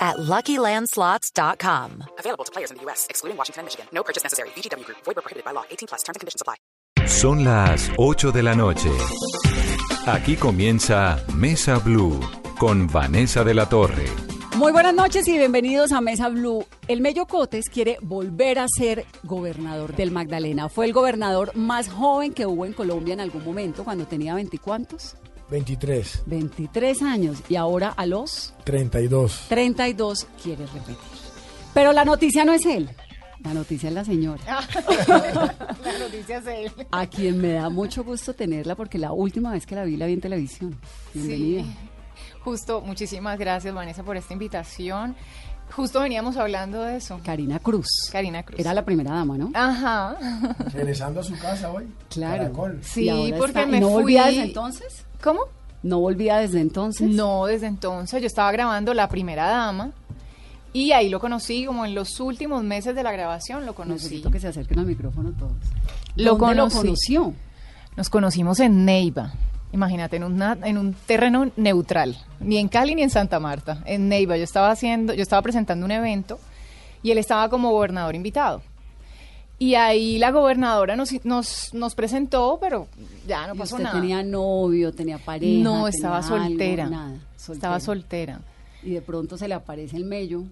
at 0.00 0.16
LuckyLandSlots.com. 0.16 2.04
Available 2.18 2.44
to 2.44 2.52
players 2.52 2.70
in 2.70 2.78
the 2.78 2.84
U.S., 2.84 3.06
excluding 3.10 3.36
Washington 3.36 3.60
and 3.60 3.66
Michigan. 3.66 3.86
No 3.92 4.02
purchase 4.02 4.22
necessary. 4.24 4.48
VGW 4.56 4.84
Group. 4.86 4.98
Void 5.04 5.16
prohibited 5.16 5.44
by 5.44 5.52
law. 5.52 5.64
18 5.70 5.88
plus. 5.88 6.02
Terms 6.02 6.16
and 6.16 6.20
conditions 6.20 6.40
apply. 6.40 6.56
Son 7.06 7.44
las 7.44 7.90
8 7.98 8.32
de 8.32 8.42
la 8.42 8.54
noche. 8.54 8.90
Aquí 10.06 10.36
comienza 10.36 11.22
Mesa 11.34 11.78
Blue 11.78 12.18
con 12.58 12.86
Vanessa 12.86 13.44
de 13.44 13.54
la 13.54 13.68
Torre. 13.68 14.06
Muy 14.56 14.72
buenas 14.72 14.94
noches 14.94 15.26
y 15.28 15.38
bienvenidos 15.38 15.92
a 15.92 16.00
Mesa 16.00 16.28
Blue. 16.28 16.66
El 16.88 17.00
Mello 17.00 17.26
Cotes 17.26 17.70
quiere 17.70 17.96
volver 18.02 18.58
a 18.58 18.66
ser 18.68 19.06
gobernador 19.22 19.94
del 19.94 20.10
Magdalena. 20.10 20.68
Fue 20.68 20.84
el 20.86 20.92
gobernador 20.92 21.56
más 21.56 21.88
joven 21.88 22.34
que 22.34 22.46
hubo 22.46 22.66
en 22.66 22.72
Colombia 22.72 23.14
en 23.14 23.20
algún 23.20 23.44
momento, 23.44 23.84
cuando 23.84 24.06
tenía 24.06 24.34
veinticuantos. 24.34 25.16
23. 25.50 26.22
23 26.26 27.02
años. 27.02 27.38
Y 27.48 27.56
ahora 27.56 27.88
a 27.96 28.06
los 28.06 28.54
32. 28.64 29.46
32 29.48 30.26
quiere 30.42 30.66
repetir. 30.66 30.96
Pero 31.74 31.92
la 31.92 32.04
noticia 32.04 32.44
no 32.44 32.52
es 32.52 32.64
él. 32.66 32.88
La 33.42 33.54
noticia 33.54 33.88
es 33.88 33.94
la 33.94 34.04
señora. 34.04 34.42
La 35.08 35.98
noticia 35.98 36.38
es 36.38 36.46
él. 36.46 36.72
A 36.90 37.06
quien 37.06 37.40
me 37.40 37.52
da 37.52 37.70
mucho 37.70 38.04
gusto 38.04 38.34
tenerla 38.34 38.74
porque 38.74 38.98
la 38.98 39.12
última 39.12 39.52
vez 39.52 39.64
que 39.64 39.74
la 39.74 39.84
vi 39.84 39.96
la 39.96 40.06
vi 40.06 40.12
en 40.12 40.20
televisión. 40.20 40.78
Bienvenida. 41.14 41.62
Sí. 41.62 41.76
Justo, 42.44 42.80
muchísimas 42.82 43.38
gracias 43.38 43.72
Vanessa 43.74 44.02
por 44.02 44.16
esta 44.18 44.34
invitación. 44.34 45.16
Justo 45.74 46.00
veníamos 46.00 46.36
hablando 46.36 46.82
de 46.82 46.96
eso. 46.96 47.18
Karina 47.24 47.60
Cruz. 47.60 47.86
Karina 48.12 48.42
Cruz. 48.42 48.58
Era 48.60 48.74
la 48.74 48.84
primera 48.84 49.12
dama, 49.12 49.38
¿no? 49.38 49.50
Ajá. 49.54 50.16
Regresando 50.74 51.20
a 51.20 51.22
su 51.22 51.38
casa 51.38 51.70
hoy. 51.70 51.86
Claro. 52.10 52.42
Caracol. 52.42 52.80
Sí, 52.82 53.08
porque 53.38 53.60
está- 53.60 53.66
me 53.66 53.80
¿No 53.80 54.00
fui. 54.00 54.16
entonces? 54.18 55.06
¿Cómo? 55.22 55.40
¿No 55.82 55.98
volvía 56.00 56.36
desde 56.38 56.60
entonces? 56.60 57.08
No, 57.08 57.46
desde 57.46 57.66
entonces 57.66 58.20
yo 58.20 58.26
estaba 58.26 58.52
grabando 58.52 58.92
La 58.94 59.08
Primera 59.08 59.46
Dama 59.46 59.92
y 60.72 60.92
ahí 60.92 61.08
lo 61.08 61.20
conocí 61.20 61.64
como 61.64 61.84
en 61.84 61.94
los 61.94 62.20
últimos 62.20 62.62
meses 62.62 62.94
de 62.94 63.02
la 63.02 63.12
grabación 63.12 63.66
lo 63.66 63.74
conocí. 63.74 64.04
Necesito 64.04 64.30
que 64.30 64.40
se 64.40 64.48
acerquen 64.48 64.78
al 64.78 64.86
micrófono 64.86 65.32
todos. 65.32 65.52
Lo 66.16 66.32
¿Dónde 66.36 66.38
conocí. 66.56 66.76
lo 66.76 66.82
conoció? 66.82 67.34
Nos 67.96 68.08
conocimos 68.10 68.60
en 68.60 68.84
Neiva. 68.84 69.32
Imagínate, 69.72 70.16
en, 70.16 70.24
una- 70.24 70.58
en 70.64 70.78
un 70.78 70.94
terreno 71.06 71.50
neutral, 71.56 72.16
ni 72.40 72.58
en 72.58 72.68
Cali 72.68 72.94
ni 72.94 73.02
en 73.02 73.10
Santa 73.10 73.38
Marta, 73.40 73.82
en 73.84 74.08
Neiva. 74.08 74.36
Yo 74.36 74.44
estaba 74.44 74.70
haciendo, 74.70 75.14
yo 75.14 75.22
estaba 75.22 75.42
presentando 75.42 75.84
un 75.86 75.92
evento 75.92 76.38
y 77.02 77.10
él 77.12 77.18
estaba 77.18 77.48
como 77.48 77.70
gobernador 77.70 78.14
invitado. 78.14 78.62
Y 79.62 79.74
ahí 79.74 80.16
la 80.18 80.30
gobernadora 80.30 80.96
nos, 80.96 81.10
nos, 81.24 81.74
nos 81.74 81.94
presentó, 81.94 82.56
pero 82.58 82.88
ya 83.28 83.46
no 83.46 83.54
¿Y 83.54 83.58
pasó 83.58 83.74
usted 83.76 83.84
nada. 83.84 84.00
tenía 84.00 84.22
novio, 84.22 84.90
tenía 84.90 85.18
pareja? 85.18 85.62
no, 85.62 85.74
tenía 85.84 85.88
estaba 85.90 86.16
algo? 86.16 86.28
soltera. 86.28 86.86
nada, 86.88 87.18
Estaba 87.36 87.78
soltera. 87.78 88.40
Y 88.82 88.92
de 88.92 89.02
pronto 89.02 89.36
se 89.36 89.48
le 89.48 89.54
aparece 89.54 89.98
el 89.98 90.06
mello. 90.06 90.44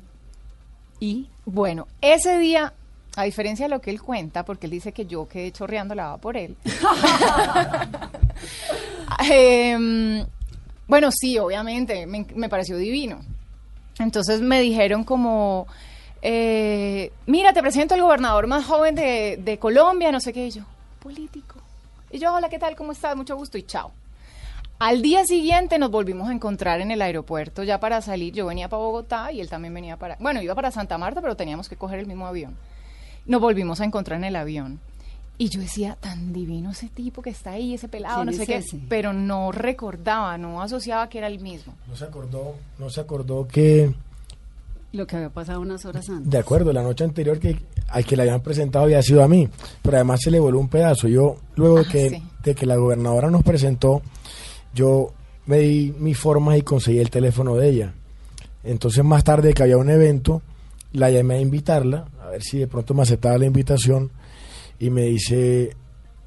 Y 1.01 1.27
Bueno, 1.47 1.87
ese 2.03 2.39
día, 2.39 2.75
a 3.17 3.23
diferencia 3.25 3.65
de 3.65 3.71
lo 3.71 3.81
que 3.81 3.89
él 3.91 4.03
cuenta, 4.03 4.45
porque 4.45 4.67
él 4.67 4.73
dice 4.73 4.93
que 4.93 5.07
yo 5.07 5.27
quedé 5.27 5.53
chorreando 5.53 5.95
la 5.95 6.19
por 6.19 6.37
él. 6.37 6.55
Em, 9.31 10.25
bueno, 10.87 11.11
sí, 11.13 11.39
obviamente, 11.39 12.07
me, 12.07 12.27
me 12.35 12.49
pareció 12.49 12.77
divino. 12.77 13.21
Entonces 13.99 14.41
me 14.41 14.61
dijeron 14.61 15.05
como, 15.05 15.67
eh, 16.23 17.13
mira, 17.27 17.53
te 17.53 17.61
presento 17.63 17.95
al 17.95 18.03
gobernador 18.03 18.47
más 18.47 18.65
joven 18.65 18.95
de, 18.95 19.39
de 19.43 19.59
Colombia, 19.59 20.11
no 20.13 20.21
sé 20.21 20.33
qué, 20.33 20.47
y 20.47 20.51
yo, 20.51 20.63
político. 21.01 21.57
Y 22.11 22.19
yo, 22.19 22.35
hola, 22.35 22.49
¿qué 22.49 22.59
tal? 22.59 22.75
¿Cómo 22.77 22.93
estás? 22.93 23.17
Mucho 23.17 23.37
gusto 23.37 23.59
y 23.59 23.63
chao. 23.63 23.93
Al 24.79 25.03
día 25.03 25.25
siguiente 25.25 25.77
nos 25.79 25.91
volvimos 25.91 26.29
a 26.29 26.33
encontrar 26.33 26.81
en 26.81 26.93
el 26.93 27.03
aeropuerto 27.03 27.65
ya 27.65 27.81
para 27.81 28.01
salir. 28.01 28.33
Yo 28.33 28.47
venía 28.47 28.69
para 28.69 28.83
Bogotá 28.83 29.33
y 29.33 29.41
él 29.41 29.49
también 29.51 29.75
venía 29.75 29.97
para... 29.97 30.17
Bueno, 30.21 30.41
iba 30.41 30.55
para 30.55 30.71
Santa 30.71 30.97
Marta, 30.99 31.21
pero 31.21 31.35
teníamos 31.35 31.69
que 31.69 31.77
coger 31.77 31.99
el 31.99 32.07
mismo 32.07 32.29
avión. 32.29 32.57
Nos 33.27 33.41
volvimos 33.41 33.81
a 33.81 33.85
encontrar 33.85 34.19
en 34.19 34.25
el 34.25 34.37
avión. 34.37 34.79
Y 35.37 35.49
yo 35.49 35.61
decía, 35.61 35.97
tan 36.01 36.33
divino 36.33 36.71
ese 36.71 36.89
tipo 36.89 37.23
que 37.23 37.31
está 37.31 37.53
ahí, 37.53 37.75
ese 37.75 37.89
pelado, 37.89 38.17
¿Quién 38.17 38.27
no 38.27 38.31
es 38.31 38.37
sé 38.39 38.47
qué. 38.47 38.57
ese? 38.57 38.79
Pero 38.89 39.13
no 39.13 39.51
recordaba, 39.51 40.39
no 40.39 40.63
asociaba 40.63 41.09
que 41.09 41.19
era 41.19 41.27
el 41.27 41.41
mismo. 41.41 41.75
No 41.89 41.97
se 41.97 42.05
acordó, 42.05 42.55
no 42.79 42.89
se 42.89 43.01
acordó 43.01 43.49
que, 43.49 43.93
lo 44.93 45.07
que 45.07 45.17
había 45.17 45.31
pasado 45.31 45.61
unas 45.61 45.85
horas 45.85 46.09
antes. 46.09 46.31
de 46.31 46.39
acuerdo, 46.39 46.73
la 46.73 46.83
noche 46.83 47.05
anterior 47.05 47.39
que 47.39 47.57
al 47.89 48.05
que 48.05 48.17
le 48.17 48.23
habían 48.23 48.41
presentado 48.41 48.85
había 48.85 49.03
sido 49.03 49.23
a 49.23 49.29
mí, 49.29 49.49
pero 49.83 49.97
además 49.99 50.21
se 50.23 50.31
le 50.31 50.41
voló 50.41 50.59
un 50.59 50.69
pedazo. 50.69 51.09
Yo, 51.09 51.37
luego 51.57 51.79
Ah, 51.81 51.85
que, 51.91 52.11
sí. 52.11 52.23
de 52.45 52.55
que 52.55 52.67
la 52.67 52.77
gobernadora 52.77 53.31
nos 53.31 53.43
presentó, 53.43 54.03
yo 54.75 55.13
me 55.47 55.59
di 55.59 55.95
mis 55.99 56.19
formas 56.19 56.59
y 56.59 56.63
conseguí 56.63 56.99
el 56.99 57.11
teléfono 57.11 57.55
de 57.57 57.69
ella. 57.69 57.95
Entonces 58.65 59.05
más 59.05 59.25
tarde 59.25 59.53
que 59.55 59.63
había 59.63 59.77
un 59.79 59.89
evento, 59.91 60.43
la 60.93 61.11
llamé 61.11 61.35
a 61.37 61.41
invitarla, 61.41 62.07
a 62.23 62.29
ver 62.31 62.43
si 62.43 62.59
de 62.59 62.67
pronto 62.67 62.95
me 62.95 63.03
aceptaba 63.03 63.39
la 63.39 63.47
invitación, 63.47 64.11
y 64.79 64.91
me 64.91 65.03
dice, 65.03 65.75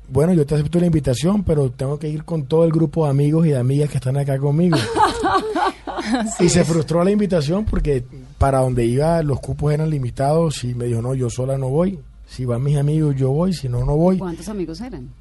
bueno, 0.10 0.34
yo 0.34 0.46
te 0.46 0.56
acepto 0.56 0.80
la 0.80 0.86
invitación, 0.88 1.44
pero 1.44 1.70
tengo 1.72 1.98
que 2.00 2.10
ir 2.10 2.24
con 2.26 2.46
todo 2.46 2.64
el 2.66 2.72
grupo 2.72 3.06
de 3.06 3.12
amigos 3.12 3.46
y 3.48 3.50
de 3.50 3.58
amigas 3.58 3.90
que 3.90 3.98
están 3.98 4.18
acá 4.18 4.38
conmigo. 4.40 4.78
y 6.40 6.50
se 6.50 6.64
frustró 6.64 7.04
la 7.04 7.12
invitación 7.12 7.66
porque 7.66 8.04
para 8.42 8.58
donde 8.58 8.86
iba 8.86 9.22
los 9.22 9.40
cupos 9.40 9.72
eran 9.72 9.92
limitados 9.92 10.64
y 10.64 10.74
me 10.74 10.86
dijo, 10.86 11.00
no, 11.00 11.14
yo 11.14 11.30
sola 11.30 11.60
no 11.60 11.70
voy. 11.70 12.00
Si 12.26 12.44
van 12.44 12.64
mis 12.64 12.76
amigos, 12.76 13.16
yo 13.16 13.30
voy, 13.30 13.54
si 13.54 13.70
no, 13.70 13.86
no 13.86 13.96
voy. 13.96 14.18
¿Cuántos 14.18 14.50
amigos 14.50 14.82
eran? 14.82 15.12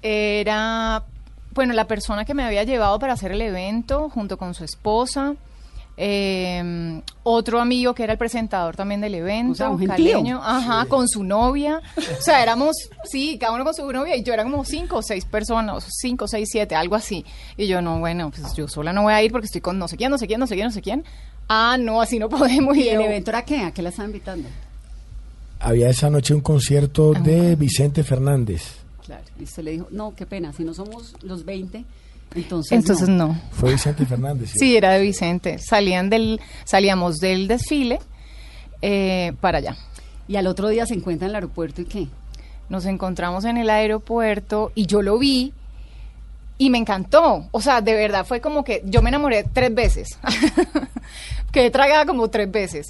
Era, 0.00 1.04
bueno, 1.52 1.74
la 1.74 1.86
persona 1.86 2.24
que 2.24 2.32
me 2.32 2.44
había 2.44 2.64
llevado 2.64 2.98
para 2.98 3.12
hacer 3.12 3.32
el 3.32 3.42
evento 3.42 4.08
junto 4.08 4.38
con 4.38 4.54
su 4.54 4.64
esposa. 4.64 5.34
Eh, 6.00 7.02
otro 7.24 7.60
amigo 7.60 7.92
que 7.92 8.04
era 8.04 8.12
el 8.12 8.18
presentador 8.18 8.76
también 8.76 9.00
del 9.00 9.16
evento, 9.16 9.52
O 9.52 9.54
sea, 9.56 9.68
un 9.68 9.84
caleño, 9.84 10.40
ajá, 10.40 10.86
con 10.86 11.08
su 11.08 11.24
novia. 11.24 11.82
O 11.96 12.22
sea, 12.22 12.40
éramos, 12.40 12.76
sí, 13.02 13.36
cada 13.36 13.52
uno 13.52 13.64
con 13.64 13.74
su 13.74 13.92
novia 13.92 14.14
y 14.16 14.22
yo 14.22 14.32
era 14.32 14.44
como 14.44 14.64
cinco 14.64 14.98
o 14.98 15.02
seis 15.02 15.24
personas, 15.24 15.84
cinco, 16.00 16.28
seis, 16.28 16.48
siete, 16.52 16.76
algo 16.76 16.94
así. 16.94 17.24
Y 17.56 17.66
yo, 17.66 17.82
no, 17.82 17.98
bueno, 17.98 18.30
pues 18.30 18.54
yo 18.54 18.68
sola 18.68 18.92
no 18.92 19.02
voy 19.02 19.12
a 19.12 19.22
ir 19.24 19.32
porque 19.32 19.46
estoy 19.46 19.60
con 19.60 19.76
no 19.76 19.88
sé 19.88 19.96
quién, 19.96 20.12
no 20.12 20.18
sé 20.18 20.28
quién, 20.28 20.38
no 20.38 20.46
sé 20.46 20.54
quién, 20.54 20.66
no 20.66 20.72
sé 20.72 20.82
quién. 20.82 21.04
Ah, 21.48 21.76
no, 21.80 22.00
así 22.00 22.20
no 22.20 22.28
podemos. 22.30 22.76
¿Y 22.76 22.88
el 22.88 23.00
evento 23.00 23.32
era 23.32 23.44
qué? 23.44 23.58
¿A 23.62 23.72
qué 23.72 23.82
la 23.82 23.88
estaban 23.88 24.10
invitando? 24.12 24.48
Había 25.58 25.90
esa 25.90 26.08
noche 26.10 26.32
un 26.32 26.42
concierto 26.42 27.12
de 27.12 27.56
Vicente 27.56 28.04
Fernández. 28.04 28.76
Claro. 29.04 29.24
Y 29.40 29.42
usted 29.42 29.64
le 29.64 29.72
dijo, 29.72 29.88
no, 29.90 30.14
qué 30.14 30.26
pena, 30.26 30.52
si 30.52 30.62
no 30.62 30.74
somos 30.74 31.16
los 31.22 31.44
20, 31.44 31.84
entonces 32.34 32.72
Entonces 32.72 33.08
no. 33.08 33.40
Fue 33.52 33.72
Vicente 33.72 34.04
Fernández. 34.06 34.52
Sí, 34.54 34.76
era 34.76 34.92
de 34.92 35.02
Vicente. 35.02 35.58
Salían 35.58 36.10
del, 36.10 36.40
salíamos 36.64 37.16
del 37.16 37.48
desfile 37.48 37.98
eh, 38.82 39.32
para 39.40 39.58
allá. 39.58 39.76
Y 40.26 40.36
al 40.36 40.46
otro 40.46 40.68
día 40.68 40.86
se 40.86 40.94
encuentra 40.94 41.26
en 41.26 41.30
el 41.30 41.36
aeropuerto 41.36 41.80
y 41.80 41.84
qué? 41.86 42.08
Nos 42.68 42.84
encontramos 42.84 43.44
en 43.44 43.56
el 43.56 43.70
aeropuerto 43.70 44.72
y 44.74 44.86
yo 44.86 45.00
lo 45.00 45.18
vi 45.18 45.54
y 46.58 46.70
me 46.70 46.78
encantó. 46.78 47.48
O 47.50 47.60
sea, 47.60 47.80
de 47.80 47.94
verdad 47.94 48.26
fue 48.26 48.40
como 48.40 48.62
que 48.62 48.82
yo 48.84 49.00
me 49.00 49.08
enamoré 49.08 49.44
tres 49.50 49.74
veces. 49.74 50.18
Quedé 51.52 51.70
tragada 51.70 52.04
como 52.04 52.28
tres 52.28 52.50
veces. 52.50 52.88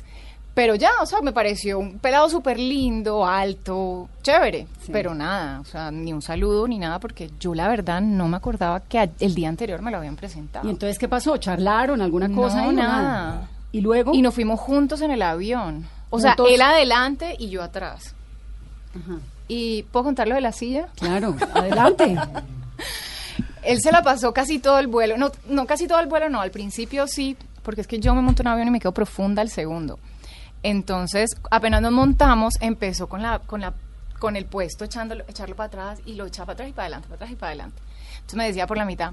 Pero 0.58 0.74
ya, 0.74 0.90
o 1.00 1.06
sea, 1.06 1.20
me 1.20 1.32
pareció 1.32 1.78
un 1.78 2.00
pelado 2.00 2.28
súper 2.28 2.58
lindo, 2.58 3.24
alto, 3.24 4.08
chévere. 4.22 4.66
Sí. 4.84 4.90
Pero 4.92 5.14
nada, 5.14 5.60
o 5.60 5.64
sea, 5.64 5.92
ni 5.92 6.12
un 6.12 6.20
saludo 6.20 6.66
ni 6.66 6.78
nada, 6.80 6.98
porque 6.98 7.30
yo 7.38 7.54
la 7.54 7.68
verdad 7.68 8.00
no 8.00 8.26
me 8.26 8.36
acordaba 8.38 8.80
que 8.80 8.98
a- 8.98 9.08
el 9.20 9.36
día 9.36 9.48
anterior 9.48 9.82
me 9.82 9.92
lo 9.92 9.98
habían 9.98 10.16
presentado. 10.16 10.66
¿Y 10.66 10.70
entonces 10.72 10.98
qué 10.98 11.06
pasó? 11.06 11.36
¿Charlaron 11.36 12.02
alguna 12.02 12.28
cosa? 12.34 12.62
No, 12.64 12.72
nada. 12.72 13.48
¿Y 13.70 13.82
luego? 13.82 14.12
Y 14.14 14.20
nos 14.20 14.34
fuimos 14.34 14.58
juntos 14.58 15.00
en 15.00 15.12
el 15.12 15.22
avión. 15.22 15.86
O 16.10 16.18
sea, 16.18 16.30
Juntos. 16.32 16.48
él 16.52 16.60
adelante 16.60 17.36
y 17.38 17.50
yo 17.50 17.62
atrás. 17.62 18.16
Ajá. 19.00 19.18
¿Y 19.46 19.84
puedo 19.84 20.06
contar 20.06 20.26
lo 20.26 20.34
de 20.34 20.40
la 20.40 20.50
silla? 20.50 20.88
Claro, 20.96 21.36
adelante. 21.54 22.16
Él 23.62 23.80
se 23.80 23.92
la 23.92 24.02
pasó 24.02 24.32
casi 24.32 24.58
todo 24.58 24.78
el 24.78 24.88
vuelo. 24.88 25.16
No, 25.18 25.30
no 25.48 25.66
casi 25.66 25.86
todo 25.86 26.00
el 26.00 26.06
vuelo, 26.08 26.28
no. 26.28 26.40
Al 26.40 26.50
principio 26.50 27.06
sí, 27.06 27.36
porque 27.62 27.82
es 27.82 27.86
que 27.86 28.00
yo 28.00 28.14
me 28.14 28.22
monto 28.22 28.42
en 28.42 28.48
un 28.48 28.52
avión 28.54 28.68
y 28.68 28.70
me 28.72 28.80
quedo 28.80 28.92
profunda 28.92 29.42
al 29.42 29.50
segundo. 29.50 29.98
Entonces, 30.62 31.30
apenas 31.50 31.80
nos 31.82 31.92
montamos, 31.92 32.54
empezó 32.60 33.08
con 33.08 33.22
la, 33.22 33.38
con 33.40 33.60
la, 33.60 33.74
con 34.18 34.36
el 34.36 34.44
puesto 34.46 34.84
echándolo, 34.84 35.24
echarlo 35.28 35.54
para 35.56 35.66
atrás 35.68 36.00
y 36.04 36.14
lo 36.14 36.26
echaba 36.26 36.46
para 36.46 36.54
atrás 36.54 36.68
y 36.68 36.72
para 36.72 36.84
adelante, 36.86 37.06
para 37.08 37.16
atrás 37.16 37.30
y 37.30 37.36
para 37.36 37.50
adelante. 37.50 37.82
Entonces 38.14 38.36
me 38.36 38.46
decía 38.46 38.66
por 38.66 38.76
la 38.76 38.84
mitad, 38.84 39.12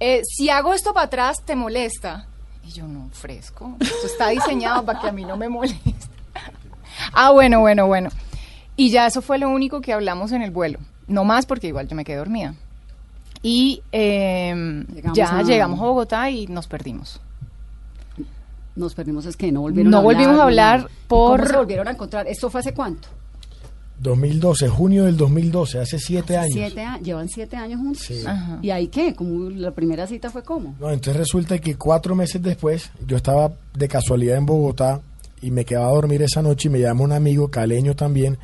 eh, 0.00 0.22
si 0.24 0.50
hago 0.50 0.74
esto 0.74 0.92
para 0.92 1.06
atrás, 1.06 1.42
¿te 1.44 1.56
molesta? 1.56 2.26
Y 2.64 2.70
yo, 2.70 2.86
no, 2.86 3.08
fresco. 3.12 3.76
Esto 3.80 4.06
está 4.06 4.28
diseñado 4.28 4.84
para 4.84 5.00
que 5.00 5.08
a 5.08 5.12
mí 5.12 5.24
no 5.24 5.36
me 5.36 5.48
moleste. 5.48 5.94
ah, 7.12 7.30
bueno, 7.32 7.60
bueno, 7.60 7.86
bueno. 7.86 8.10
Y 8.76 8.90
ya 8.90 9.06
eso 9.06 9.20
fue 9.22 9.38
lo 9.38 9.48
único 9.48 9.80
que 9.80 9.92
hablamos 9.92 10.30
en 10.32 10.42
el 10.42 10.50
vuelo. 10.50 10.78
No 11.08 11.24
más 11.24 11.46
porque 11.46 11.66
igual 11.68 11.88
yo 11.88 11.96
me 11.96 12.04
quedé 12.04 12.16
dormida. 12.16 12.54
Y 13.42 13.82
eh, 13.90 14.84
Llegamos 14.94 15.16
ya 15.18 15.38
a- 15.38 15.42
llegamos 15.42 15.80
a 15.80 15.82
Bogotá 15.82 16.30
y 16.30 16.46
nos 16.46 16.68
perdimos. 16.68 17.20
Nos 18.76 18.94
perdimos, 18.94 19.26
es 19.26 19.36
que 19.36 19.52
no 19.52 19.60
volvieron 19.60 19.90
No 19.90 19.98
a 19.98 20.00
hablar. 20.00 20.14
volvimos 20.16 20.40
a 20.40 20.44
hablar 20.44 20.80
¿Y 20.90 21.08
por- 21.08 21.40
¿Cómo 21.40 21.50
se 21.50 21.56
volvieron 21.56 21.88
a 21.88 21.90
encontrar? 21.92 22.26
¿Esto 22.26 22.48
fue 22.50 22.60
hace 22.60 22.72
cuánto? 22.72 23.08
2012, 24.00 24.68
junio 24.68 25.04
del 25.04 25.16
2012, 25.16 25.78
hace 25.78 25.98
siete 25.98 26.36
años. 26.36 26.54
Siete 26.54 26.80
años. 26.82 27.06
¿Llevan 27.06 27.28
siete 27.28 27.56
años 27.56 27.80
juntos? 27.80 28.02
Sí. 28.02 28.24
Ajá. 28.26 28.58
¿Y 28.60 28.70
ahí 28.70 28.88
qué? 28.88 29.14
Como 29.14 29.48
la 29.50 29.70
primera 29.70 30.06
cita 30.08 30.28
fue 30.30 30.42
cómo? 30.42 30.74
No, 30.80 30.90
entonces 30.90 31.16
resulta 31.16 31.58
que 31.58 31.76
cuatro 31.76 32.16
meses 32.16 32.42
después 32.42 32.90
yo 33.06 33.16
estaba 33.16 33.52
de 33.74 33.86
casualidad 33.88 34.36
en 34.38 34.46
Bogotá 34.46 35.00
y 35.40 35.50
me 35.52 35.64
quedaba 35.64 35.86
a 35.88 35.92
dormir 35.92 36.20
esa 36.22 36.42
noche 36.42 36.68
y 36.68 36.72
me 36.72 36.80
llama 36.80 37.04
un 37.04 37.12
amigo 37.12 37.48
caleño 37.48 37.94
también 37.94 38.38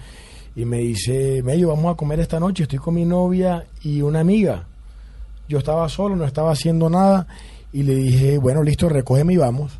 y 0.54 0.64
me 0.64 0.78
dice, 0.78 1.42
Mello, 1.42 1.68
vamos 1.68 1.92
a 1.92 1.96
comer 1.96 2.20
esta 2.20 2.38
noche, 2.38 2.64
estoy 2.64 2.78
con 2.78 2.94
mi 2.94 3.04
novia 3.04 3.64
y 3.82 4.02
una 4.02 4.20
amiga. 4.20 4.64
Yo 5.48 5.58
estaba 5.58 5.88
solo, 5.88 6.14
no 6.14 6.24
estaba 6.24 6.52
haciendo 6.52 6.88
nada 6.88 7.26
y 7.72 7.82
le 7.82 7.96
dije, 7.96 8.38
bueno, 8.38 8.62
listo, 8.62 8.88
recógeme 8.88 9.34
y 9.34 9.36
vamos. 9.38 9.72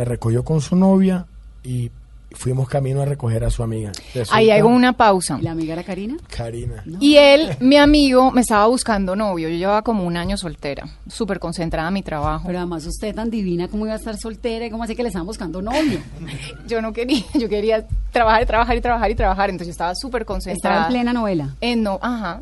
Me 0.00 0.06
recogió 0.06 0.42
con 0.46 0.62
su 0.62 0.76
novia 0.76 1.26
y 1.62 1.90
fuimos 2.32 2.70
camino 2.70 3.02
a 3.02 3.04
recoger 3.04 3.44
a 3.44 3.50
su 3.50 3.62
amiga. 3.62 3.92
Resulta- 4.14 4.34
Ahí 4.34 4.48
hago 4.50 4.70
una 4.70 4.94
pausa. 4.94 5.36
¿Y 5.38 5.42
la 5.42 5.50
amiga 5.50 5.74
era 5.74 5.82
Karina? 5.84 6.16
Karina. 6.34 6.82
Y 7.00 7.16
él, 7.16 7.54
mi 7.60 7.76
amigo, 7.76 8.30
me 8.30 8.40
estaba 8.40 8.66
buscando 8.66 9.14
novio. 9.14 9.50
Yo 9.50 9.58
llevaba 9.58 9.82
como 9.82 10.04
un 10.06 10.16
año 10.16 10.38
soltera, 10.38 10.86
súper 11.06 11.38
concentrada 11.38 11.88
en 11.88 11.92
mi 11.94 12.02
trabajo. 12.02 12.44
Pero 12.46 12.60
además 12.60 12.86
usted 12.86 13.14
tan 13.14 13.28
divina, 13.28 13.68
¿cómo 13.68 13.84
iba 13.84 13.92
a 13.92 13.98
estar 13.98 14.16
soltera? 14.16 14.64
¿Y 14.64 14.70
cómo 14.70 14.84
así 14.84 14.96
que 14.96 15.02
le 15.02 15.08
estaban 15.08 15.26
buscando 15.26 15.60
novio? 15.60 15.98
Yo 16.66 16.80
no 16.80 16.94
quería, 16.94 17.22
yo 17.38 17.50
quería 17.50 17.86
trabajar, 18.10 18.46
trabajar 18.46 18.76
y 18.78 18.80
trabajar 18.80 19.10
y 19.10 19.14
trabajar. 19.14 19.50
Entonces 19.50 19.66
yo 19.66 19.72
estaba 19.72 19.94
súper 19.94 20.22
Estaba 20.22 20.34
concentrada. 20.38 20.82
en 20.86 20.92
plena 20.92 21.12
novela. 21.12 21.56
Eh, 21.60 21.76
no, 21.76 21.98
ajá. 22.00 22.40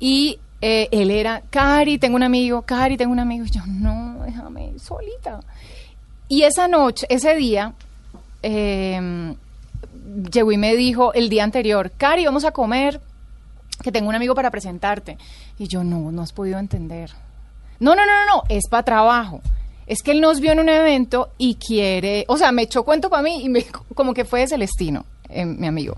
Y 0.00 0.38
eh, 0.62 0.88
él 0.90 1.10
era, 1.10 1.42
Cari, 1.50 1.98
tengo 1.98 2.16
un 2.16 2.22
amigo, 2.22 2.62
Cari, 2.62 2.96
tengo 2.96 3.12
un 3.12 3.18
amigo. 3.18 3.44
Y 3.44 3.50
yo, 3.50 3.60
no, 3.66 4.22
déjame 4.24 4.68
ir 4.68 4.80
solita. 4.80 5.40
Y 6.28 6.42
esa 6.42 6.68
noche, 6.68 7.06
ese 7.08 7.34
día, 7.34 7.74
eh, 8.42 9.34
llegó 10.30 10.52
y 10.52 10.56
me 10.56 10.76
dijo 10.76 11.12
el 11.14 11.28
día 11.28 11.44
anterior, 11.44 11.90
Cari, 11.96 12.24
vamos 12.24 12.44
a 12.44 12.52
comer, 12.52 13.00
que 13.82 13.92
tengo 13.92 14.08
un 14.08 14.14
amigo 14.14 14.34
para 14.34 14.50
presentarte. 14.50 15.18
Y 15.58 15.68
yo, 15.68 15.84
no, 15.84 16.10
no 16.10 16.22
has 16.22 16.32
podido 16.32 16.58
entender. 16.58 17.10
No, 17.80 17.94
no, 17.94 18.06
no, 18.06 18.12
no, 18.12 18.36
no, 18.36 18.42
es 18.48 18.68
para 18.68 18.84
trabajo. 18.84 19.40
Es 19.86 20.02
que 20.02 20.12
él 20.12 20.20
nos 20.20 20.40
vio 20.40 20.52
en 20.52 20.60
un 20.60 20.68
evento 20.68 21.30
y 21.38 21.56
quiere, 21.56 22.24
o 22.28 22.38
sea, 22.38 22.52
me 22.52 22.62
echó 22.62 22.84
cuento 22.84 23.10
para 23.10 23.22
mí 23.22 23.42
y 23.44 23.48
me, 23.48 23.64
como 23.94 24.14
que 24.14 24.24
fue 24.24 24.40
de 24.40 24.48
Celestino, 24.48 25.04
eh, 25.28 25.44
mi 25.44 25.66
amigo. 25.66 25.96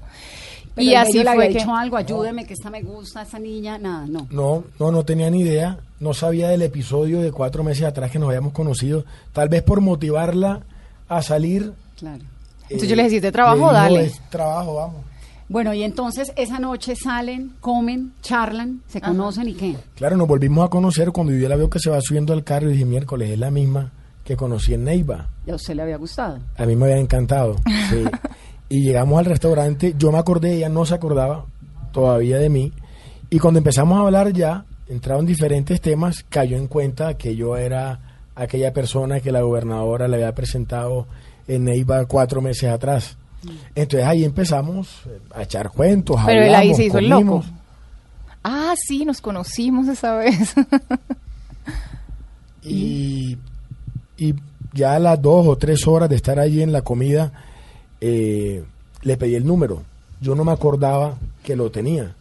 Pero 0.74 0.90
y 0.90 0.94
así 0.94 1.22
le 1.22 1.30
había 1.30 1.48
que... 1.48 1.58
dicho 1.58 1.74
algo, 1.74 1.96
ayúdeme, 1.96 2.44
que 2.46 2.54
esta 2.54 2.68
me 2.70 2.82
gusta, 2.82 3.22
esta 3.22 3.38
niña, 3.38 3.78
nada, 3.78 4.06
no. 4.06 4.26
No, 4.30 4.64
no, 4.80 4.90
no 4.90 5.04
tenía 5.04 5.30
ni 5.30 5.40
idea. 5.40 5.78
No 6.00 6.12
sabía 6.14 6.48
del 6.48 6.62
episodio 6.62 7.20
de 7.20 7.30
cuatro 7.32 7.62
meses 7.62 7.84
atrás 7.84 8.10
que 8.10 8.18
nos 8.18 8.28
habíamos 8.28 8.52
conocido. 8.52 9.04
Tal 9.32 9.48
vez 9.48 9.62
por 9.62 9.80
motivarla 9.80 10.62
a 11.08 11.22
salir. 11.22 11.72
Claro. 11.98 12.22
Entonces 12.64 12.88
yo 12.88 12.96
le 12.96 13.04
decía, 13.04 13.20
¿de 13.20 13.30
trabajo? 13.32 13.72
Dale. 13.72 14.04
"Es 14.06 14.20
trabajo, 14.30 14.74
vamos. 14.74 15.04
Bueno, 15.48 15.74
y 15.74 15.82
entonces 15.82 16.32
esa 16.36 16.58
noche 16.58 16.96
salen, 16.96 17.52
comen, 17.60 18.14
charlan, 18.22 18.80
se 18.88 19.00
conocen 19.00 19.48
y 19.48 19.54
qué. 19.54 19.76
Claro, 19.94 20.16
nos 20.16 20.26
volvimos 20.26 20.64
a 20.64 20.68
conocer 20.70 21.12
cuando 21.12 21.34
yo 21.34 21.48
la 21.48 21.56
veo 21.56 21.68
que 21.68 21.78
se 21.78 21.90
va 21.90 22.00
subiendo 22.00 22.32
al 22.32 22.42
carro 22.44 22.70
y 22.70 22.72
dije, 22.72 22.86
miércoles, 22.86 23.30
es 23.30 23.38
la 23.38 23.50
misma 23.50 23.92
que 24.24 24.36
conocí 24.36 24.72
en 24.72 24.84
Neiva. 24.84 25.28
¿Y 25.46 25.50
a 25.50 25.54
usted 25.56 25.74
le 25.74 25.82
había 25.82 25.98
gustado? 25.98 26.38
A 26.56 26.64
mí 26.64 26.74
me 26.74 26.86
había 26.86 26.96
encantado. 26.98 27.56
sí. 27.90 28.04
Y 28.68 28.82
llegamos 28.82 29.18
al 29.18 29.26
restaurante, 29.26 29.94
yo 29.98 30.10
me 30.10 30.18
acordé, 30.18 30.54
ella 30.54 30.68
no 30.68 30.84
se 30.84 30.94
acordaba 30.94 31.46
todavía 31.92 32.38
de 32.38 32.48
mí. 32.48 32.72
Y 33.30 33.38
cuando 33.38 33.58
empezamos 33.58 33.98
a 33.98 34.02
hablar 34.02 34.32
ya, 34.32 34.64
entraron 34.88 35.26
diferentes 35.26 35.80
temas, 35.80 36.24
cayó 36.28 36.56
en 36.56 36.66
cuenta 36.66 37.14
que 37.14 37.36
yo 37.36 37.56
era 37.56 38.00
aquella 38.34 38.72
persona 38.72 39.20
que 39.20 39.32
la 39.32 39.42
gobernadora 39.42 40.08
le 40.08 40.16
había 40.16 40.34
presentado 40.34 41.06
en 41.46 41.64
Neiva 41.64 42.04
cuatro 42.06 42.40
meses 42.40 42.70
atrás. 42.70 43.16
Entonces 43.74 44.08
ahí 44.08 44.24
empezamos 44.24 45.02
eh, 45.06 45.20
a 45.34 45.42
echar 45.42 45.70
cuentos, 45.70 46.18
Pero 46.24 46.42
él 46.42 46.54
ahí 46.54 46.68
hablamos, 46.70 46.76
se 46.76 46.84
hizo 46.84 46.98
el 46.98 47.08
loco. 47.08 47.44
Ah, 48.42 48.74
sí, 48.76 49.04
nos 49.04 49.20
conocimos 49.20 49.88
esa 49.88 50.16
vez. 50.16 50.54
Y, 52.66 53.36
y 54.16 54.34
ya 54.72 54.94
a 54.94 54.98
las 54.98 55.20
dos 55.20 55.46
o 55.46 55.56
tres 55.56 55.86
horas 55.86 56.08
de 56.08 56.16
estar 56.16 56.38
allí 56.40 56.62
en 56.62 56.72
la 56.72 56.82
comida, 56.82 57.32
eh, 58.00 58.62
le 59.02 59.16
pedí 59.16 59.34
el 59.34 59.46
número. 59.46 59.82
Yo 60.20 60.34
no 60.34 60.44
me 60.44 60.52
acordaba 60.52 61.18
que 61.42 61.56
lo 61.56 61.70
tenía. 61.70 62.14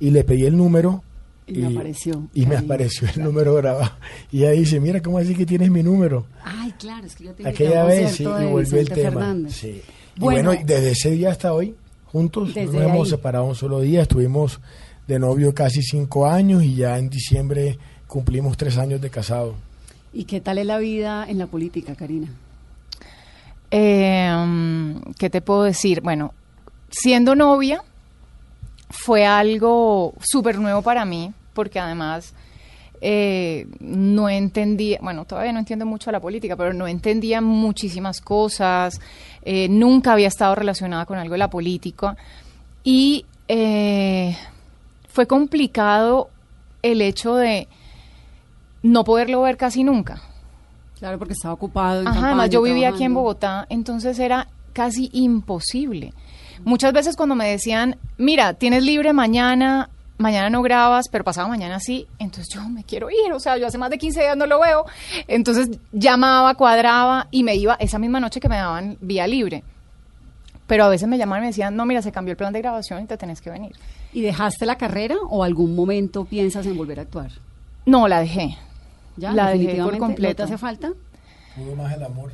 Y 0.00 0.10
le 0.10 0.24
pedí 0.24 0.44
el 0.44 0.56
número. 0.56 1.02
Y 1.46 1.58
me 1.58 1.68
apareció. 1.68 2.26
Y 2.34 2.44
me 2.46 2.56
Ahí. 2.56 2.64
apareció 2.64 3.08
el 3.14 3.22
número 3.22 3.54
grabado. 3.54 3.92
Y 4.32 4.38
ella 4.40 4.50
dice, 4.50 4.80
mira, 4.80 5.00
¿cómo 5.00 5.18
así 5.18 5.34
que 5.34 5.46
tienes 5.46 5.70
mi 5.70 5.82
número? 5.82 6.26
Ay, 6.44 6.72
claro, 6.78 7.06
es 7.06 7.14
que 7.14 7.24
yo 7.24 7.32
te 7.32 7.46
Aquella 7.48 7.84
vez 7.84 8.12
sí, 8.16 8.24
y 8.24 8.26
volvió 8.46 8.80
el 8.80 8.88
tema. 8.90 9.36
Sí. 9.48 9.80
Y 10.16 10.20
Bueno. 10.20 10.50
bueno, 10.50 10.64
desde 10.66 10.90
ese 10.90 11.10
día 11.12 11.30
hasta 11.30 11.52
hoy, 11.52 11.74
juntos, 12.06 12.54
no 12.56 12.64
nos 12.72 12.74
hemos 12.82 13.08
separado 13.10 13.44
un 13.44 13.54
solo 13.54 13.80
día. 13.80 14.02
Estuvimos 14.02 14.60
de 15.06 15.18
novio 15.20 15.54
casi 15.54 15.82
cinco 15.82 16.26
años 16.26 16.64
y 16.64 16.74
ya 16.74 16.98
en 16.98 17.08
diciembre 17.10 17.78
cumplimos 18.08 18.56
tres 18.56 18.76
años 18.76 19.00
de 19.00 19.08
casado. 19.10 19.54
¿Y 20.12 20.24
qué 20.24 20.40
tal 20.40 20.58
es 20.58 20.66
la 20.66 20.78
vida 20.78 21.26
en 21.28 21.38
la 21.38 21.46
política, 21.46 21.94
Karina? 21.94 22.28
Eh, 23.70 24.94
¿Qué 25.18 25.30
te 25.30 25.40
puedo 25.40 25.64
decir? 25.64 26.00
Bueno, 26.00 26.32
siendo 26.90 27.34
novia 27.34 27.82
fue 28.90 29.26
algo 29.26 30.14
súper 30.20 30.58
nuevo 30.58 30.82
para 30.82 31.04
mí, 31.04 31.32
porque 31.52 31.80
además 31.80 32.34
eh, 33.00 33.66
no 33.80 34.28
entendía, 34.28 34.98
bueno, 35.02 35.24
todavía 35.24 35.52
no 35.52 35.58
entiendo 35.58 35.84
mucho 35.84 36.10
la 36.10 36.20
política, 36.20 36.56
pero 36.56 36.72
no 36.72 36.86
entendía 36.86 37.40
muchísimas 37.40 38.20
cosas, 38.20 39.00
eh, 39.42 39.68
nunca 39.68 40.12
había 40.12 40.28
estado 40.28 40.54
relacionada 40.54 41.04
con 41.04 41.18
algo 41.18 41.32
de 41.32 41.38
la 41.38 41.50
política 41.50 42.16
y 42.84 43.26
eh, 43.48 44.36
fue 45.08 45.26
complicado 45.26 46.30
el 46.82 47.02
hecho 47.02 47.34
de 47.36 47.68
no 48.82 49.04
poderlo 49.04 49.42
ver 49.42 49.56
casi 49.56 49.84
nunca. 49.84 50.22
Claro, 50.98 51.18
porque 51.18 51.34
estaba 51.34 51.54
ocupado. 51.54 52.00
en 52.00 52.06
Ajá, 52.06 52.14
campaña, 52.14 52.28
además 52.28 52.50
yo 52.50 52.62
vivía 52.62 52.88
aquí 52.90 53.04
en. 53.04 53.14
Bogotá, 53.14 53.66
entonces 53.68 54.18
era 54.18 54.48
casi 54.72 55.10
imposible. 55.12 56.12
Muchas 56.64 56.92
veces 56.92 57.16
cuando 57.16 57.34
me 57.34 57.48
decían, 57.48 57.96
mira, 58.16 58.54
tienes 58.54 58.82
libre 58.82 59.12
mañana, 59.12 59.90
mañana 60.18 60.48
no 60.50 60.62
grabas, 60.62 61.06
pero 61.10 61.24
pasado 61.24 61.48
mañana 61.48 61.80
sí, 61.80 62.06
entonces 62.18 62.52
yo 62.54 62.66
me 62.68 62.84
quiero 62.84 63.10
ir, 63.10 63.32
o 63.32 63.40
sea, 63.40 63.58
yo 63.58 63.66
hace 63.66 63.78
más 63.78 63.90
de 63.90 63.98
15 63.98 64.20
días 64.20 64.36
no 64.36 64.46
lo 64.46 64.60
veo, 64.60 64.86
entonces 65.28 65.70
llamaba, 65.92 66.54
cuadraba 66.54 67.28
y 67.30 67.42
me 67.42 67.54
iba 67.56 67.74
esa 67.74 67.98
misma 67.98 68.20
noche 68.20 68.40
que 68.40 68.48
me 68.48 68.56
daban 68.56 68.96
vía 69.00 69.26
libre. 69.26 69.62
Pero 70.66 70.84
a 70.84 70.88
veces 70.88 71.06
me 71.06 71.16
llamaban 71.16 71.42
y 71.42 71.44
me 71.44 71.46
decían, 71.48 71.76
no, 71.76 71.86
mira, 71.86 72.02
se 72.02 72.10
cambió 72.10 72.32
el 72.32 72.36
plan 72.36 72.52
de 72.52 72.60
grabación 72.60 73.04
y 73.04 73.06
te 73.06 73.16
tenés 73.16 73.40
que 73.40 73.50
venir. 73.50 73.72
¿Y 74.12 74.22
dejaste 74.22 74.66
la 74.66 74.76
carrera 74.76 75.16
o 75.28 75.44
algún 75.44 75.76
momento 75.76 76.24
piensas 76.24 76.66
en 76.66 76.76
volver 76.76 76.98
a 76.98 77.02
actuar? 77.02 77.30
No, 77.84 78.08
la 78.08 78.20
dejé. 78.20 78.56
¿Ya? 79.16 79.32
La 79.32 79.50
dejé 79.50 79.56
por 79.56 79.58
definitivamente, 79.58 79.98
¿No 79.98 80.06
completo. 80.06 80.36
te 80.36 80.42
hace 80.42 80.58
falta? 80.58 80.92
Pudo 81.56 81.74
más 81.76 81.94
el 81.94 82.02
amor. 82.02 82.32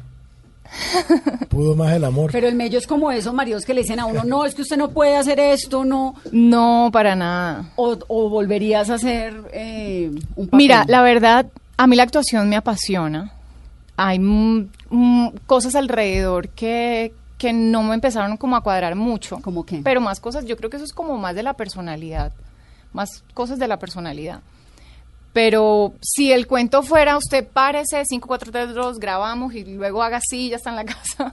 Pudo 1.48 1.76
más 1.76 1.92
el 1.92 2.04
amor. 2.04 2.30
Pero 2.32 2.48
el 2.48 2.54
medio 2.54 2.78
es 2.78 2.86
como 2.86 3.10
esos 3.12 3.34
maridos 3.34 3.64
que 3.64 3.74
le 3.74 3.82
dicen 3.82 4.00
a 4.00 4.06
uno, 4.06 4.24
no, 4.24 4.44
es 4.44 4.54
que 4.54 4.62
usted 4.62 4.76
no 4.76 4.90
puede 4.90 5.16
hacer 5.16 5.38
esto, 5.38 5.84
no. 5.84 6.14
No, 6.30 6.90
para 6.92 7.14
nada. 7.14 7.70
O, 7.76 7.96
o 8.08 8.28
volverías 8.28 8.90
a 8.90 8.94
hacer 8.94 9.34
eh, 9.52 10.10
un 10.36 10.46
papel. 10.46 10.56
Mira, 10.56 10.84
la 10.88 11.02
verdad, 11.02 11.46
a 11.76 11.86
mí 11.86 11.96
la 11.96 12.04
actuación 12.04 12.48
me 12.48 12.56
apasiona. 12.56 13.32
Hay 13.96 14.18
mm, 14.18 14.70
mm, 14.90 15.28
cosas 15.46 15.74
alrededor 15.74 16.48
que, 16.48 17.12
que 17.38 17.52
no 17.52 17.82
me 17.82 17.94
empezaron 17.94 18.36
como 18.36 18.56
a 18.56 18.62
cuadrar 18.62 18.94
mucho. 18.94 19.38
¿Cómo 19.42 19.64
qué? 19.66 19.82
Pero 19.84 20.00
más 20.00 20.20
cosas, 20.20 20.44
yo 20.46 20.56
creo 20.56 20.70
que 20.70 20.76
eso 20.76 20.84
es 20.86 20.92
como 20.92 21.18
más 21.18 21.34
de 21.34 21.42
la 21.42 21.54
personalidad. 21.54 22.32
Más 22.92 23.22
cosas 23.34 23.58
de 23.58 23.68
la 23.68 23.78
personalidad. 23.78 24.40
Pero 25.32 25.94
si 26.02 26.30
el 26.30 26.46
cuento 26.46 26.82
fuera, 26.82 27.16
usted 27.16 27.46
párese, 27.46 28.04
5, 28.04 28.26
4, 28.28 28.52
3, 28.52 28.74
2, 28.74 28.98
grabamos 28.98 29.54
y 29.54 29.64
luego 29.64 30.02
haga 30.02 30.18
así, 30.18 30.50
ya 30.50 30.56
está 30.56 30.70
en 30.70 30.76
la 30.76 30.84
casa. 30.86 31.32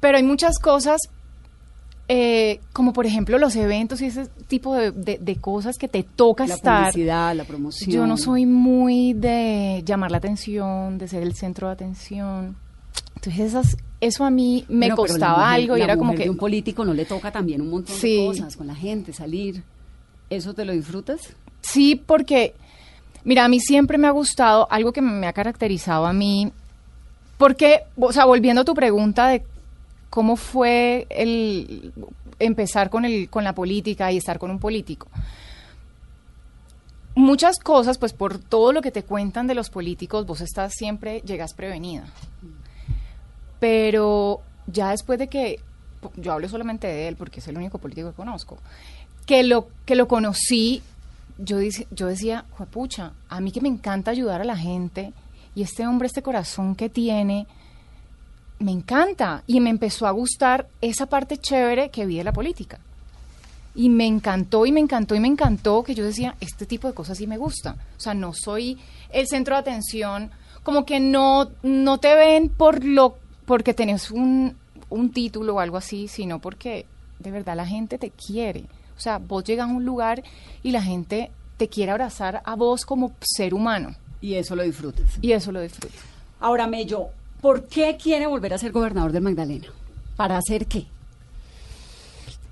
Pero 0.00 0.16
hay 0.18 0.22
muchas 0.22 0.58
cosas, 0.58 1.00
eh, 2.08 2.60
como 2.72 2.92
por 2.92 3.06
ejemplo 3.06 3.38
los 3.38 3.56
eventos 3.56 4.00
y 4.00 4.06
ese 4.06 4.26
tipo 4.46 4.74
de, 4.74 4.92
de- 4.92 5.18
de 5.18 5.36
cosas 5.36 5.76
que 5.78 5.88
te 5.88 6.02
toca 6.02 6.46
la 6.46 6.54
estar. 6.54 6.90
publicidad, 6.90 7.34
la 7.34 7.44
promoción. 7.44 7.90
Yo 7.90 8.06
no 8.06 8.16
soy 8.16 8.46
muy 8.46 9.12
de 9.14 9.82
llamar 9.84 10.10
la 10.10 10.18
atención, 10.18 10.98
de 10.98 11.08
ser 11.08 11.22
el 11.22 11.34
centro 11.34 11.68
de 11.68 11.72
atención. 11.72 12.56
Entonces 13.16 13.40
esas, 13.40 13.76
eso 14.00 14.24
a 14.24 14.30
mí 14.30 14.64
me 14.68 14.88
la 14.88 14.94
costaba 14.94 15.38
mujer- 15.38 15.54
algo 15.62 15.76
y 15.76 15.78
la 15.80 15.84
era 15.86 15.96
como 15.96 16.12
que... 16.14 16.24
de 16.24 16.30
un 16.30 16.36
político 16.36 16.84
no 16.84 16.94
le 16.94 17.04
toca 17.04 17.32
también 17.32 17.60
un 17.62 17.70
montón 17.70 17.96
Sí. 17.96 18.20
de 18.20 18.26
cosas 18.26 18.56
con 18.56 18.66
la 18.66 18.74
gente, 18.74 19.12
salir. 19.12 19.62
¿Eso 20.30 20.54
te 20.54 20.64
lo 20.64 20.72
disfrutas? 20.72 21.20
Sí, 21.70 21.96
porque, 21.96 22.54
mira, 23.24 23.44
a 23.44 23.48
mí 23.48 23.60
siempre 23.60 23.98
me 23.98 24.06
ha 24.06 24.10
gustado 24.10 24.66
algo 24.70 24.92
que 24.92 25.02
me 25.02 25.26
ha 25.26 25.32
caracterizado 25.34 26.06
a 26.06 26.14
mí, 26.14 26.50
porque, 27.36 27.82
o 27.96 28.12
sea, 28.12 28.24
volviendo 28.24 28.62
a 28.62 28.64
tu 28.64 28.74
pregunta 28.74 29.28
de 29.28 29.44
cómo 30.08 30.36
fue 30.36 31.06
el 31.10 31.92
empezar 32.38 32.88
con, 32.88 33.04
el, 33.04 33.28
con 33.28 33.44
la 33.44 33.54
política 33.54 34.10
y 34.10 34.16
estar 34.16 34.38
con 34.38 34.50
un 34.50 34.58
político. 34.58 35.08
Muchas 37.14 37.58
cosas, 37.58 37.98
pues 37.98 38.14
por 38.14 38.38
todo 38.38 38.72
lo 38.72 38.80
que 38.80 38.90
te 38.90 39.02
cuentan 39.02 39.46
de 39.46 39.54
los 39.54 39.68
políticos, 39.68 40.24
vos 40.24 40.40
estás 40.40 40.72
siempre, 40.74 41.20
llegas 41.20 41.52
prevenida. 41.52 42.04
Pero 43.60 44.40
ya 44.66 44.90
después 44.90 45.18
de 45.18 45.28
que, 45.28 45.60
yo 46.16 46.32
hablo 46.32 46.48
solamente 46.48 46.86
de 46.86 47.08
él 47.08 47.16
porque 47.16 47.40
es 47.40 47.48
el 47.48 47.58
único 47.58 47.78
político 47.78 48.10
que 48.10 48.16
conozco, 48.16 48.56
que 49.26 49.42
lo, 49.42 49.68
que 49.84 49.96
lo 49.96 50.08
conocí, 50.08 50.82
yo, 51.38 51.58
dice, 51.58 51.86
yo 51.90 52.08
decía, 52.08 52.44
pucha, 52.70 53.12
a 53.28 53.40
mí 53.40 53.52
que 53.52 53.60
me 53.60 53.68
encanta 53.68 54.10
ayudar 54.10 54.40
a 54.40 54.44
la 54.44 54.56
gente 54.56 55.12
y 55.54 55.62
este 55.62 55.86
hombre, 55.86 56.06
este 56.06 56.22
corazón 56.22 56.74
que 56.74 56.88
tiene, 56.88 57.46
me 58.58 58.72
encanta 58.72 59.42
y 59.46 59.60
me 59.60 59.70
empezó 59.70 60.06
a 60.06 60.10
gustar 60.10 60.68
esa 60.80 61.06
parte 61.06 61.38
chévere 61.38 61.90
que 61.90 62.06
vi 62.06 62.18
de 62.18 62.24
la 62.24 62.32
política. 62.32 62.78
Y 63.74 63.88
me 63.88 64.06
encantó 64.06 64.66
y 64.66 64.72
me 64.72 64.80
encantó 64.80 65.14
y 65.14 65.20
me 65.20 65.28
encantó 65.28 65.84
que 65.84 65.94
yo 65.94 66.04
decía, 66.04 66.34
este 66.40 66.66
tipo 66.66 66.88
de 66.88 66.94
cosas 66.94 67.18
sí 67.18 67.26
me 67.26 67.38
gusta. 67.38 67.76
O 67.96 68.00
sea, 68.00 68.14
no 68.14 68.34
soy 68.34 68.78
el 69.10 69.28
centro 69.28 69.54
de 69.54 69.60
atención, 69.60 70.30
como 70.64 70.84
que 70.84 70.98
no, 70.98 71.50
no 71.62 71.98
te 71.98 72.14
ven 72.16 72.48
por 72.48 72.84
lo, 72.84 73.16
porque 73.46 73.74
tenés 73.74 74.10
un, 74.10 74.56
un 74.90 75.12
título 75.12 75.54
o 75.54 75.60
algo 75.60 75.76
así, 75.76 76.08
sino 76.08 76.40
porque 76.40 76.86
de 77.20 77.30
verdad 77.30 77.56
la 77.56 77.66
gente 77.66 77.98
te 77.98 78.10
quiere. 78.10 78.64
O 78.98 79.00
sea, 79.00 79.16
vos 79.16 79.42
llegas 79.44 79.70
a 79.70 79.72
un 79.72 79.86
lugar 79.86 80.22
y 80.62 80.72
la 80.72 80.82
gente 80.82 81.30
te 81.56 81.68
quiere 81.68 81.92
abrazar 81.92 82.42
a 82.44 82.54
vos 82.54 82.84
como 82.84 83.12
ser 83.22 83.54
humano. 83.54 83.94
Y 84.20 84.34
eso 84.34 84.54
lo 84.54 84.62
disfrutas. 84.62 85.18
Y 85.22 85.32
eso 85.32 85.52
lo 85.52 85.62
disfrutas. 85.62 85.96
Ahora, 86.40 86.66
Mello, 86.66 87.08
¿Por 87.40 87.66
qué 87.66 87.96
quiere 88.02 88.26
volver 88.26 88.52
a 88.52 88.58
ser 88.58 88.72
gobernador 88.72 89.12
del 89.12 89.22
Magdalena? 89.22 89.66
¿Para 90.16 90.36
hacer 90.36 90.66
qué? 90.66 90.86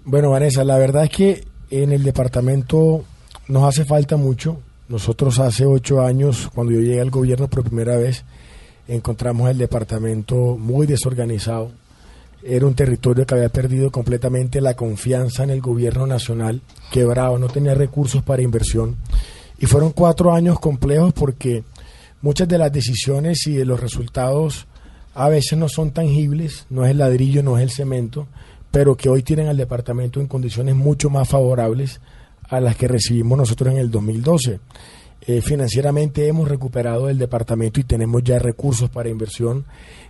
Bueno, 0.05 0.31
Vanessa, 0.31 0.63
la 0.63 0.79
verdad 0.79 1.05
es 1.05 1.11
que 1.11 1.45
en 1.71 1.91
el 1.91 2.05
departamento 2.05 3.05
nos 3.49 3.65
hace 3.65 3.85
falta 3.85 4.17
mucho. 4.17 4.61
Nosotros 4.89 5.41
hace 5.41 5.67
ocho 5.67 6.01
años, 6.01 6.49
cuando 6.55 6.73
yo 6.73 6.81
llegué 6.81 7.01
al 7.01 7.11
gobierno 7.11 7.49
por 7.49 7.65
primera 7.65 7.97
vez, 7.97 8.25
encontramos 8.87 9.51
el 9.51 9.59
departamento 9.59 10.57
muy 10.57 10.87
desorganizado. 10.87 11.73
Era 12.49 12.67
un 12.67 12.75
territorio 12.75 13.27
que 13.27 13.35
había 13.35 13.49
perdido 13.49 13.91
completamente 13.91 14.61
la 14.61 14.75
confianza 14.75 15.43
en 15.43 15.51
el 15.51 15.61
gobierno 15.61 16.07
nacional, 16.07 16.63
quebrado, 16.93 17.39
no 17.39 17.49
tenía 17.49 17.75
recursos 17.75 18.23
para 18.23 18.43
inversión. 18.43 18.97
Y 19.59 19.67
fueron 19.67 19.91
cuatro 19.91 20.33
años 20.33 20.61
complejos 20.61 21.13
porque 21.13 21.65
muchas 22.23 22.47
de 22.47 22.59
las 22.59 22.73
decisiones 22.73 23.47
y 23.47 23.55
de 23.55 23.65
los 23.65 23.81
resultados 23.81 24.67
a 25.15 25.29
veces 25.29 25.59
no 25.59 25.69
son 25.69 25.91
tangibles, 25.93 26.67
no 26.71 26.85
es 26.85 26.91
el 26.91 26.99
ladrillo, 26.99 27.43
no 27.43 27.57
es 27.59 27.65
el 27.65 27.71
cemento, 27.71 28.29
pero 28.71 28.97
que 28.97 29.09
hoy 29.09 29.23
tienen 29.23 29.49
al 29.49 29.57
departamento 29.57 30.21
en 30.21 30.27
condiciones 30.27 30.77
mucho 30.77 31.11
más 31.11 31.29
favorables 31.29 32.01
a 32.49 32.61
las 32.61 32.77
que 32.77 32.87
recibimos 32.87 33.39
nosotros 33.39 33.73
en 33.73 33.79
el 33.79 33.91
2012. 33.91 34.61
Eh, 35.29 35.41
financieramente 35.41 36.29
hemos 36.29 36.49
recuperado 36.49 37.09
el 37.09 37.19
departamento 37.19 37.81
y 37.81 37.85
tenemos 37.85 38.23
ya 38.23 38.39
recursos 38.39 38.91
para 38.91 39.09
inversión. 39.09 39.65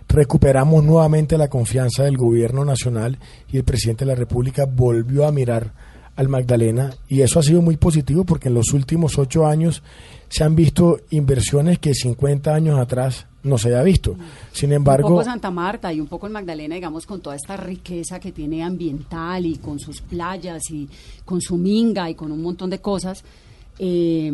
Recuperamos 0.07 0.83
nuevamente 0.83 1.37
la 1.37 1.49
confianza 1.49 2.03
del 2.03 2.17
gobierno 2.17 2.63
nacional 2.63 3.17
y 3.51 3.57
el 3.57 3.63
presidente 3.63 4.05
de 4.05 4.11
la 4.11 4.15
República 4.15 4.65
volvió 4.65 5.27
a 5.27 5.31
mirar 5.31 5.73
al 6.15 6.29
Magdalena 6.29 6.91
y 7.07 7.21
eso 7.21 7.39
ha 7.39 7.43
sido 7.43 7.61
muy 7.61 7.77
positivo 7.77 8.23
porque 8.23 8.47
en 8.47 8.55
los 8.55 8.73
últimos 8.73 9.19
ocho 9.19 9.45
años 9.45 9.83
se 10.29 10.43
han 10.43 10.55
visto 10.55 10.97
inversiones 11.11 11.77
que 11.79 11.93
50 11.93 12.53
años 12.53 12.79
atrás 12.79 13.27
no 13.43 13.57
se 13.57 13.69
había 13.69 13.83
visto. 13.83 14.15
Sin 14.51 14.73
embargo... 14.73 15.09
Un 15.09 15.13
poco 15.13 15.25
Santa 15.25 15.51
Marta 15.51 15.93
y 15.93 16.01
un 16.01 16.07
poco 16.07 16.27
el 16.27 16.33
Magdalena, 16.33 16.75
digamos, 16.75 17.05
con 17.05 17.21
toda 17.21 17.35
esta 17.35 17.55
riqueza 17.55 18.19
que 18.19 18.31
tiene 18.31 18.63
ambiental 18.63 19.45
y 19.45 19.57
con 19.57 19.79
sus 19.79 20.01
playas 20.01 20.63
y 20.71 20.89
con 21.23 21.39
su 21.39 21.55
minga 21.55 22.09
y 22.09 22.15
con 22.15 22.31
un 22.31 22.41
montón 22.41 22.69
de 22.69 22.79
cosas, 22.79 23.23
eh, 23.79 24.31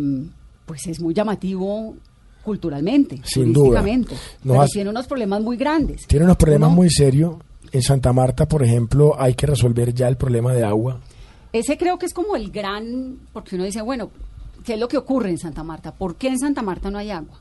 pues 0.65 0.87
es 0.87 1.01
muy 1.01 1.13
llamativo 1.13 1.95
culturalmente, 2.43 3.21
Sin 3.23 3.53
duda. 3.53 3.81
pero 3.83 4.65
tiene 4.67 4.89
unos 4.89 5.07
problemas 5.07 5.41
muy 5.41 5.57
grandes. 5.57 6.05
Tiene 6.07 6.25
unos 6.25 6.37
problemas 6.37 6.71
muy 6.71 6.89
serios. 6.89 7.35
En 7.71 7.81
Santa 7.81 8.13
Marta, 8.13 8.47
por 8.47 8.63
ejemplo, 8.63 9.15
hay 9.19 9.33
que 9.33 9.47
resolver 9.47 9.93
ya 9.93 10.07
el 10.07 10.15
problema 10.15 10.53
de 10.53 10.63
agua. 10.63 10.99
Ese 11.51 11.77
creo 11.77 11.97
que 11.97 12.05
es 12.05 12.13
como 12.13 12.35
el 12.35 12.51
gran, 12.51 13.17
porque 13.31 13.55
uno 13.55 13.63
dice, 13.63 13.81
bueno, 13.81 14.11
¿qué 14.63 14.73
es 14.73 14.79
lo 14.79 14.87
que 14.87 14.97
ocurre 14.97 15.29
en 15.29 15.37
Santa 15.37 15.63
Marta? 15.63 15.91
¿Por 15.91 16.15
qué 16.15 16.27
en 16.27 16.39
Santa 16.39 16.61
Marta 16.61 16.91
no 16.91 16.99
hay 16.99 17.09
agua? 17.11 17.39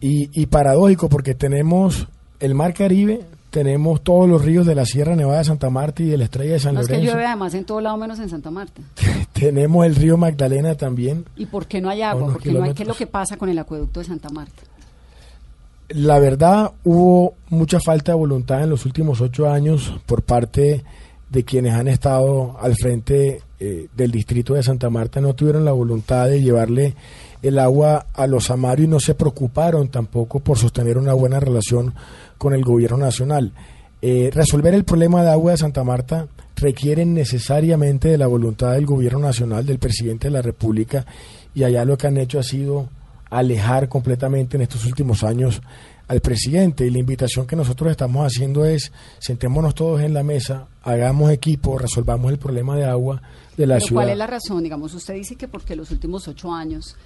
Y, 0.00 0.46
paradójico 0.46 1.08
porque 1.08 1.34
tenemos 1.34 2.06
el 2.38 2.54
Mar 2.54 2.74
Caribe, 2.74 3.24
tenemos 3.50 4.02
todos 4.02 4.28
los 4.28 4.44
ríos 4.44 4.66
de 4.66 4.74
la 4.74 4.84
Sierra 4.84 5.16
Nevada 5.16 5.38
de 5.38 5.44
Santa 5.44 5.70
Marta 5.70 6.02
y 6.02 6.06
de 6.06 6.18
la 6.18 6.24
Estrella 6.24 6.52
de 6.52 6.60
San 6.60 6.74
no, 6.74 6.80
Lorenzo. 6.80 6.94
Es 6.94 7.00
que 7.00 7.06
llueve 7.06 7.26
además 7.26 7.54
en 7.54 7.64
todo 7.64 7.80
lado 7.80 7.96
menos 7.96 8.18
en 8.18 8.28
Santa 8.28 8.50
Marta. 8.50 8.82
tenemos 9.32 9.86
el 9.86 9.94
río 9.94 10.16
Magdalena 10.16 10.74
también. 10.74 11.24
¿Y 11.36 11.46
por 11.46 11.66
qué 11.66 11.80
no 11.80 11.88
hay 11.88 12.02
agua? 12.02 12.32
Porque 12.32 12.52
no 12.52 12.62
hay, 12.62 12.74
¿Qué 12.74 12.82
es 12.82 12.88
lo 12.88 12.94
que 12.94 13.06
pasa 13.06 13.36
con 13.36 13.48
el 13.48 13.58
acueducto 13.58 14.00
de 14.00 14.06
Santa 14.06 14.28
Marta? 14.30 14.62
La 15.88 16.18
verdad, 16.18 16.72
hubo 16.84 17.34
mucha 17.48 17.78
falta 17.78 18.12
de 18.12 18.18
voluntad 18.18 18.62
en 18.62 18.70
los 18.70 18.84
últimos 18.86 19.20
ocho 19.20 19.48
años 19.48 19.94
por 20.04 20.22
parte 20.22 20.82
de 21.30 21.44
quienes 21.44 21.74
han 21.74 21.88
estado 21.88 22.56
al 22.60 22.74
frente 22.74 23.40
eh, 23.60 23.88
del 23.96 24.10
distrito 24.10 24.54
de 24.54 24.62
Santa 24.62 24.90
Marta. 24.90 25.20
No 25.20 25.34
tuvieron 25.34 25.64
la 25.64 25.72
voluntad 25.72 26.26
de 26.28 26.42
llevarle 26.42 26.94
el 27.42 27.58
agua 27.58 28.06
a 28.14 28.26
los 28.26 28.50
amarios 28.50 28.86
y 28.86 28.90
no 28.90 29.00
se 29.00 29.14
preocuparon 29.14 29.88
tampoco 29.88 30.40
por 30.40 30.58
sostener 30.58 30.98
una 30.98 31.12
buena 31.12 31.40
relación 31.40 31.94
con 32.38 32.54
el 32.54 32.62
gobierno 32.64 32.98
nacional. 32.98 33.52
Eh, 34.02 34.30
resolver 34.32 34.74
el 34.74 34.84
problema 34.84 35.22
de 35.22 35.30
agua 35.30 35.52
de 35.52 35.58
Santa 35.58 35.84
Marta 35.84 36.28
requiere 36.56 37.04
necesariamente 37.04 38.08
de 38.08 38.18
la 38.18 38.26
voluntad 38.26 38.72
del 38.72 38.86
gobierno 38.86 39.20
nacional, 39.20 39.64
del 39.66 39.78
presidente 39.78 40.28
de 40.28 40.32
la 40.32 40.42
República, 40.42 41.06
y 41.54 41.64
allá 41.64 41.84
lo 41.84 41.96
que 41.96 42.06
han 42.06 42.16
hecho 42.16 42.38
ha 42.38 42.42
sido 42.42 42.88
alejar 43.30 43.88
completamente 43.88 44.56
en 44.56 44.62
estos 44.62 44.84
últimos 44.86 45.24
años 45.24 45.60
al 46.08 46.20
presidente. 46.20 46.86
Y 46.86 46.90
la 46.90 46.98
invitación 46.98 47.46
que 47.46 47.56
nosotros 47.56 47.90
estamos 47.90 48.26
haciendo 48.26 48.64
es, 48.64 48.92
sentémonos 49.18 49.74
todos 49.74 50.00
en 50.00 50.14
la 50.14 50.22
mesa, 50.22 50.66
hagamos 50.82 51.30
equipo, 51.30 51.78
resolvamos 51.78 52.30
el 52.30 52.38
problema 52.38 52.76
de 52.76 52.84
agua 52.84 53.22
de 53.56 53.66
la 53.66 53.80
ciudad. 53.80 54.02
¿Cuál 54.02 54.10
es 54.10 54.18
la 54.18 54.26
razón? 54.26 54.62
Digamos, 54.62 54.94
usted 54.94 55.14
dice 55.14 55.36
que 55.36 55.48
porque 55.48 55.76
los 55.76 55.90
últimos 55.90 56.28
ocho 56.28 56.52
años 56.52 56.96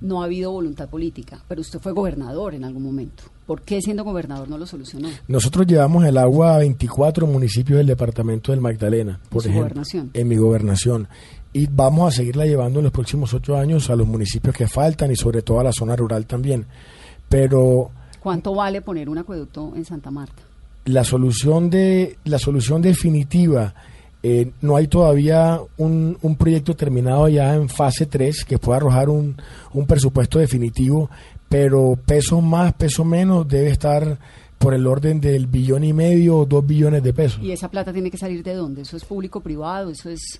no 0.00 0.22
ha 0.22 0.24
habido 0.24 0.50
voluntad 0.50 0.88
política, 0.88 1.42
pero 1.48 1.60
usted 1.60 1.78
fue 1.78 1.92
gobernador 1.92 2.54
en 2.54 2.64
algún 2.64 2.82
momento. 2.82 3.24
¿Por 3.46 3.62
qué 3.62 3.80
siendo 3.80 4.04
gobernador 4.04 4.48
no 4.48 4.58
lo 4.58 4.66
solucionó? 4.66 5.08
Nosotros 5.28 5.66
llevamos 5.66 6.04
el 6.04 6.16
agua 6.16 6.54
a 6.54 6.58
24 6.58 7.26
municipios 7.26 7.78
del 7.78 7.86
departamento 7.88 8.52
del 8.52 8.60
Magdalena, 8.60 9.20
por 9.28 9.44
¿En 9.44 9.52
ejemplo, 9.52 9.82
en 10.12 10.28
mi 10.28 10.36
gobernación. 10.36 11.08
Y 11.52 11.66
vamos 11.66 12.14
a 12.14 12.16
seguirla 12.16 12.46
llevando 12.46 12.78
en 12.78 12.84
los 12.84 12.92
próximos 12.92 13.34
ocho 13.34 13.56
años 13.56 13.90
a 13.90 13.96
los 13.96 14.06
municipios 14.06 14.54
que 14.54 14.68
faltan 14.68 15.10
y 15.10 15.16
sobre 15.16 15.42
todo 15.42 15.58
a 15.60 15.64
la 15.64 15.72
zona 15.72 15.96
rural 15.96 16.26
también. 16.26 16.64
Pero 17.28 17.90
¿cuánto 18.20 18.54
vale 18.54 18.82
poner 18.82 19.08
un 19.08 19.18
acueducto 19.18 19.72
en 19.74 19.84
Santa 19.84 20.10
Marta? 20.10 20.42
La 20.84 21.04
solución 21.04 21.68
de 21.68 22.18
la 22.24 22.38
solución 22.38 22.80
definitiva 22.80 23.74
eh, 24.22 24.50
no 24.60 24.76
hay 24.76 24.86
todavía 24.86 25.60
un, 25.78 26.18
un, 26.20 26.36
proyecto 26.36 26.76
terminado 26.76 27.26
ya 27.28 27.54
en 27.54 27.68
fase 27.70 28.04
3 28.04 28.44
que 28.44 28.58
pueda 28.58 28.76
arrojar 28.76 29.08
un, 29.08 29.36
un 29.72 29.86
presupuesto 29.86 30.38
definitivo, 30.38 31.08
pero 31.48 31.98
peso 32.04 32.40
más, 32.42 32.74
peso 32.74 33.04
menos 33.04 33.48
debe 33.48 33.70
estar 33.70 34.18
por 34.58 34.74
el 34.74 34.86
orden 34.86 35.22
del 35.22 35.46
billón 35.46 35.84
y 35.84 35.94
medio 35.94 36.36
o 36.36 36.44
dos 36.44 36.66
billones 36.66 37.02
de 37.02 37.14
pesos. 37.14 37.40
¿Y 37.42 37.50
esa 37.50 37.70
plata 37.70 37.94
tiene 37.94 38.10
que 38.10 38.18
salir 38.18 38.42
de 38.42 38.52
dónde? 38.52 38.82
¿Eso 38.82 38.98
es 38.98 39.06
público-privado? 39.06 39.88
¿Eso 39.88 40.10
es 40.10 40.38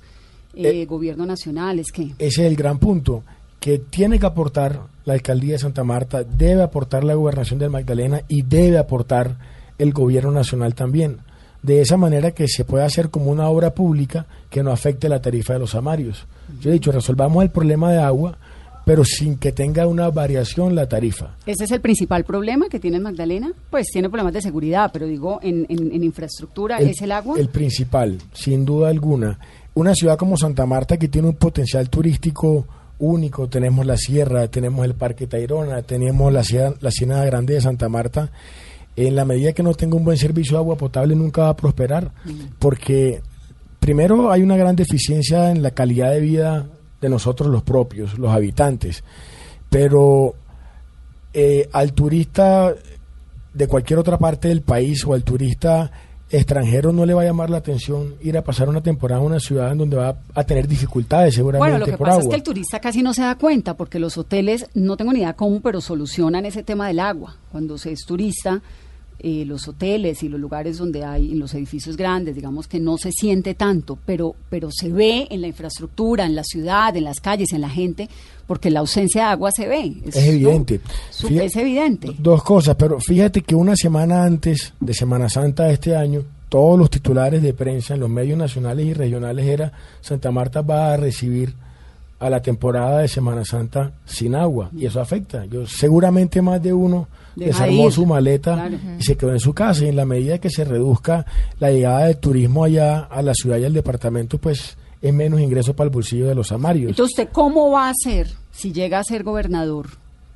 eh, 0.52 0.82
eh, 0.82 0.84
gobierno 0.84 1.24
nacional? 1.24 1.78
¿Es 1.78 1.90
qué? 1.90 2.12
Ese 2.18 2.42
es 2.42 2.50
el 2.50 2.56
gran 2.56 2.78
punto, 2.78 3.22
que 3.58 3.78
tiene 3.78 4.18
que 4.18 4.26
aportar 4.26 4.82
la 5.06 5.14
alcaldía 5.14 5.54
de 5.54 5.58
Santa 5.60 5.84
Marta, 5.84 6.22
debe 6.22 6.62
aportar 6.62 7.02
la 7.02 7.14
gobernación 7.14 7.58
del 7.58 7.70
Magdalena 7.70 8.20
y 8.28 8.42
debe 8.42 8.76
aportar 8.76 9.38
el 9.78 9.94
gobierno 9.94 10.32
nacional 10.32 10.74
también 10.74 11.20
de 11.62 11.80
esa 11.80 11.96
manera 11.96 12.30
que 12.30 12.48
se 12.48 12.64
pueda 12.64 12.84
hacer 12.84 13.10
como 13.10 13.30
una 13.30 13.48
obra 13.48 13.74
pública 13.74 14.26
que 14.48 14.62
no 14.62 14.70
afecte 14.70 15.08
la 15.08 15.20
tarifa 15.20 15.54
de 15.54 15.58
los 15.58 15.74
amarios. 15.74 16.26
Yo 16.60 16.70
he 16.70 16.74
dicho, 16.74 16.92
resolvamos 16.92 17.42
el 17.42 17.50
problema 17.50 17.92
de 17.92 17.98
agua, 17.98 18.38
pero 18.84 19.04
sin 19.04 19.36
que 19.36 19.52
tenga 19.52 19.86
una 19.86 20.10
variación 20.10 20.74
la 20.74 20.88
tarifa. 20.88 21.36
¿Ese 21.46 21.64
es 21.64 21.70
el 21.70 21.80
principal 21.80 22.24
problema 22.24 22.68
que 22.68 22.80
tiene 22.80 22.98
Magdalena? 22.98 23.52
Pues 23.70 23.86
tiene 23.92 24.08
problemas 24.08 24.32
de 24.32 24.42
seguridad, 24.42 24.90
pero 24.92 25.06
digo, 25.06 25.38
en, 25.42 25.66
en, 25.68 26.02
infraestructura, 26.02 26.78
¿es 26.78 27.00
el 27.02 27.12
agua? 27.12 27.38
El 27.38 27.48
principal, 27.48 28.18
sin 28.32 28.64
duda 28.64 28.88
alguna. 28.88 29.38
Una 29.74 29.94
ciudad 29.94 30.18
como 30.18 30.36
Santa 30.36 30.66
Marta 30.66 30.96
que 30.96 31.08
tiene 31.08 31.28
un 31.28 31.36
potencial 31.36 31.88
turístico 31.88 32.66
único, 32.98 33.48
tenemos 33.48 33.86
la 33.86 33.96
sierra, 33.96 34.48
tenemos 34.48 34.84
el 34.84 34.94
Parque 34.94 35.26
Tayrona, 35.26 35.82
tenemos 35.82 36.32
la, 36.32 36.42
la 36.80 36.90
Ciénaga 36.90 37.24
Grande 37.26 37.54
de 37.54 37.60
Santa 37.60 37.88
Marta, 37.88 38.30
en 39.06 39.16
la 39.16 39.24
medida 39.24 39.52
que 39.52 39.62
no 39.62 39.74
tenga 39.74 39.96
un 39.96 40.04
buen 40.04 40.16
servicio 40.16 40.52
de 40.52 40.58
agua 40.58 40.76
potable 40.76 41.14
nunca 41.14 41.42
va 41.42 41.48
a 41.50 41.56
prosperar, 41.56 42.12
porque 42.58 43.22
primero 43.78 44.30
hay 44.30 44.42
una 44.42 44.56
gran 44.56 44.76
deficiencia 44.76 45.50
en 45.50 45.62
la 45.62 45.70
calidad 45.70 46.12
de 46.12 46.20
vida 46.20 46.66
de 47.00 47.08
nosotros 47.08 47.50
los 47.50 47.62
propios, 47.62 48.18
los 48.18 48.30
habitantes, 48.30 49.02
pero 49.68 50.34
eh, 51.32 51.68
al 51.72 51.92
turista 51.92 52.74
de 53.54 53.66
cualquier 53.66 53.98
otra 53.98 54.18
parte 54.18 54.48
del 54.48 54.62
país 54.62 55.04
o 55.06 55.14
al 55.14 55.24
turista 55.24 55.90
extranjero 56.30 56.92
no 56.92 57.04
le 57.04 57.12
va 57.14 57.22
a 57.22 57.24
llamar 57.24 57.50
la 57.50 57.56
atención 57.58 58.14
ir 58.22 58.38
a 58.38 58.42
pasar 58.42 58.68
una 58.68 58.82
temporada 58.82 59.20
en 59.20 59.26
una 59.26 59.40
ciudad 59.40 59.72
en 59.72 59.78
donde 59.78 59.96
va 59.96 60.16
a 60.34 60.44
tener 60.44 60.68
dificultades 60.68 61.34
seguramente 61.34 61.70
Bueno, 61.70 61.84
lo 61.84 61.90
que 61.90 61.98
por 61.98 62.06
pasa 62.06 62.20
agua. 62.20 62.22
es 62.22 62.28
que 62.28 62.36
el 62.36 62.42
turista 62.42 62.78
casi 62.80 63.02
no 63.02 63.12
se 63.12 63.22
da 63.22 63.34
cuenta 63.36 63.76
porque 63.76 63.98
los 63.98 64.16
hoteles, 64.16 64.66
no 64.74 64.96
tengo 64.96 65.12
ni 65.12 65.20
idea 65.20 65.32
cómo, 65.32 65.60
pero 65.60 65.80
solucionan 65.80 66.46
ese 66.46 66.62
tema 66.62 66.86
del 66.86 67.00
agua. 67.00 67.36
Cuando 67.50 67.78
se 67.78 67.90
es 67.90 68.04
turista, 68.06 68.62
eh, 69.22 69.44
los 69.44 69.68
hoteles 69.68 70.22
y 70.22 70.28
los 70.28 70.40
lugares 70.40 70.78
donde 70.78 71.04
hay, 71.04 71.32
en 71.32 71.38
los 71.38 71.54
edificios 71.54 71.96
grandes, 71.96 72.34
digamos 72.34 72.66
que 72.66 72.80
no 72.80 72.96
se 72.98 73.10
siente 73.12 73.54
tanto, 73.54 73.98
pero, 74.06 74.34
pero 74.48 74.68
se 74.72 74.88
ve 74.90 75.28
en 75.30 75.40
la 75.40 75.46
infraestructura, 75.46 76.24
en 76.26 76.34
la 76.34 76.42
ciudad, 76.44 76.96
en 76.96 77.04
las 77.04 77.20
calles, 77.20 77.52
en 77.52 77.60
la 77.60 77.68
gente, 77.68 78.08
porque 78.46 78.70
la 78.70 78.80
ausencia 78.80 79.22
de 79.24 79.28
agua 79.30 79.50
se 79.52 79.68
ve. 79.68 79.94
Es 80.06 80.16
evidente. 80.16 80.80
Su- 81.10 81.28
Fíjate- 81.28 81.46
es 81.46 81.56
evidente. 81.56 82.14
Dos 82.18 82.42
cosas, 82.42 82.76
pero 82.76 82.98
fíjate 82.98 83.42
que 83.42 83.54
una 83.54 83.76
semana 83.76 84.24
antes 84.24 84.72
de 84.80 84.94
Semana 84.94 85.28
Santa 85.28 85.64
de 85.64 85.74
este 85.74 85.94
año, 85.94 86.22
todos 86.48 86.78
los 86.78 86.90
titulares 86.90 87.42
de 87.42 87.54
prensa 87.54 87.94
en 87.94 88.00
los 88.00 88.10
medios 88.10 88.36
nacionales 88.36 88.84
y 88.86 88.92
regionales 88.94 89.46
era 89.46 89.72
Santa 90.00 90.30
Marta 90.32 90.62
va 90.62 90.92
a 90.92 90.96
recibir 90.96 91.54
a 92.18 92.28
la 92.28 92.42
temporada 92.42 92.98
de 93.00 93.08
Semana 93.08 93.44
Santa 93.44 93.92
sin 94.04 94.34
agua 94.34 94.68
y 94.76 94.84
eso 94.86 95.00
afecta. 95.00 95.44
Yo 95.46 95.66
seguramente 95.66 96.42
más 96.42 96.60
de 96.62 96.72
uno 96.72 97.06
desarmó 97.46 97.86
ir. 97.86 97.92
su 97.92 98.06
maleta 98.06 98.54
Claro. 98.54 98.76
y 98.98 99.02
se 99.02 99.16
quedó 99.16 99.32
en 99.32 99.40
su 99.40 99.52
casa 99.54 99.84
y 99.84 99.88
en 99.88 99.96
la 99.96 100.04
medida 100.04 100.38
que 100.38 100.50
se 100.50 100.64
reduzca 100.64 101.26
la 101.58 101.70
llegada 101.70 102.06
de 102.06 102.14
turismo 102.14 102.64
allá 102.64 103.00
a 103.00 103.22
la 103.22 103.34
ciudad 103.34 103.58
y 103.58 103.64
al 103.64 103.72
departamento, 103.72 104.38
pues 104.38 104.76
es 105.02 105.14
menos 105.14 105.40
ingreso 105.40 105.74
para 105.74 105.86
el 105.88 105.94
bolsillo 105.94 106.26
de 106.28 106.34
los 106.34 106.52
amarios. 106.52 106.90
Entonces, 106.90 107.18
¿usted 107.18 107.32
cómo 107.32 107.70
va 107.70 107.86
a 107.86 107.90
hacer 107.90 108.28
si 108.52 108.72
llega 108.72 108.98
a 108.98 109.04
ser 109.04 109.22
gobernador 109.22 109.86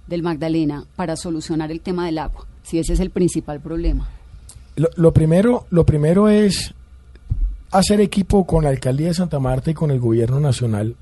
del 0.07 0.23
Magdalena 0.23 0.85
para 0.97 1.17
solucionar 1.17 1.71
el 1.71 1.81
tema 1.81 2.07
del 2.07 2.19
agua? 2.19 2.47
Si 2.63 2.79
ese 2.79 2.95
es 2.95 3.01
el 3.01 3.11
principal 3.11 3.61
problema. 3.61 4.09
Lo, 4.77 4.89
lo 4.97 5.13
primero, 5.13 5.67
lo 5.71 5.85
primero 5.85 6.29
es 6.29 6.75
hacer 7.71 8.01
equipo 8.01 8.47
con 8.47 8.65
la 8.65 8.71
alcaldía 8.71 9.09
de 9.09 9.15
Santa 9.15 9.39
Marta 9.39 9.71
y 9.71 9.75
con 9.75 9.91
el 9.91 10.01
gobierno 10.01 10.41
nacional. 10.41 10.97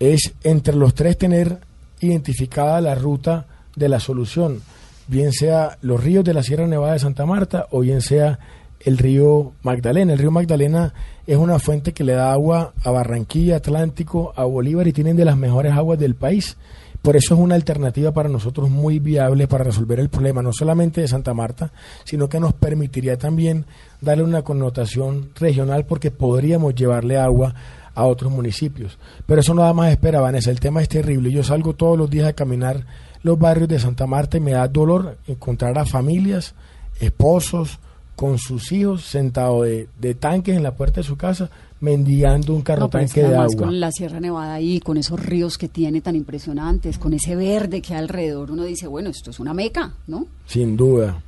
Es 0.00 0.32
entre 0.42 0.74
los 0.76 0.94
tres 0.94 1.18
tener 1.18 1.58
identificada 2.00 2.80
la 2.80 2.94
ruta 2.94 3.46
de 3.76 3.88
la 3.88 4.00
solución, 4.00 4.60
bien 5.06 5.32
sea 5.32 5.78
los 5.82 6.02
ríos 6.02 6.24
de 6.24 6.34
la 6.34 6.42
Sierra 6.42 6.66
Nevada 6.66 6.94
de 6.94 6.98
Santa 6.98 7.26
Marta 7.26 7.66
o 7.70 7.80
bien 7.80 8.00
sea 8.00 8.38
el 8.80 8.98
río 8.98 9.52
Magdalena. 9.62 10.12
El 10.12 10.18
río 10.18 10.30
Magdalena 10.30 10.92
es 11.26 11.36
una 11.36 11.58
fuente 11.58 11.92
que 11.92 12.04
le 12.04 12.12
da 12.12 12.32
agua 12.32 12.74
a 12.84 12.90
Barranquilla, 12.90 13.56
Atlántico, 13.56 14.32
a 14.36 14.44
Bolívar 14.44 14.86
y 14.86 14.92
tienen 14.92 15.16
de 15.16 15.24
las 15.24 15.36
mejores 15.36 15.72
aguas 15.72 15.98
del 15.98 16.14
país. 16.14 16.56
Por 17.00 17.16
eso 17.16 17.34
es 17.34 17.40
una 17.40 17.54
alternativa 17.54 18.12
para 18.12 18.30
nosotros 18.30 18.70
muy 18.70 18.98
viable 18.98 19.46
para 19.46 19.64
resolver 19.64 20.00
el 20.00 20.08
problema, 20.08 20.40
no 20.40 20.54
solamente 20.54 21.02
de 21.02 21.08
Santa 21.08 21.34
Marta, 21.34 21.70
sino 22.04 22.30
que 22.30 22.40
nos 22.40 22.54
permitiría 22.54 23.18
también 23.18 23.66
darle 24.00 24.24
una 24.24 24.42
connotación 24.42 25.30
regional 25.34 25.84
porque 25.84 26.10
podríamos 26.10 26.74
llevarle 26.74 27.18
agua 27.18 27.54
a 27.94 28.06
otros 28.06 28.32
municipios. 28.32 28.98
Pero 29.26 29.42
eso 29.42 29.52
nada 29.52 29.74
más 29.74 29.90
espera, 29.90 30.20
Vanessa, 30.20 30.50
el 30.50 30.60
tema 30.60 30.80
es 30.80 30.88
terrible. 30.88 31.30
Yo 31.30 31.42
salgo 31.42 31.74
todos 31.74 31.98
los 31.98 32.08
días 32.08 32.26
a 32.26 32.32
caminar 32.32 32.86
los 33.24 33.36
barrios 33.38 33.68
de 33.68 33.80
Santa 33.80 34.06
Marta 34.06 34.36
y 34.36 34.40
me 34.40 34.52
da 34.52 34.68
dolor 34.68 35.18
encontrar 35.26 35.76
a 35.78 35.84
familias, 35.84 36.54
esposos, 37.00 37.80
con 38.14 38.38
sus 38.38 38.70
hijos 38.70 39.02
sentados 39.02 39.64
de, 39.64 39.88
de 39.98 40.14
tanques 40.14 40.56
en 40.56 40.62
la 40.62 40.76
puerta 40.76 41.00
de 41.00 41.04
su 41.04 41.16
casa, 41.16 41.50
mendigando 41.80 42.54
un 42.54 42.62
carro 42.62 42.82
No, 42.82 42.88
tanque 42.90 43.14
que 43.14 43.22
de 43.24 43.34
agua. 43.34 43.48
con 43.56 43.80
la 43.80 43.90
Sierra 43.90 44.20
Nevada 44.20 44.54
ahí, 44.54 44.78
con 44.78 44.96
esos 44.96 45.18
ríos 45.18 45.58
que 45.58 45.68
tiene 45.68 46.00
tan 46.00 46.14
impresionantes, 46.14 46.96
con 46.98 47.12
ese 47.12 47.34
verde 47.34 47.82
que 47.82 47.92
hay 47.94 47.98
alrededor, 48.00 48.52
uno 48.52 48.62
dice, 48.62 48.86
bueno, 48.86 49.10
esto 49.10 49.30
es 49.30 49.40
una 49.40 49.52
meca, 49.52 49.94
¿no? 50.06 50.26
Sin 50.46 50.76
duda. 50.76 51.20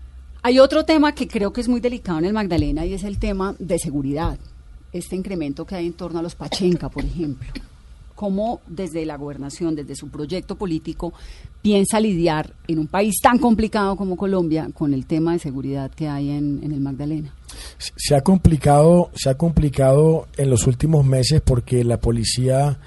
Hay 0.43 0.61
otro 0.61 0.85
tema 0.85 1.13
que 1.13 1.27
creo 1.27 1.53
que 1.53 1.61
es 1.61 1.67
muy 1.69 1.81
delicado 1.81 2.21
en 2.21 2.27
el 2.27 2.33
Magdalena 2.33 2.87
y 2.87 2.93
es 2.95 3.03
el 3.03 3.19
tema 3.19 3.57
de 3.59 3.81
seguridad. 3.81 4.39
Este 4.93 5.17
incremento 5.17 5.67
que 5.67 5.75
hay 5.75 5.87
en 5.87 5.93
torno 5.95 6.21
a 6.21 6.23
los 6.23 6.37
Pachenca, 6.37 6.89
por 6.89 7.05
ejemplo. 7.05 7.49
¿Cómo 8.17 8.61
desde 8.67 9.07
la 9.07 9.17
gobernación, 9.17 9.77
desde 9.77 9.95
su 9.95 10.09
proyecto 10.09 10.57
político, 10.57 11.13
piensa 11.63 12.01
lidiar 12.01 12.55
en 12.67 12.81
un 12.81 12.89
país 12.89 13.21
tan 13.23 13.39
complicado 13.39 13.95
como 13.95 14.17
Colombia 14.17 14.69
con 14.75 14.93
el 14.93 15.07
tema 15.07 15.35
de 15.35 15.39
seguridad 15.39 15.91
que 15.93 16.09
hay 16.09 16.31
en, 16.31 16.61
en 16.65 16.73
el 16.73 16.81
Magdalena? 16.81 17.33
Se 17.79 18.17
ha 18.17 18.23
complicado, 18.23 19.11
se 19.15 19.31
ha 19.31 19.37
complicado 19.37 20.27
en 20.37 20.51
los 20.51 20.67
últimos 20.67 21.07
meses 21.07 21.41
porque 21.45 21.85
la 21.85 22.01
policía, 22.01 22.79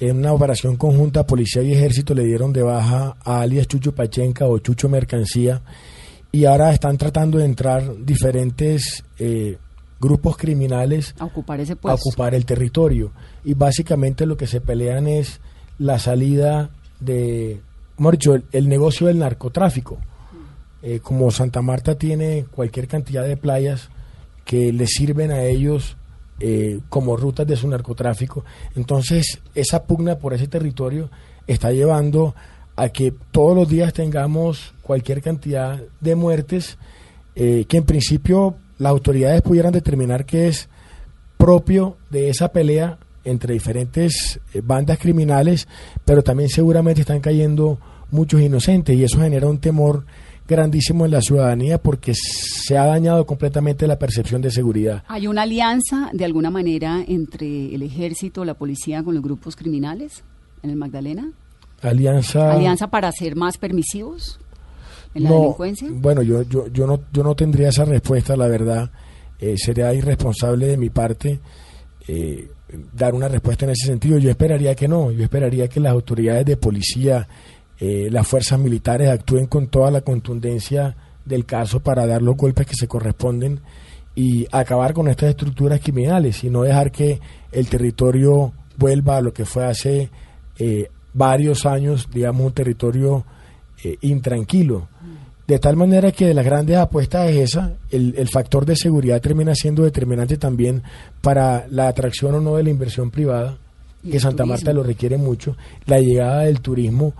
en 0.00 0.18
una 0.18 0.32
operación 0.32 0.76
conjunta, 0.76 1.26
policía 1.26 1.62
y 1.62 1.72
ejército 1.72 2.12
le 2.12 2.24
dieron 2.24 2.52
de 2.52 2.62
baja 2.62 3.16
a 3.24 3.40
alias 3.40 3.66
Chucho 3.68 3.94
Pachenca 3.94 4.46
o 4.46 4.58
Chucho 4.58 4.88
Mercancía 4.88 5.62
y 6.34 6.46
ahora 6.46 6.72
están 6.72 6.98
tratando 6.98 7.38
de 7.38 7.44
entrar 7.44 8.04
diferentes 8.04 9.04
eh, 9.20 9.56
grupos 10.00 10.36
criminales 10.36 11.14
A 11.20 11.26
ocupar 11.26 11.60
ese 11.60 11.76
a 11.80 11.94
ocupar 11.94 12.34
el 12.34 12.44
territorio. 12.44 13.12
Y 13.44 13.54
básicamente 13.54 14.26
lo 14.26 14.36
que 14.36 14.46
se 14.46 14.60
pelean 14.60 15.06
es 15.06 15.40
la 15.78 15.98
salida 15.98 16.70
de, 17.00 17.60
el 18.52 18.68
negocio 18.68 19.06
del 19.06 19.18
narcotráfico. 19.18 19.98
Eh, 20.82 21.00
como 21.00 21.30
Santa 21.30 21.62
Marta 21.62 21.94
tiene 21.94 22.44
cualquier 22.50 22.88
cantidad 22.88 23.24
de 23.24 23.36
playas 23.36 23.88
que 24.44 24.72
les 24.72 24.90
sirven 24.90 25.30
a 25.30 25.42
ellos 25.42 25.96
eh, 26.40 26.80
como 26.90 27.16
rutas 27.16 27.46
de 27.46 27.56
su 27.56 27.68
narcotráfico, 27.68 28.44
entonces 28.76 29.38
esa 29.54 29.84
pugna 29.84 30.16
por 30.16 30.34
ese 30.34 30.46
territorio 30.46 31.08
está 31.46 31.72
llevando 31.72 32.34
a 32.76 32.88
que 32.88 33.14
todos 33.30 33.56
los 33.56 33.68
días 33.68 33.92
tengamos 33.92 34.74
cualquier 34.82 35.22
cantidad 35.22 35.80
de 36.00 36.14
muertes 36.16 36.76
eh, 37.36 37.64
que 37.68 37.76
en 37.78 37.84
principio 37.84 38.56
las 38.78 38.90
autoridades 38.90 39.42
pudieran 39.42 39.72
determinar 39.72 40.26
que 40.26 40.48
es 40.48 40.68
propio 41.38 41.96
de 42.10 42.28
esa 42.28 42.48
pelea 42.48 42.98
entre 43.24 43.54
diferentes 43.54 44.40
eh, 44.52 44.60
bandas 44.62 44.98
criminales, 44.98 45.66
pero 46.04 46.22
también 46.22 46.48
seguramente 46.48 47.00
están 47.00 47.20
cayendo 47.20 47.78
muchos 48.10 48.40
inocentes 48.40 48.96
y 48.96 49.04
eso 49.04 49.20
genera 49.20 49.48
un 49.48 49.58
temor 49.58 50.04
grandísimo 50.46 51.04
en 51.04 51.10
la 51.10 51.22
ciudadanía 51.22 51.78
porque 51.78 52.12
se 52.14 52.76
ha 52.76 52.84
dañado 52.84 53.24
completamente 53.26 53.86
la 53.86 53.98
percepción 53.98 54.42
de 54.42 54.50
seguridad. 54.50 55.02
¿Hay 55.08 55.26
una 55.26 55.42
alianza 55.42 56.10
de 56.12 56.24
alguna 56.24 56.50
manera 56.50 57.02
entre 57.06 57.74
el 57.74 57.82
ejército, 57.82 58.44
la 58.44 58.54
policía 58.54 59.02
con 59.02 59.14
los 59.14 59.22
grupos 59.22 59.56
criminales 59.56 60.22
en 60.62 60.70
el 60.70 60.76
Magdalena? 60.76 61.32
Alianza 61.82 62.52
¿Alianza 62.52 62.88
para 62.88 63.10
ser 63.12 63.36
más 63.36 63.58
permisivos 63.58 64.38
en 65.14 65.24
la 65.24 65.30
no, 65.30 65.40
delincuencia? 65.40 65.88
Bueno, 65.90 66.22
yo, 66.22 66.42
yo, 66.42 66.68
yo, 66.68 66.86
no, 66.86 67.00
yo 67.12 67.22
no 67.22 67.34
tendría 67.34 67.68
esa 67.68 67.84
respuesta, 67.84 68.36
la 68.36 68.48
verdad. 68.48 68.90
Eh, 69.38 69.56
sería 69.58 69.92
irresponsable 69.92 70.66
de 70.66 70.76
mi 70.76 70.90
parte 70.90 71.40
eh, 72.06 72.50
dar 72.92 73.14
una 73.14 73.28
respuesta 73.28 73.64
en 73.64 73.72
ese 73.72 73.86
sentido. 73.86 74.18
Yo 74.18 74.30
esperaría 74.30 74.74
que 74.74 74.88
no. 74.88 75.10
Yo 75.10 75.24
esperaría 75.24 75.68
que 75.68 75.80
las 75.80 75.92
autoridades 75.92 76.44
de 76.46 76.56
policía, 76.56 77.28
eh, 77.78 78.08
las 78.10 78.26
fuerzas 78.26 78.58
militares 78.58 79.08
actúen 79.08 79.46
con 79.46 79.68
toda 79.68 79.90
la 79.90 80.00
contundencia 80.00 80.96
del 81.24 81.44
caso 81.44 81.80
para 81.80 82.06
dar 82.06 82.22
los 82.22 82.36
golpes 82.36 82.66
que 82.66 82.74
se 82.74 82.86
corresponden 82.86 83.60
y 84.14 84.46
acabar 84.52 84.92
con 84.92 85.08
estas 85.08 85.30
estructuras 85.30 85.80
criminales 85.80 86.44
y 86.44 86.50
no 86.50 86.62
dejar 86.62 86.92
que 86.92 87.20
el 87.50 87.68
territorio 87.68 88.52
vuelva 88.76 89.16
a 89.16 89.20
lo 89.20 89.32
que 89.32 89.44
fue 89.44 89.64
hace 89.64 90.10
eh, 90.58 90.88
varios 91.12 91.66
años, 91.66 92.08
digamos, 92.12 92.46
un 92.46 92.52
territorio 92.52 93.24
eh, 93.82 93.96
intranquilo. 94.02 94.88
De 95.46 95.58
tal 95.58 95.76
manera 95.76 96.10
que 96.10 96.26
de 96.26 96.32
las 96.34 96.44
grandes 96.44 96.76
apuestas 96.76 97.28
es 97.30 97.36
esa, 97.50 97.74
el, 97.90 98.14
el 98.16 98.28
factor 98.28 98.64
de 98.64 98.76
seguridad 98.76 99.20
termina 99.20 99.54
siendo 99.54 99.82
determinante 99.84 100.38
también 100.38 100.82
para 101.20 101.66
la 101.70 101.88
atracción 101.88 102.34
o 102.34 102.40
no 102.40 102.56
de 102.56 102.62
la 102.64 102.70
inversión 102.70 103.10
privada, 103.10 103.58
que 104.02 104.18
Santa 104.20 104.38
turismo. 104.44 104.46
Marta 104.54 104.72
lo 104.72 104.82
requiere 104.82 105.16
mucho, 105.18 105.54
la 105.84 105.98
llegada 105.98 106.40
del 106.44 106.60
turismo, 106.60 107.12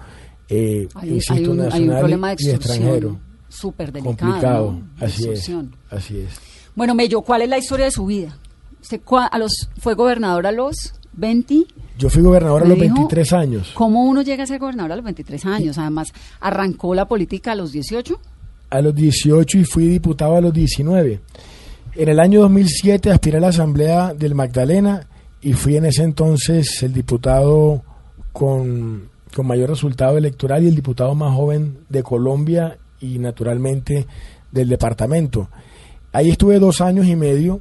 eh, 0.49 0.89
Hay, 0.95 1.11
insisto, 1.11 1.35
hay 1.35 1.45
un, 1.47 1.61
hay 1.61 1.83
un 1.83 1.89
nacional 1.89 2.37
de 2.37 2.45
y 2.47 2.51
extranjero. 2.51 3.19
súper 3.49 3.93
delicado. 3.93 4.17
Complicado, 4.17 4.73
¿no? 4.73 4.89
De 5.01 5.07
así 5.07 5.29
es, 5.29 5.51
así 5.91 6.19
es. 6.21 6.35
Bueno, 6.75 6.95
Mello, 6.95 7.21
¿cuál 7.23 7.43
es 7.43 7.49
la 7.51 7.59
historia 7.59 7.85
de 7.87 7.91
su 7.93 8.07
vida? 8.07 8.37
Usted 8.81 9.01
cua- 9.03 9.29
a 9.31 9.39
los, 9.39 9.69
fue 9.79 9.95
gobernador 9.95 10.47
a 10.47 10.53
los 10.53 10.95
20. 11.17 11.65
Yo 11.99 12.11
fui 12.11 12.23
gobernador 12.23 12.63
a 12.63 12.67
los 12.67 12.79
dijo, 12.79 12.95
23 12.95 13.33
años. 13.33 13.73
¿Cómo 13.75 14.05
uno 14.05 14.23
llega 14.23 14.45
a 14.45 14.47
ser 14.47 14.59
gobernador 14.59 14.93
a 14.93 14.97
los 14.97 15.05
23 15.05 15.47
años? 15.47 15.79
Además, 15.79 16.13
arrancó 16.41 16.95
la 16.95 17.07
política 17.07 17.53
a 17.53 17.55
los 17.55 17.73
18. 17.73 18.19
a 18.71 18.81
los 18.81 18.95
18 18.95 19.59
y 19.59 19.65
fui 19.65 19.87
diputado 19.87 20.37
a 20.37 20.41
los 20.41 20.53
19. 20.53 21.21
En 21.97 22.09
el 22.09 22.19
año 22.19 22.41
2007 22.41 23.11
aspiré 23.11 23.39
a 23.39 23.41
la 23.41 23.49
Asamblea 23.49 24.15
del 24.15 24.35
Magdalena 24.35 25.07
y 25.41 25.53
fui 25.53 25.77
en 25.77 25.85
ese 25.85 26.03
entonces 26.03 26.83
el 26.83 26.93
diputado 26.93 27.85
con, 28.33 29.11
con 29.33 29.47
mayor 29.47 29.71
resultado 29.71 30.19
electoral 30.19 30.65
y 30.65 30.69
el 30.69 30.75
diputado 30.75 31.15
más 31.15 31.33
joven 31.35 31.79
de 31.89 32.03
Colombia 32.03 32.79
y 32.99 33.19
naturalmente 33.19 34.07
del 34.51 34.69
departamento. 34.69 35.49
Ahí 36.13 36.31
estuve 36.31 36.59
dos 36.59 36.81
años 36.81 37.07
y 37.07 37.15
medio 37.15 37.61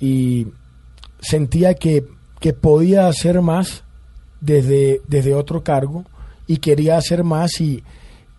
y 0.00 0.46
sentía 1.20 1.74
que, 1.74 2.06
que 2.44 2.52
podía 2.52 3.08
hacer 3.08 3.40
más 3.40 3.84
desde, 4.42 5.00
desde 5.08 5.34
otro 5.34 5.64
cargo 5.64 6.04
y 6.46 6.58
quería 6.58 6.98
hacer 6.98 7.24
más 7.24 7.58
y 7.58 7.82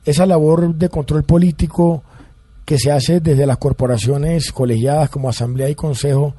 esa 0.06 0.28
labor 0.28 0.76
de 0.76 0.90
control 0.90 1.24
político 1.24 2.04
que 2.66 2.78
se 2.78 2.92
hace 2.92 3.20
desde 3.20 3.48
las 3.48 3.58
corporaciones 3.58 4.52
colegiadas 4.52 5.10
como 5.10 5.28
asamblea 5.28 5.72
y 5.72 5.74
consejo, 5.74 6.36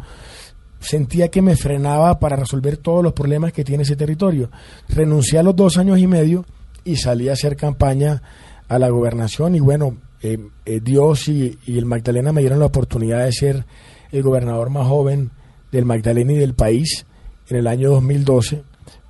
sentía 0.79 1.26
que 1.26 1.42
me 1.42 1.57
frenaba 1.57 2.20
para 2.20 2.37
resolver 2.37 2.76
todos 2.76 3.02
los 3.02 3.14
problemas 3.14 3.52
que 3.52 3.64
tiene 3.64 3.83
ese 3.83 3.96
territorio. 3.96 4.48
Renuncié 4.88 5.40
a 5.40 5.42
los 5.42 5.57
dos 5.57 5.76
años 5.76 5.98
y 5.98 6.07
medio 6.07 6.44
y 6.85 6.94
salí 6.94 7.29
a 7.29 7.33
hacer 7.33 7.57
campaña 7.57 8.22
a 8.68 8.79
la 8.79 8.90
gobernación 8.90 9.57
y 9.57 9.59
bueno, 9.59 9.96
eh, 10.22 10.38
eh, 10.66 10.79
Dios 10.81 11.26
y, 11.26 11.59
y, 11.66 11.79
el 11.79 11.85
Magdalena 11.85 12.33
me 12.33 12.42
dieron 12.42 12.61
la 12.61 12.66
oportunidad 12.66 13.24
de 13.24 13.33
ser 13.33 13.66
el 14.12 14.22
gobernador 14.22 14.70
más 14.70 14.87
joven 14.87 15.33
del 15.72 15.85
Magdalena 15.85 16.33
y 16.33 16.37
del 16.37 16.55
país 16.55 17.07
en 17.48 17.56
el 17.56 17.66
año 17.66 17.90
2012. 17.90 18.62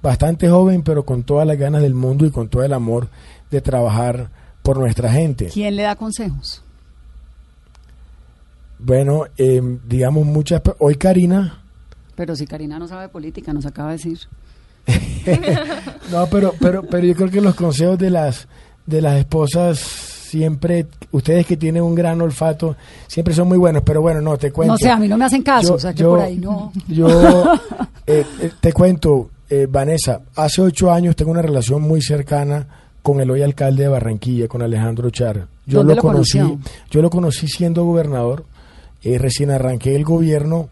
Bastante 0.03 0.49
joven, 0.49 0.83
pero 0.83 1.05
con 1.05 1.23
todas 1.23 1.47
las 1.47 1.59
ganas 1.59 1.83
del 1.83 1.95
mundo 1.95 2.27
y 2.27 2.31
con 2.31 2.49
todo 2.49 2.63
el 2.63 2.73
amor 2.73 3.09
de 3.51 3.61
trabajar 3.61 4.31
por 4.63 4.79
nuestra 4.79 5.13
gente. 5.13 5.47
¿Quién 5.53 5.77
le 5.77 5.83
da 5.83 5.97
consejos? 5.97 6.63
Bueno, 8.79 9.25
eh, 9.39 9.61
digamos 9.87 10.27
muchas... 10.27 10.63
Hoy 10.79 10.97
Karina... 10.97 11.63
Pero 12.15 12.35
si 12.35 12.47
Karina 12.47 12.79
no 12.79 12.89
sabe 12.89 13.09
política, 13.09 13.53
nos 13.53 13.67
acaba 13.67 13.91
de 13.91 13.97
decir. 13.97 14.19
no, 16.11 16.27
pero, 16.29 16.55
pero, 16.61 16.83
pero 16.83 17.07
yo 17.07 17.15
creo 17.15 17.31
que 17.31 17.41
los 17.41 17.55
consejos 17.55 17.99
de 17.99 18.11
las, 18.11 18.49
de 18.87 19.03
las 19.03 19.19
esposas 19.19 20.16
siempre, 20.27 20.87
ustedes 21.13 21.47
que 21.47 21.57
tienen 21.57 21.83
un 21.83 21.95
gran 21.95 22.21
olfato, 22.21 22.77
siempre 23.07 23.35
son 23.35 23.49
muy 23.49 23.59
buenos, 23.59 23.83
pero 23.85 24.03
bueno, 24.03 24.21
no, 24.21 24.37
te 24.37 24.53
cuento. 24.53 24.75
No 24.75 24.79
sé, 24.79 24.91
a 24.91 24.97
mí 24.97 25.09
no 25.09 25.17
me 25.17 25.25
hacen 25.25 25.43
caso, 25.43 25.69
yo, 25.69 25.75
o 25.75 25.79
sea 25.79 25.93
que 25.93 26.01
yo, 26.01 26.11
por 26.11 26.21
ahí 26.21 26.37
no. 26.37 26.73
Yo 26.89 27.55
eh, 28.07 28.25
eh, 28.41 28.51
te 28.61 28.73
cuento, 28.73 29.31
eh, 29.49 29.67
Vanessa, 29.71 30.21
hace 30.35 30.63
ocho 30.63 30.91
años 30.91 31.17
tengo 31.17 31.31
una 31.31 31.43
relación 31.43 31.83
muy 31.83 32.03
cercana 32.03 32.67
con 33.03 33.21
el 33.21 33.31
hoy 33.31 33.43
alcalde 33.43 33.85
de 33.85 33.89
Barranquilla, 33.89 34.49
con 34.49 34.63
Alejandro 34.63 35.11
Char. 35.11 35.47
Yo 35.65 35.79
¿Dónde 35.79 35.95
lo, 35.95 36.03
lo 36.03 36.09
conocí, 36.09 36.41
yo 36.91 37.03
lo 37.03 37.09
conocí 37.09 37.47
siendo 37.47 37.85
gobernador, 37.85 38.45
eh, 39.05 39.19
recién 39.19 39.51
arranqué 39.51 39.95
el 39.95 40.05
gobierno, 40.05 40.69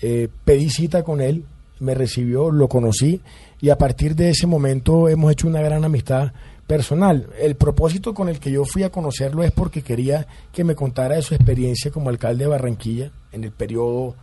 eh, 0.00 0.28
pedí 0.44 0.70
cita 0.70 1.02
con 1.02 1.20
él, 1.20 1.44
me 1.80 1.94
recibió, 1.94 2.50
lo 2.50 2.68
conocí 2.68 3.20
y 3.60 3.68
a 3.68 3.76
partir 3.76 4.16
de 4.16 4.30
ese 4.30 4.46
momento 4.46 5.08
hemos 5.08 5.30
hecho 5.30 5.46
una 5.46 5.60
gran 5.60 5.84
amistad 5.84 6.32
personal. 6.66 7.28
El 7.38 7.54
propósito 7.56 8.14
con 8.14 8.28
el 8.28 8.38
que 8.38 8.50
yo 8.50 8.64
fui 8.64 8.82
a 8.82 8.90
conocerlo 8.90 9.42
es 9.42 9.52
porque 9.52 9.82
quería 9.82 10.26
que 10.52 10.64
me 10.64 10.74
contara 10.74 11.16
de 11.16 11.22
su 11.22 11.34
experiencia 11.34 11.90
como 11.90 12.08
alcalde 12.08 12.44
de 12.44 12.50
Barranquilla 12.50 13.10
en 13.32 13.44
el 13.44 13.50
periodo 13.50 14.14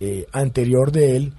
eh, 0.00 0.26
anterior 0.32 0.92
de 0.92 1.16
él 1.16 1.32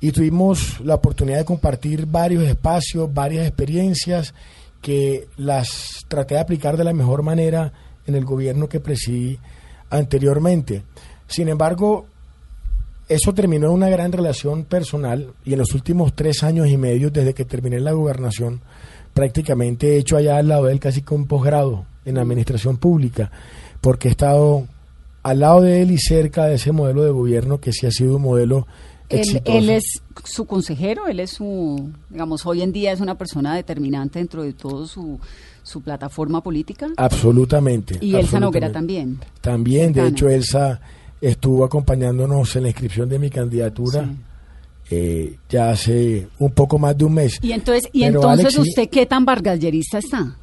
y 0.00 0.12
tuvimos 0.12 0.80
la 0.80 0.94
oportunidad 0.94 1.38
de 1.38 1.44
compartir 1.44 2.06
varios 2.06 2.44
espacios, 2.44 3.12
varias 3.12 3.46
experiencias 3.46 4.34
que 4.80 5.28
las 5.36 5.98
traté 6.08 6.34
de 6.34 6.40
aplicar 6.40 6.76
de 6.76 6.84
la 6.84 6.94
mejor 6.94 7.22
manera 7.22 7.72
en 8.06 8.14
el 8.14 8.24
gobierno 8.24 8.68
que 8.68 8.80
presidí 8.80 9.38
anteriormente. 9.90 10.82
Sin 11.26 11.48
embargo, 11.48 12.06
eso 13.08 13.34
terminó 13.34 13.66
en 13.66 13.74
una 13.74 13.88
gran 13.90 14.12
relación 14.12 14.64
personal 14.64 15.34
y 15.44 15.52
en 15.52 15.58
los 15.58 15.74
últimos 15.74 16.14
tres 16.14 16.42
años 16.42 16.68
y 16.68 16.76
medio, 16.76 17.10
desde 17.10 17.34
que 17.34 17.44
terminé 17.44 17.80
la 17.80 17.92
gobernación, 17.92 18.60
prácticamente 19.14 19.94
he 19.94 19.98
hecho 19.98 20.16
allá 20.16 20.38
al 20.38 20.48
lado 20.48 20.64
de 20.66 20.72
él 20.72 20.80
casi 20.80 21.02
que 21.02 21.14
un 21.14 21.26
posgrado 21.26 21.84
en 22.04 22.18
administración 22.18 22.76
pública, 22.76 23.30
porque 23.80 24.08
he 24.08 24.10
estado 24.10 24.66
al 25.22 25.40
lado 25.40 25.60
de 25.62 25.82
él 25.82 25.90
y 25.90 25.98
cerca 25.98 26.46
de 26.46 26.54
ese 26.54 26.72
modelo 26.72 27.02
de 27.04 27.10
gobierno 27.10 27.60
que 27.60 27.72
sí 27.72 27.86
ha 27.86 27.90
sido 27.90 28.16
un 28.16 28.22
modelo 28.22 28.66
Él, 29.10 29.20
exitoso. 29.20 29.58
él 29.58 29.70
es 29.70 29.84
su 30.24 30.46
consejero, 30.46 31.06
él 31.08 31.20
es 31.20 31.30
su, 31.30 31.90
digamos, 32.08 32.46
hoy 32.46 32.62
en 32.62 32.72
día 32.72 32.92
es 32.92 33.00
una 33.00 33.16
persona 33.18 33.54
determinante 33.54 34.18
dentro 34.18 34.42
de 34.42 34.52
todo 34.54 34.86
su, 34.86 35.18
su 35.62 35.82
plataforma 35.82 36.42
política. 36.42 36.88
Absolutamente. 36.96 37.98
y 38.00 38.14
Elsa 38.14 38.40
Noguera 38.40 38.72
también. 38.72 39.18
También, 39.40 39.92
de 39.92 40.06
hecho, 40.08 40.28
Elsa 40.28 40.80
estuvo 41.20 41.64
acompañándonos 41.64 42.56
en 42.56 42.62
la 42.62 42.68
inscripción 42.70 43.08
de 43.08 43.18
mi 43.18 43.28
candidatura 43.28 44.04
Sí. 44.04 44.16
Eh, 44.90 45.36
ya 45.48 45.70
hace 45.70 46.26
un 46.38 46.50
poco 46.50 46.78
más 46.78 46.96
de 46.98 47.04
un 47.04 47.14
mes. 47.14 47.38
Y 47.42 47.52
entonces, 47.52 47.88
y 47.92 48.00
Pero, 48.00 48.16
entonces 48.20 48.56
Alex, 48.56 48.68
usted 48.68 48.88
qué 48.90 49.06
tan 49.06 49.24
vargallerista 49.24 49.98
está. 49.98 50.36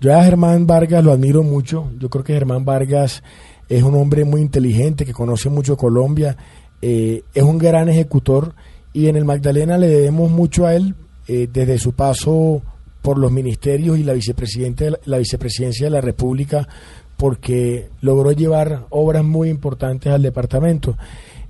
Yo 0.00 0.14
a 0.14 0.22
Germán 0.22 0.66
Vargas 0.66 1.02
lo 1.04 1.12
admiro 1.12 1.42
mucho. 1.42 1.90
Yo 1.98 2.10
creo 2.10 2.24
que 2.24 2.34
Germán 2.34 2.64
Vargas 2.64 3.22
es 3.68 3.82
un 3.82 3.94
hombre 3.94 4.24
muy 4.24 4.40
inteligente, 4.40 5.04
que 5.04 5.12
conoce 5.12 5.48
mucho 5.48 5.76
Colombia, 5.76 6.36
eh, 6.82 7.22
es 7.32 7.42
un 7.42 7.56
gran 7.56 7.88
ejecutor 7.88 8.54
y 8.92 9.06
en 9.06 9.16
el 9.16 9.24
Magdalena 9.24 9.78
le 9.78 9.88
debemos 9.88 10.30
mucho 10.30 10.66
a 10.66 10.74
él 10.74 10.94
eh, 11.28 11.48
desde 11.50 11.78
su 11.78 11.92
paso 11.92 12.62
por 13.00 13.18
los 13.18 13.32
ministerios 13.32 13.98
y 13.98 14.02
la, 14.02 14.12
vicepresidente, 14.12 14.84
de 14.84 14.90
la, 14.92 14.98
la 15.04 15.18
vicepresidencia 15.18 15.86
de 15.86 15.90
la 15.90 16.00
República 16.00 16.68
porque 17.16 17.88
logró 18.00 18.32
llevar 18.32 18.86
obras 18.90 19.24
muy 19.24 19.48
importantes 19.48 20.12
al 20.12 20.22
departamento. 20.22 20.96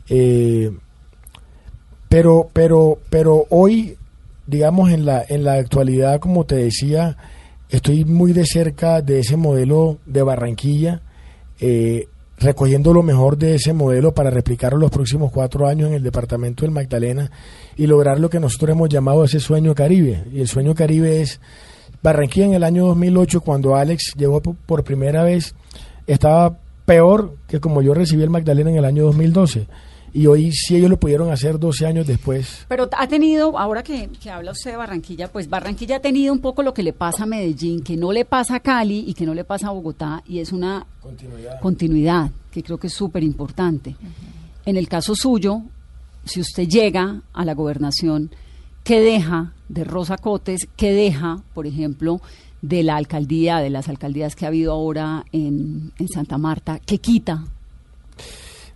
Eh, 0.08 0.70
pero, 2.14 2.48
pero, 2.52 2.98
pero 3.10 3.44
hoy, 3.50 3.96
digamos, 4.46 4.90
en 4.92 5.04
la, 5.04 5.24
en 5.28 5.42
la 5.42 5.54
actualidad, 5.54 6.20
como 6.20 6.44
te 6.44 6.54
decía, 6.54 7.16
estoy 7.70 8.04
muy 8.04 8.32
de 8.32 8.46
cerca 8.46 9.02
de 9.02 9.18
ese 9.18 9.36
modelo 9.36 9.98
de 10.06 10.22
Barranquilla, 10.22 11.02
eh, 11.60 12.06
recogiendo 12.38 12.92
lo 12.94 13.02
mejor 13.02 13.36
de 13.36 13.56
ese 13.56 13.72
modelo 13.72 14.14
para 14.14 14.30
replicarlo 14.30 14.78
los 14.78 14.92
próximos 14.92 15.32
cuatro 15.32 15.66
años 15.66 15.88
en 15.88 15.94
el 15.94 16.04
departamento 16.04 16.62
del 16.64 16.70
Magdalena 16.70 17.32
y 17.76 17.88
lograr 17.88 18.20
lo 18.20 18.30
que 18.30 18.38
nosotros 18.38 18.70
hemos 18.70 18.88
llamado 18.88 19.24
ese 19.24 19.40
sueño 19.40 19.74
caribe. 19.74 20.22
Y 20.32 20.40
el 20.40 20.46
sueño 20.46 20.72
caribe 20.76 21.20
es 21.20 21.40
Barranquilla 22.00 22.46
en 22.46 22.54
el 22.54 22.62
año 22.62 22.86
2008, 22.86 23.40
cuando 23.40 23.74
Alex 23.74 24.12
llegó 24.16 24.40
po- 24.40 24.54
por 24.66 24.84
primera 24.84 25.24
vez, 25.24 25.56
estaba 26.06 26.58
peor 26.84 27.34
que 27.48 27.58
como 27.58 27.82
yo 27.82 27.92
recibí 27.92 28.22
el 28.22 28.30
Magdalena 28.30 28.70
en 28.70 28.76
el 28.76 28.84
año 28.84 29.02
2012. 29.04 29.66
Y 30.16 30.26
hoy 30.28 30.52
sí 30.52 30.76
ellos 30.76 30.88
lo 30.90 30.96
pudieron 30.96 31.30
hacer 31.32 31.58
12 31.58 31.86
años 31.86 32.06
después. 32.06 32.64
Pero 32.68 32.88
ha 32.96 33.08
tenido, 33.08 33.58
ahora 33.58 33.82
que, 33.82 34.08
que 34.22 34.30
habla 34.30 34.52
usted 34.52 34.70
de 34.70 34.76
Barranquilla, 34.76 35.26
pues 35.30 35.48
Barranquilla 35.50 35.96
ha 35.96 36.00
tenido 36.00 36.32
un 36.32 36.38
poco 36.38 36.62
lo 36.62 36.72
que 36.72 36.84
le 36.84 36.92
pasa 36.92 37.24
a 37.24 37.26
Medellín, 37.26 37.82
que 37.82 37.96
no 37.96 38.12
le 38.12 38.24
pasa 38.24 38.54
a 38.56 38.60
Cali 38.60 39.04
y 39.08 39.14
que 39.14 39.26
no 39.26 39.34
le 39.34 39.42
pasa 39.42 39.68
a 39.68 39.72
Bogotá, 39.72 40.22
y 40.26 40.38
es 40.38 40.52
una 40.52 40.86
Continuidad. 41.02 41.60
continuidad, 41.60 42.30
que 42.52 42.62
creo 42.62 42.78
que 42.78 42.86
es 42.86 42.94
súper 42.94 43.24
importante. 43.24 43.96
En 44.64 44.76
el 44.76 44.88
caso 44.88 45.16
suyo, 45.16 45.62
si 46.24 46.40
usted 46.40 46.68
llega 46.68 47.20
a 47.32 47.44
la 47.44 47.54
gobernación, 47.54 48.30
¿qué 48.84 49.00
deja 49.00 49.52
de 49.68 49.82
Rosa 49.82 50.16
Cotes? 50.16 50.68
¿Qué 50.76 50.92
deja, 50.92 51.42
por 51.54 51.66
ejemplo, 51.66 52.20
de 52.62 52.84
la 52.84 52.94
alcaldía, 52.96 53.58
de 53.58 53.70
las 53.70 53.88
alcaldías 53.88 54.36
que 54.36 54.44
ha 54.44 54.48
habido 54.48 54.72
ahora 54.72 55.24
en, 55.32 55.92
en 55.98 56.08
Santa 56.08 56.38
Marta? 56.38 56.78
¿Qué 56.78 56.98
quita? 56.98 57.44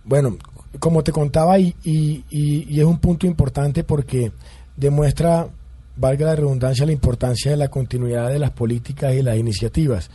Bueno, 0.03 0.37
como 0.77 1.03
te 1.03 1.11
contaba, 1.11 1.57
y, 1.57 1.75
y- 1.83 2.23
y- 2.29 2.79
es 2.79 2.85
un 2.85 2.99
punto 2.99 3.25
importante 3.25 3.83
porque 3.83 4.31
demuestra, 4.77 5.47
valga 5.97 6.27
la 6.27 6.35
redundancia, 6.35 6.85
la 6.85 6.91
importancia 6.91 7.51
de 7.51 7.57
la 7.57 7.69
continuidad 7.69 8.29
de 8.29 8.39
las 8.39 8.51
políticas 8.51 9.13
y 9.15 9.21
las 9.23 9.37
iniciativas. 9.37 10.09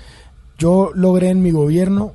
Yo 0.59 0.93
logré 0.95 1.31
en 1.31 1.43
mi 1.43 1.51
gobierno 1.51 2.12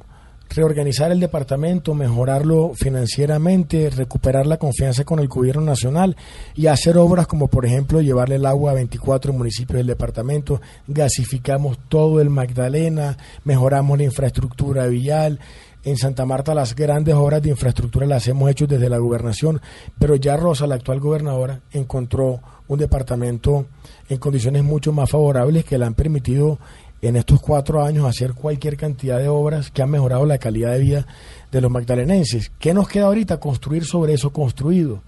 reorganizar 0.51 1.11
el 1.11 1.19
departamento, 1.19 1.93
mejorarlo 1.93 2.71
financieramente, 2.73 3.91
recuperar 3.91 4.47
la 4.47 4.57
confianza 4.57 5.03
con 5.03 5.19
el 5.19 5.27
gobierno 5.27 5.61
nacional 5.61 6.15
y 6.55 6.65
hacer 6.65 6.97
obras 6.97 7.27
como 7.27 7.49
por 7.49 7.67
ejemplo 7.67 8.01
llevarle 8.01 8.37
el 8.37 8.45
agua 8.47 8.71
a 8.71 8.75
24 8.75 9.31
municipios 9.31 9.77
del 9.77 9.85
departamento, 9.85 10.59
gasificamos 10.87 11.77
todo 11.87 12.19
el 12.19 12.31
Magdalena, 12.31 13.15
mejoramos 13.43 13.97
la 13.99 14.05
infraestructura 14.05 14.87
vial, 14.87 15.39
en 15.83 15.97
Santa 15.97 16.25
Marta 16.25 16.53
las 16.53 16.75
grandes 16.75 17.15
obras 17.15 17.41
de 17.41 17.49
infraestructura 17.49 18.05
las 18.05 18.27
hemos 18.27 18.49
hecho 18.51 18.67
desde 18.67 18.89
la 18.89 18.97
gobernación, 18.97 19.61
pero 19.97 20.15
ya 20.15 20.35
Rosa, 20.35 20.67
la 20.67 20.75
actual 20.75 20.99
gobernadora, 20.99 21.61
encontró 21.71 22.41
un 22.67 22.79
departamento 22.79 23.67
en 24.09 24.17
condiciones 24.17 24.63
mucho 24.63 24.91
más 24.91 25.09
favorables 25.09 25.65
que 25.65 25.77
le 25.77 25.85
han 25.85 25.93
permitido 25.93 26.59
en 27.01 27.15
estos 27.15 27.39
cuatro 27.39 27.83
años 27.83 28.05
hacer 28.05 28.33
cualquier 28.33 28.75
cantidad 28.75 29.19
de 29.19 29.29
obras 29.29 29.71
que 29.71 29.81
han 29.81 29.89
mejorado 29.89 30.25
la 30.25 30.37
calidad 30.37 30.73
de 30.73 30.79
vida 30.79 31.07
de 31.51 31.61
los 31.61 31.71
magdalenenses. 31.71 32.51
¿Qué 32.59 32.73
nos 32.73 32.89
queda 32.89 33.05
ahorita? 33.05 33.39
Construir 33.39 33.85
sobre 33.85 34.13
eso 34.13 34.31
construido. 34.31 35.01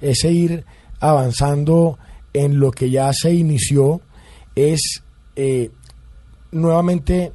Es 0.00 0.20
seguir 0.20 0.64
avanzando 0.98 1.98
en 2.32 2.58
lo 2.58 2.70
que 2.70 2.90
ya 2.90 3.12
se 3.12 3.32
inició, 3.32 4.00
es 4.54 5.02
eh, 5.36 5.70
nuevamente 6.50 7.32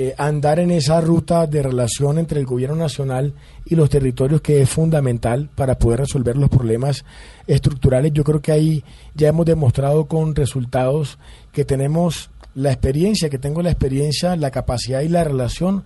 eh, 0.00 0.14
andar 0.16 0.60
en 0.60 0.70
esa 0.70 1.00
ruta 1.00 1.48
de 1.48 1.60
relación 1.60 2.18
entre 2.18 2.38
el 2.38 2.46
gobierno 2.46 2.76
nacional 2.76 3.34
y 3.64 3.74
los 3.74 3.90
territorios 3.90 4.40
que 4.40 4.62
es 4.62 4.70
fundamental 4.70 5.50
para 5.56 5.76
poder 5.76 5.98
resolver 5.98 6.36
los 6.36 6.48
problemas 6.48 7.04
estructurales. 7.48 8.12
Yo 8.12 8.22
creo 8.22 8.40
que 8.40 8.52
ahí 8.52 8.84
ya 9.16 9.26
hemos 9.26 9.44
demostrado 9.44 10.06
con 10.06 10.36
resultados 10.36 11.18
que 11.50 11.64
tenemos 11.64 12.30
la 12.54 12.70
experiencia, 12.70 13.28
que 13.28 13.40
tengo 13.40 13.60
la 13.60 13.72
experiencia, 13.72 14.36
la 14.36 14.52
capacidad 14.52 15.00
y 15.00 15.08
la 15.08 15.24
relación 15.24 15.82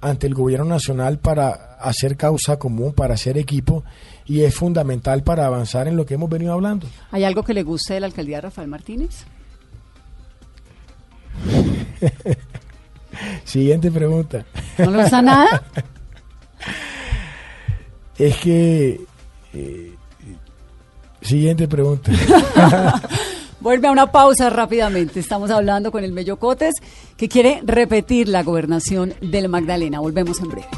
ante 0.00 0.28
el 0.28 0.34
gobierno 0.34 0.66
nacional 0.66 1.18
para 1.18 1.50
hacer 1.80 2.16
causa 2.16 2.60
común, 2.60 2.92
para 2.92 3.14
hacer 3.14 3.36
equipo 3.36 3.82
y 4.26 4.42
es 4.42 4.54
fundamental 4.54 5.24
para 5.24 5.44
avanzar 5.44 5.88
en 5.88 5.96
lo 5.96 6.06
que 6.06 6.14
hemos 6.14 6.30
venido 6.30 6.52
hablando. 6.52 6.86
¿Hay 7.10 7.24
algo 7.24 7.42
que 7.42 7.52
le 7.52 7.64
guste 7.64 7.94
de 7.94 8.00
la 8.00 8.06
alcaldía 8.06 8.40
Rafael 8.40 8.68
Martínez? 8.68 9.26
Siguiente 13.44 13.90
pregunta. 13.90 14.44
¿No 14.78 14.90
le 14.90 15.02
gusta 15.02 15.22
nada? 15.22 15.62
Es 18.18 18.34
que... 18.38 18.98
eh, 19.52 19.94
siguiente 21.20 21.68
pregunta. 21.68 22.10
Vuelve 23.60 23.88
a 23.88 23.90
una 23.90 24.10
pausa 24.10 24.48
rápidamente. 24.48 25.20
Estamos 25.20 25.50
hablando 25.50 25.92
con 25.92 26.02
el 26.02 26.12
Mello 26.12 26.38
Cotes, 26.38 26.74
que 27.18 27.28
quiere 27.28 27.60
repetir 27.62 28.28
la 28.28 28.42
gobernación 28.42 29.12
del 29.20 29.50
Magdalena. 29.50 30.00
Volvemos 30.00 30.40
en 30.40 30.48
breve. 30.48 30.68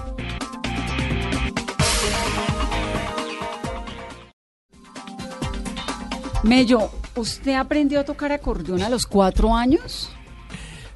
Mello, 6.43 6.91
¿usted 7.17 7.55
aprendió 7.55 8.01
a 8.01 8.05
tocar 8.05 8.33
acordeón 8.33 8.83
a 8.83 8.89
los 8.89 9.07
cuatro 9.07 9.55
años? 9.55 10.11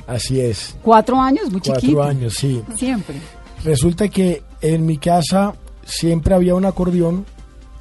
Así 0.07 0.41
es. 0.41 0.77
¿Cuatro 0.83 1.21
años? 1.21 1.51
Muy 1.51 1.61
Cuatro 1.61 1.81
chiquito. 1.81 2.03
años, 2.03 2.35
sí. 2.35 2.63
Siempre. 2.77 3.17
Resulta 3.65 4.09
que 4.09 4.43
en 4.61 4.85
mi 4.87 4.99
casa 4.99 5.55
siempre 5.85 6.35
había 6.35 6.55
un 6.55 6.65
acordeón. 6.65 7.25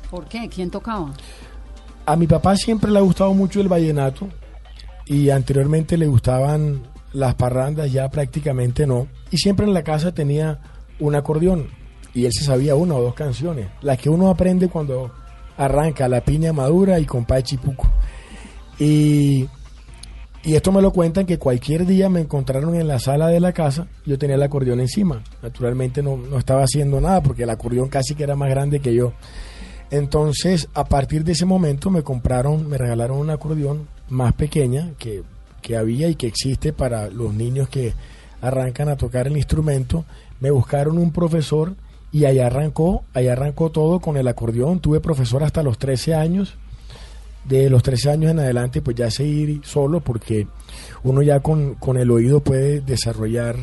¿Por 0.10 0.26
qué? 0.26 0.48
¿Quién 0.50 0.70
tocaba? 0.70 1.14
A 2.06 2.16
mi 2.16 2.28
papá 2.28 2.56
siempre 2.56 2.92
le 2.92 3.00
ha 3.00 3.02
gustado 3.02 3.34
mucho 3.34 3.62
el 3.62 3.68
vallenato 3.68 4.28
y 5.06 5.30
anteriormente 5.30 5.98
le 5.98 6.08
gustaban 6.08 6.82
las 7.14 7.36
parrandas, 7.36 7.92
ya 7.92 8.10
prácticamente 8.10 8.86
no. 8.86 9.08
Y 9.32 9.38
siempre 9.38 9.66
en 9.66 9.74
la 9.74 9.84
casa 9.84 10.14
tenía 10.14 10.60
un 11.00 11.16
acordeón 11.16 11.68
y 12.14 12.26
él 12.26 12.32
se 12.34 12.44
sabía 12.44 12.76
una 12.76 12.96
o 12.96 13.02
dos 13.02 13.14
canciones, 13.14 13.68
las 13.82 13.98
que 13.98 14.10
uno 14.10 14.30
aprende 14.30 14.68
cuando 14.68 15.12
arranca 15.58 16.08
la 16.08 16.22
piña 16.22 16.54
madura 16.54 17.00
y 17.00 17.06
compa 17.06 17.42
chipuco. 17.42 17.88
Y, 18.80 19.48
y 20.44 20.56
esto 20.56 20.72
me 20.72 20.82
lo 20.82 20.92
cuentan 20.92 21.26
que 21.26 21.38
cualquier 21.38 21.86
día 21.86 22.10
me 22.10 22.22
encontraron 22.22 22.76
en 22.76 22.88
la 22.88 23.00
sala 23.00 23.28
de 23.28 23.40
la 23.40 23.54
casa, 23.54 23.88
yo 24.06 24.18
tenía 24.18 24.36
el 24.36 24.44
acordeón 24.44 24.80
encima. 24.80 25.22
Naturalmente 25.44 26.02
no, 26.02 26.18
no 26.18 26.38
estaba 26.38 26.64
haciendo 26.64 27.00
nada 27.00 27.22
porque 27.22 27.44
el 27.44 27.50
acordeón 27.50 27.90
casi 27.90 28.16
que 28.16 28.24
era 28.24 28.36
más 28.36 28.50
grande 28.50 28.80
que 28.80 28.94
yo. 28.94 29.14
Entonces, 29.92 30.70
a 30.74 30.86
partir 30.86 31.24
de 31.24 31.34
ese 31.34 31.46
momento 31.46 31.90
me 31.90 32.02
compraron, 32.02 32.68
me 32.68 32.78
regalaron 32.78 33.18
un 33.18 33.30
acordeón 33.30 33.88
más 34.10 34.34
pequeña 34.34 34.94
que, 34.98 35.24
que 35.62 35.76
había 35.76 36.08
y 36.08 36.16
que 36.16 36.28
existe 36.28 36.74
para 36.74 37.10
los 37.10 37.34
niños 37.34 37.70
que 37.70 37.94
arrancan 38.42 38.90
a 38.90 38.96
tocar 38.96 39.28
el 39.28 39.38
instrumento. 39.38 40.06
Me 40.40 40.50
buscaron 40.50 40.98
un 40.98 41.12
profesor 41.12 41.76
y 42.12 42.26
allá 42.26 42.48
arrancó, 42.48 43.04
allá 43.14 43.34
arrancó 43.34 43.70
todo 43.70 44.00
con 44.00 44.18
el 44.18 44.28
acordeón. 44.28 44.80
Tuve 44.80 45.02
profesor 45.02 45.44
hasta 45.44 45.62
los 45.62 45.78
13 45.78 46.16
años. 46.16 46.56
De 47.46 47.70
los 47.70 47.82
13 47.84 48.12
años 48.12 48.32
en 48.32 48.40
adelante, 48.40 48.82
pues 48.82 48.96
ya 48.96 49.10
seguir 49.10 49.62
solo 49.64 50.00
porque 50.00 50.48
uno 51.04 51.22
ya 51.22 51.40
con, 51.40 51.76
con 51.76 51.98
el 51.98 52.12
oído 52.12 52.40
puede 52.42 52.82
desarrollar 52.82 53.56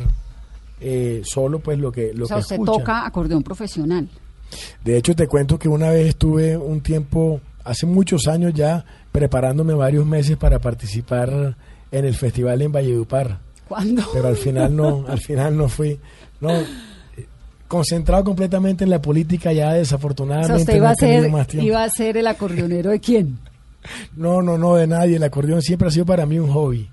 eh, 0.81 1.21
solo 1.23 1.59
pues 1.59 1.79
lo 1.79 1.91
que, 1.91 2.13
lo 2.13 2.25
o 2.25 2.27
sea, 2.27 2.37
que 2.37 2.41
usted 2.41 2.55
escucha. 2.55 2.71
toca 2.73 3.05
acordeón 3.05 3.41
profesional. 3.43 4.07
De 4.83 4.97
hecho, 4.97 5.15
te 5.15 5.27
cuento 5.27 5.57
que 5.59 5.69
una 5.69 5.89
vez 5.91 6.07
estuve 6.09 6.57
un 6.57 6.81
tiempo, 6.81 7.39
hace 7.63 7.85
muchos 7.85 8.27
años 8.27 8.53
ya, 8.53 8.83
preparándome 9.11 9.73
varios 9.73 10.05
meses 10.05 10.37
para 10.37 10.59
participar 10.59 11.55
en 11.91 12.05
el 12.05 12.15
festival 12.15 12.61
en 12.61 12.71
Valledupar. 12.71 13.39
¿Cuándo? 13.67 14.03
Pero 14.13 14.27
al 14.27 14.37
final 14.37 14.75
no, 14.75 15.05
al 15.07 15.19
final 15.19 15.55
no 15.55 15.69
fui. 15.69 15.99
No, 16.41 16.51
eh, 16.51 16.65
concentrado 17.67 18.23
completamente 18.23 18.83
en 18.83 18.89
la 18.89 19.01
política 19.01 19.53
ya 19.53 19.69
O 19.69 19.73
desafortunadamente. 19.75 20.47
sea, 20.47 20.57
usted 20.57 20.75
iba 20.77 20.89
he 20.89 20.91
a 20.91 20.95
ser, 20.95 21.29
más 21.31 21.47
tiempo. 21.47 21.67
iba 21.67 21.83
a 21.83 21.89
ser 21.89 22.17
el 22.17 22.27
acordeonero 22.27 22.89
de 22.89 22.99
quién? 22.99 23.39
No, 24.15 24.41
no, 24.41 24.57
no, 24.57 24.75
de 24.75 24.87
nadie. 24.87 25.15
El 25.15 25.23
acordeón 25.23 25.61
siempre 25.61 25.87
ha 25.87 25.91
sido 25.91 26.05
para 26.05 26.25
mí 26.25 26.39
un 26.39 26.51
hobby. 26.51 26.89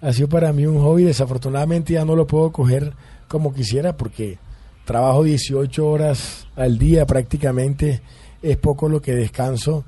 Ha 0.00 0.12
sido 0.12 0.28
para 0.28 0.52
mí 0.52 0.66
un 0.66 0.80
hobby. 0.80 1.04
Desafortunadamente 1.04 1.94
ya 1.94 2.04
no 2.04 2.16
lo 2.16 2.26
puedo 2.26 2.50
coger 2.52 2.92
como 3.28 3.54
quisiera 3.54 3.96
porque 3.96 4.38
trabajo 4.84 5.22
18 5.24 5.86
horas 5.86 6.46
al 6.56 6.78
día 6.78 7.06
prácticamente. 7.06 8.02
Es 8.42 8.56
poco 8.56 8.88
lo 8.88 9.02
que 9.02 9.14
descanso. 9.14 9.84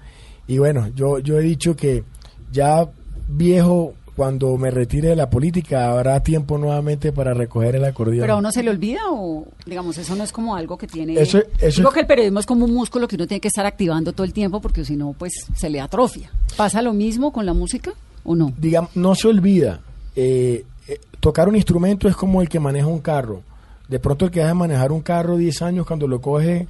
Y 0.46 0.59
bueno, 0.59 0.88
yo, 0.94 1.18
yo 1.18 1.38
he 1.38 1.42
dicho 1.42 1.75
que 1.75 2.05
ya 2.51 2.88
viejo, 3.29 3.94
cuando 4.16 4.57
me 4.59 4.70
retire 4.70 5.09
de 5.09 5.16
la 5.16 5.31
política, 5.31 5.90
habrá 5.90 6.22
tiempo 6.22 6.59
nuevamente 6.59 7.12
para 7.12 7.33
recoger 7.33 7.77
el 7.77 7.85
acordeón. 7.85 8.20
¿Pero 8.20 8.35
a 8.35 8.37
uno 8.37 8.53
se 8.53 8.62
le 8.62 8.70
olvida 8.70 9.01
o, 9.11 9.46
digamos, 9.64 9.96
eso 9.96 10.14
no 10.14 10.22
es 10.25 10.33
como 10.33 10.55
algo 10.55 10.77
que 10.77 10.87
tiene... 10.87 11.14
Eso- 11.20 11.42
eso 11.61 11.81
Digo 11.81 11.90
que 11.92 12.01
el 12.01 12.07
periodismo 12.07 12.38
es 12.40 12.46
como 12.46 12.64
un 12.66 12.75
músculo 12.75 13.09
que 13.09 13.16
uno 13.16 13.27
tiene 13.27 13.40
que 13.40 13.48
estar 13.48 13.64
activando 13.64 14.12
todo 14.12 14.25
el 14.25 14.33
tiempo 14.35 14.61
porque 14.61 14.85
si 14.85 14.96
no, 14.96 15.14
pues 15.18 15.33
se 15.57 15.70
le 15.70 15.81
atrofia. 15.81 16.31
¿Pasa 16.57 16.83
lo 16.83 16.92
mismo 16.92 17.33
con 17.33 17.46
la 17.46 17.55
música 17.55 17.92
o 18.25 18.37
no? 18.37 18.53
digamos, 18.59 18.94
no 18.96 19.14
se 19.14 19.29
olvida. 19.29 19.81
eh, 20.14 20.64
eh, 20.88 21.01
tocar 21.20 21.48
un 21.48 21.57
instrumento 21.57 22.07
es 22.09 22.16
como 22.16 22.42
el 22.42 22.48
que 22.48 22.61
maneja 22.61 22.87
un 22.88 22.98
carro. 23.01 23.42
De 23.88 23.98
pronto 23.98 24.25
el 24.27 24.31
que 24.31 24.40
deja 24.40 24.48
de 24.48 24.55
manejar 24.55 24.90
un 24.92 25.01
carro 25.01 25.37
10 25.37 25.62
años, 25.62 25.87
cuando 25.87 26.07
lo 26.09 26.20
coge, 26.20 26.66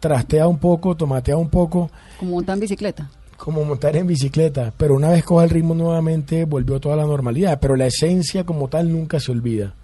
trastea 0.00 0.48
un 0.48 0.58
poco, 0.58 0.96
tomatea 0.96 1.36
un 1.36 1.48
poco, 1.48 1.90
Como 2.18 2.32
montar 2.32 2.58
bicicleta. 2.58 3.08
Como 3.44 3.64
montar 3.64 3.96
en 3.96 4.06
bicicleta. 4.06 4.72
Pero 4.76 4.94
una 4.94 5.10
vez 5.10 5.24
coge 5.24 5.44
el 5.44 5.50
ritmo 5.50 5.74
nuevamente, 5.74 6.44
volvió 6.44 6.78
toda 6.80 6.96
la 6.96 7.04
normalidad. 7.06 7.58
Pero 7.60 7.74
la 7.76 7.86
esencia 7.86 8.44
como 8.44 8.68
tal 8.68 8.92
nunca 8.92 9.18
se 9.20 9.32
olvida. 9.32 9.74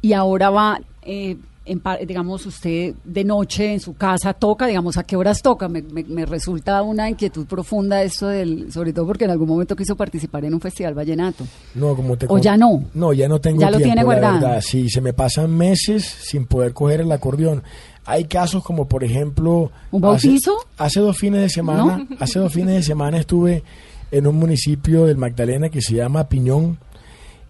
Y 0.00 0.14
ahora 0.14 0.50
va, 0.50 0.80
eh, 1.02 1.36
en 1.64 1.80
digamos, 2.08 2.44
usted 2.44 2.94
de 3.04 3.22
noche 3.22 3.72
en 3.72 3.78
su 3.78 3.94
casa 3.94 4.32
toca, 4.32 4.66
digamos, 4.66 4.96
¿a 4.96 5.04
qué 5.04 5.14
horas 5.14 5.40
toca? 5.42 5.68
Me, 5.68 5.80
me- 5.82 6.02
me 6.02 6.26
resulta 6.26 6.82
una 6.82 7.08
inquietud 7.08 7.46
profunda 7.46 8.02
esto 8.02 8.26
del, 8.26 8.72
sobre 8.72 8.92
todo 8.92 9.06
porque 9.06 9.26
en 9.26 9.30
algún 9.30 9.46
momento 9.48 9.76
quiso 9.76 9.94
participar 9.94 10.44
en 10.44 10.54
un 10.54 10.60
festival 10.60 10.94
vallenato. 10.94 11.44
No, 11.76 11.94
como 11.94 12.16
te 12.16 12.26
¿O 12.28 12.38
ya 12.38 12.56
no? 12.56 12.82
No, 12.94 13.12
ya 13.12 13.28
no 13.28 13.40
tengo 13.40 13.60
Ya 13.60 13.70
lo 13.70 13.76
tiempo, 13.76 13.94
tiene 13.94 14.00
la 14.00 14.04
guardado. 14.04 14.60
Sí, 14.60 14.88
se 14.90 15.00
me 15.00 15.12
pasan 15.12 15.56
meses 15.56 16.04
sin 16.04 16.46
poder 16.46 16.72
coger 16.72 17.02
el 17.02 17.12
acordeón. 17.12 17.62
Hay 18.04 18.24
casos 18.24 18.64
como, 18.64 18.88
por 18.88 19.04
ejemplo... 19.04 19.70
¿Un 19.90 20.04
hace- 20.04 20.28
bautizo? 20.28 20.56
Hace, 20.76 21.00
dos 21.00 21.16
fines 21.18 21.40
de 21.42 21.48
semana, 21.48 22.06
hace 22.18 22.38
dos 22.38 22.52
fines 22.52 22.74
de 22.74 22.82
semana 22.82 23.18
estuve 23.18 23.62
en 24.10 24.26
un 24.26 24.36
municipio 24.36 25.06
del 25.06 25.16
Magdalena 25.16 25.68
que 25.68 25.80
se 25.80 25.94
llama 25.94 26.28
Piñón 26.28 26.78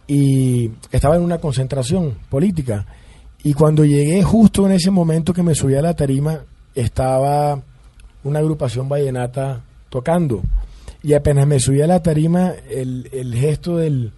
y 0.06 0.70
estaba 0.90 1.16
en 1.16 1.22
una 1.22 1.38
concentración 1.38 2.18
política. 2.28 2.86
Y 3.42 3.54
cuando 3.54 3.84
llegué 3.84 4.22
justo 4.22 4.66
en 4.66 4.72
ese 4.72 4.90
momento 4.90 5.32
que 5.32 5.42
me 5.42 5.54
subí 5.54 5.74
a 5.74 5.82
la 5.82 5.94
tarima, 5.94 6.40
estaba 6.74 7.60
una 8.24 8.38
agrupación 8.38 8.88
vallenata 8.88 9.62
tocando. 9.88 10.42
Y 11.02 11.14
apenas 11.14 11.46
me 11.46 11.58
subí 11.58 11.80
a 11.82 11.86
la 11.86 12.02
tarima, 12.02 12.52
el, 12.70 13.08
el 13.12 13.34
gesto 13.34 13.78
del, 13.78 14.12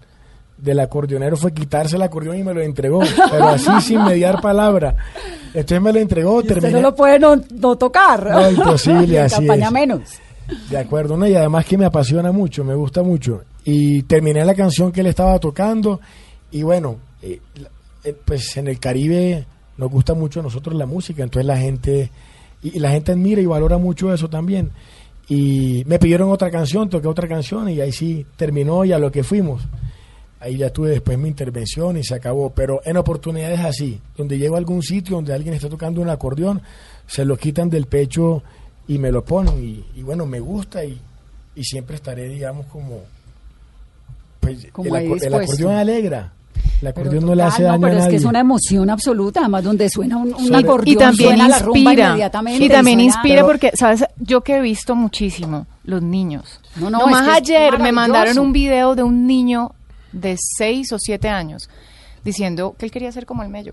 del 0.65 0.81
acordeonero 0.81 1.37
fue 1.37 1.53
quitarse 1.53 1.97
el 1.97 2.03
acordeón 2.03 2.39
y 2.39 2.43
me 2.43 2.55
lo 2.55 2.63
entregó, 2.63 3.01
pero 3.31 3.49
así 3.49 3.71
sin 3.83 4.03
mediar 4.03 4.41
palabra. 4.41 4.97
Entonces 5.49 5.81
me 5.83 5.93
lo 5.93 5.99
entregó, 6.01 6.37
Usted 6.37 6.55
terminé. 6.55 6.73
no 6.73 6.81
lo 6.81 6.95
puede 6.95 7.19
no, 7.19 7.37
no 7.37 7.77
tocar. 7.77 8.31
No, 8.31 8.51
imposible, 8.51 9.07
Y 9.15 9.17
así 9.19 9.37
campaña 9.37 9.67
es. 9.67 9.73
menos. 9.73 10.01
De 10.71 10.79
acuerdo, 10.79 11.17
¿no? 11.17 11.27
y 11.27 11.35
además 11.35 11.65
que 11.67 11.77
me 11.79 11.85
apasiona 11.85 12.33
mucho, 12.33 12.65
me 12.65 12.75
gusta 12.75 13.03
mucho. 13.03 13.43
Y 13.65 14.03
terminé 14.03 14.45
la 14.45 14.55
canción 14.55 14.91
que 14.91 15.01
él 15.01 15.07
estaba 15.07 15.39
tocando 15.39 16.01
y 16.51 16.63
bueno, 16.63 16.97
eh, 17.23 17.41
eh, 18.03 18.15
pues 18.25 18.57
en 18.57 18.69
el 18.69 18.79
Caribe 18.79 19.45
nos 19.77 19.91
gusta 19.91 20.15
mucho 20.15 20.41
a 20.41 20.43
nosotros 20.43 20.75
la 20.77 20.87
música, 20.87 21.23
entonces 21.23 21.47
la 21.47 21.57
gente, 21.57 22.11
y, 22.63 22.77
y 22.77 22.81
la 22.81 22.91
gente 22.91 23.13
admira 23.13 23.41
y 23.41 23.47
valora 23.47 23.77
mucho 23.79 24.13
eso 24.13 24.29
también. 24.29 24.71
Y 25.29 25.83
me 25.87 25.99
pidieron 25.99 26.31
otra 26.31 26.51
canción, 26.51 26.89
toqué 26.91 27.09
otra 27.09 27.27
canción 27.29 27.69
y 27.71 27.81
ahí 27.81 27.93
sí 27.93 28.27
terminó 28.37 28.85
y 28.85 28.93
a 28.93 28.99
lo 28.99 29.11
que 29.11 29.23
fuimos. 29.25 29.63
Ahí 30.45 30.59
ya 30.59 30.69
tuve 30.71 30.91
después 30.91 31.17
mi 31.19 31.29
intervención 31.29 31.97
y 31.97 32.05
se 32.05 32.15
acabó. 32.15 32.51
Pero 32.51 32.81
en 32.85 32.97
oportunidades 32.99 33.61
así, 33.61 33.99
donde 34.17 34.37
llego 34.37 34.57
a 34.57 34.59
algún 34.59 34.83
sitio 34.83 35.17
donde 35.17 35.33
alguien 35.33 35.55
está 35.55 35.69
tocando 35.71 36.03
un 36.03 36.11
acordeón, 36.11 36.61
se 37.07 37.25
lo 37.25 37.37
quitan 37.39 37.71
del 37.71 37.87
pecho 37.87 38.43
y 38.87 38.99
me 38.99 39.11
lo 39.11 39.25
ponen. 39.25 39.59
Y, 39.65 39.85
y 39.99 40.03
bueno, 40.03 40.27
me 40.27 40.41
gusta 40.41 40.85
y, 40.85 41.01
y 41.57 41.65
siempre 41.65 41.97
estaré, 41.97 42.29
digamos, 42.29 42.67
como... 42.67 43.01
Pues, 44.41 44.67
Como 44.73 44.95
el, 44.97 45.35
acordeón 45.35 45.75
alegra. 45.75 46.33
El 46.55 46.63
Pero 46.81 46.91
acordeón 46.91 47.25
no 47.27 47.35
le 47.35 47.43
hace 47.43 47.63
daño 47.63 47.79
no, 47.79 47.87
pero 47.89 47.97
a 48.01 48.03
es 48.05 48.09
que 48.11 48.17
es 48.17 48.25
una 48.25 48.41
emoción 48.41 48.91
absoluta, 48.91 49.41
además 49.41 49.65
donde 49.65 49.89
suena 49.89 50.19
un, 50.19 50.35
acordeón, 50.55 50.89
y 50.89 50.97
también 50.97 51.29
suena 51.31 51.49
la 51.49 51.59
rumba 51.61 51.79
inspira 51.79 52.09
inmediatamente. 52.09 52.65
y 52.65 52.69
también 52.69 52.99
suena- 52.99 53.03
inspira 53.05 53.35
Pero- 53.37 53.47
porque 53.47 53.71
sabes 53.75 54.05
yo 54.19 54.43
que 54.43 54.57
he 54.57 54.61
visto 54.61 54.95
muchísimo 54.95 55.67
los 55.85 56.03
niños 56.03 56.61
No, 56.77 56.91
no, 56.91 56.99
Nomás 56.99 57.23
es 57.23 57.29
que 57.29 57.37
ayer 57.55 57.79
me 57.79 57.91
mandaron 57.93 58.39
un 58.39 58.53
video 58.53 58.95
de 58.95 59.03
un 59.03 59.27
niño 59.27 59.73
de 60.15 60.37
6 60.39 60.93
o 60.93 60.99
7 60.99 61.29
años 61.29 61.69
diciendo 62.25 62.75
que 62.79 62.87
él 62.87 62.91
quería 62.93 63.13
ser 63.13 63.27
como 63.27 63.43
el 63.43 63.49
mello 63.51 63.73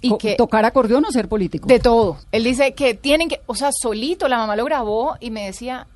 y 0.00 0.10
Co- 0.10 0.18
que 0.18 0.34
tocar 0.36 0.64
acordeón 0.64 1.04
o 1.06 1.10
ser 1.10 1.28
político. 1.28 1.66
de 1.66 1.78
todo 1.80 2.18
él 2.32 2.44
dice 2.44 2.74
que 2.74 2.94
tienen 2.94 3.28
que 3.28 3.40
o 3.46 3.54
sea 3.54 3.70
solito 3.72 4.28
la 4.28 4.36
mamá 4.38 4.54
lo 4.56 4.64
grabó 4.64 5.16
y 5.20 5.30
me 5.30 5.46
decía 5.46 5.86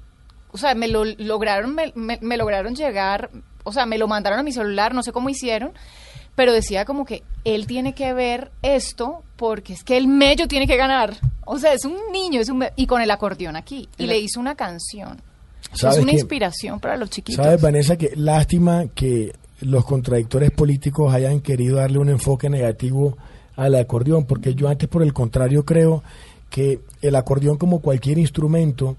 o 0.52 0.58
sea 0.58 0.74
me 0.74 0.88
lo 0.88 1.04
lograron 1.04 1.74
me, 1.74 1.92
me- 1.94 2.18
me 2.22 2.36
lograron 2.36 2.74
llegar 2.74 3.30
o 3.64 3.72
sea 3.72 3.86
me 3.86 3.98
lo 3.98 4.08
mandaron 4.08 4.38
a 4.38 4.42
mi 4.42 4.52
celular 4.52 4.94
no 4.94 5.02
sé 5.02 5.12
cómo 5.12 5.28
hicieron 5.28 5.72
pero 6.34 6.52
decía 6.54 6.84
como 6.86 7.04
que 7.04 7.22
él 7.44 7.66
tiene 7.66 7.94
que 7.94 8.14
ver 8.14 8.50
esto 8.62 9.22
porque 9.36 9.74
es 9.74 9.84
que 9.84 9.98
el 9.98 10.06
mello 10.08 10.48
tiene 10.48 10.66
que 10.66 10.78
ganar. 10.78 11.14
O 11.44 11.58
sea, 11.58 11.74
es 11.74 11.84
un 11.84 11.96
niño, 12.10 12.40
es 12.40 12.48
un 12.48 12.64
y 12.74 12.86
con 12.86 13.02
el 13.02 13.10
acordeón 13.10 13.54
aquí. 13.54 13.86
Y 13.98 14.06
le 14.06 14.18
hizo 14.18 14.40
una 14.40 14.54
canción. 14.54 15.20
Es 15.74 15.80
¿Sabes 15.80 15.98
una 15.98 16.12
inspiración 16.12 16.80
para 16.80 16.96
los 16.96 17.10
chiquitos. 17.10 17.44
¿Sabes, 17.44 17.60
Vanessa? 17.60 17.96
Que 17.98 18.12
lástima 18.16 18.84
que 18.94 19.34
los 19.62 19.84
contradictores 19.84 20.50
políticos 20.50 21.12
hayan 21.12 21.40
querido 21.40 21.76
darle 21.76 21.98
un 21.98 22.08
enfoque 22.08 22.48
negativo 22.48 23.16
al 23.56 23.74
acordeón, 23.74 24.24
porque 24.24 24.54
yo 24.54 24.68
antes 24.68 24.88
por 24.88 25.02
el 25.02 25.12
contrario 25.12 25.64
creo 25.64 26.02
que 26.50 26.80
el 27.00 27.16
acordeón 27.16 27.56
como 27.56 27.80
cualquier 27.80 28.18
instrumento 28.18 28.96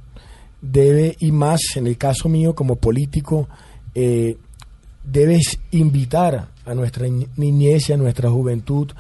debe, 0.61 1.15
y 1.19 1.31
más 1.31 1.61
en 1.75 1.87
el 1.87 1.97
caso 1.97 2.29
mío 2.29 2.55
como 2.55 2.77
político, 2.77 3.47
eh, 3.93 4.37
debes 5.03 5.59
invitar 5.71 6.49
a 6.65 6.73
nuestra 6.73 7.07
niñez 7.35 7.89
y 7.89 7.93
a 7.93 7.97
nuestra 7.97 8.29
juventud 8.29 8.91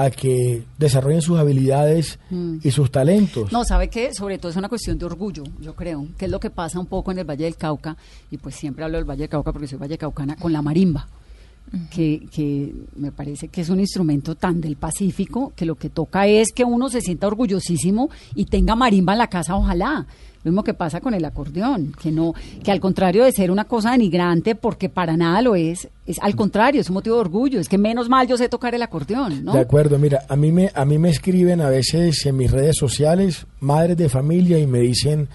a 0.00 0.10
que 0.10 0.62
desarrollen 0.78 1.20
sus 1.22 1.38
habilidades 1.38 2.18
Mm. 2.30 2.58
y 2.62 2.70
sus 2.70 2.90
talentos. 2.90 3.50
No, 3.52 3.64
¿sabe 3.64 3.88
qué? 3.88 4.14
Sobre 4.14 4.38
todo 4.38 4.50
es 4.50 4.56
una 4.56 4.68
cuestión 4.68 4.96
de 4.98 5.04
orgullo, 5.06 5.42
yo 5.60 5.74
creo, 5.74 6.06
que 6.16 6.26
es 6.26 6.30
lo 6.30 6.38
que 6.38 6.50
pasa 6.50 6.78
un 6.78 6.86
poco 6.86 7.10
en 7.10 7.18
el 7.18 7.24
Valle 7.24 7.44
del 7.44 7.56
Cauca, 7.56 7.96
y 8.30 8.36
pues 8.38 8.54
siempre 8.54 8.84
hablo 8.84 8.96
del 8.98 9.04
Valle 9.08 9.22
del 9.22 9.28
Cauca 9.28 9.52
porque 9.52 9.66
soy 9.66 9.78
vallecaucana, 9.78 10.36
con 10.36 10.52
la 10.52 10.62
marimba, 10.62 11.08
que, 11.90 12.26
que 12.32 12.72
me 12.96 13.12
parece 13.12 13.48
que 13.48 13.60
es 13.60 13.68
un 13.68 13.80
instrumento 13.80 14.34
tan 14.36 14.60
del 14.60 14.76
Pacífico 14.76 15.52
que 15.54 15.66
lo 15.66 15.74
que 15.74 15.90
toca 15.90 16.26
es 16.26 16.52
que 16.52 16.64
uno 16.64 16.88
se 16.88 17.00
sienta 17.02 17.26
orgullosísimo 17.26 18.08
y 18.34 18.46
tenga 18.46 18.74
marimba 18.74 19.12
en 19.12 19.18
la 19.18 19.26
casa, 19.28 19.54
ojalá. 19.56 20.06
Lo 20.44 20.52
mismo 20.52 20.62
que 20.62 20.74
pasa 20.74 21.00
con 21.00 21.14
el 21.14 21.24
acordeón, 21.24 21.92
que 22.00 22.12
no, 22.12 22.32
que 22.62 22.70
al 22.70 22.80
contrario 22.80 23.24
de 23.24 23.32
ser 23.32 23.50
una 23.50 23.64
cosa 23.64 23.90
denigrante, 23.90 24.54
porque 24.54 24.88
para 24.88 25.16
nada 25.16 25.42
lo 25.42 25.56
es, 25.56 25.88
es 26.06 26.18
al 26.20 26.36
contrario, 26.36 26.80
es 26.80 26.88
un 26.88 26.94
motivo 26.94 27.16
de 27.16 27.22
orgullo, 27.22 27.60
es 27.60 27.68
que 27.68 27.78
menos 27.78 28.08
mal 28.08 28.26
yo 28.28 28.36
sé 28.36 28.48
tocar 28.48 28.74
el 28.74 28.82
acordeón, 28.82 29.44
¿no? 29.44 29.52
De 29.52 29.60
acuerdo, 29.60 29.98
mira, 29.98 30.24
a 30.28 30.36
mí 30.36 30.52
me 30.52 30.70
a 30.74 30.84
mí 30.84 30.98
me 30.98 31.10
escriben 31.10 31.60
a 31.60 31.68
veces 31.68 32.24
en 32.26 32.36
mis 32.36 32.50
redes 32.50 32.76
sociales 32.76 33.46
madres 33.60 33.96
de 33.96 34.08
familia 34.08 34.58
y 34.58 34.66
me 34.66 34.80
dicen 34.80 35.28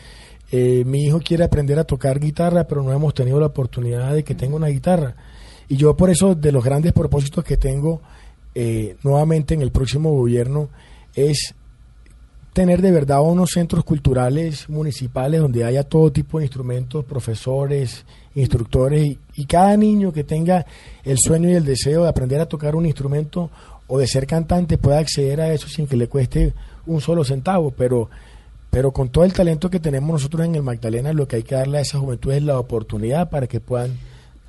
eh, 0.55 0.83
mi 0.85 1.05
hijo 1.05 1.19
quiere 1.19 1.43
aprender 1.43 1.79
a 1.79 1.83
tocar 1.83 2.19
guitarra, 2.19 2.67
pero 2.67 2.83
no 2.83 2.93
hemos 2.93 3.15
tenido 3.15 3.39
la 3.39 3.47
oportunidad 3.47 4.13
de 4.13 4.23
que 4.23 4.35
tenga 4.35 4.55
una 4.55 4.67
guitarra. 4.67 5.15
Y 5.67 5.77
yo 5.77 5.97
por 5.97 6.11
eso 6.11 6.35
de 6.35 6.51
los 6.51 6.63
grandes 6.63 6.93
propósitos 6.93 7.43
que 7.43 7.57
tengo 7.57 8.01
eh, 8.53 8.95
nuevamente 9.01 9.55
en 9.55 9.63
el 9.63 9.71
próximo 9.71 10.11
gobierno 10.11 10.69
es 11.15 11.55
tener 12.53 12.81
de 12.81 12.91
verdad 12.91 13.21
unos 13.21 13.51
centros 13.51 13.83
culturales 13.83 14.69
municipales 14.69 15.41
donde 15.41 15.63
haya 15.63 15.83
todo 15.83 16.11
tipo 16.11 16.37
de 16.37 16.45
instrumentos, 16.45 17.03
profesores, 17.03 18.05
instructores 18.35 19.03
y, 19.03 19.19
y 19.35 19.45
cada 19.45 19.75
niño 19.75 20.13
que 20.13 20.23
tenga 20.23 20.65
el 21.03 21.17
sueño 21.19 21.49
y 21.49 21.53
el 21.53 21.65
deseo 21.65 22.03
de 22.03 22.09
aprender 22.09 22.39
a 22.39 22.45
tocar 22.45 22.75
un 22.75 22.85
instrumento 22.85 23.49
o 23.87 23.97
de 23.97 24.07
ser 24.07 24.27
cantante 24.27 24.77
pueda 24.77 24.99
acceder 24.99 25.41
a 25.41 25.51
eso 25.53 25.67
sin 25.67 25.87
que 25.87 25.97
le 25.97 26.07
cueste 26.07 26.53
un 26.85 27.01
solo 27.01 27.23
centavo, 27.23 27.71
pero 27.71 28.09
pero 28.73 28.91
con 28.91 29.09
todo 29.09 29.23
el 29.23 29.33
talento 29.33 29.69
que 29.69 29.79
tenemos 29.79 30.13
nosotros 30.13 30.47
en 30.47 30.55
el 30.55 30.63
Magdalena, 30.63 31.13
lo 31.13 31.27
que 31.27 31.35
hay 31.35 31.43
que 31.43 31.53
darle 31.53 31.77
a 31.77 31.81
esa 31.81 31.99
juventud 31.99 32.31
es 32.31 32.41
la 32.41 32.57
oportunidad 32.57 33.29
para 33.29 33.45
que 33.45 33.59
puedan 33.59 33.91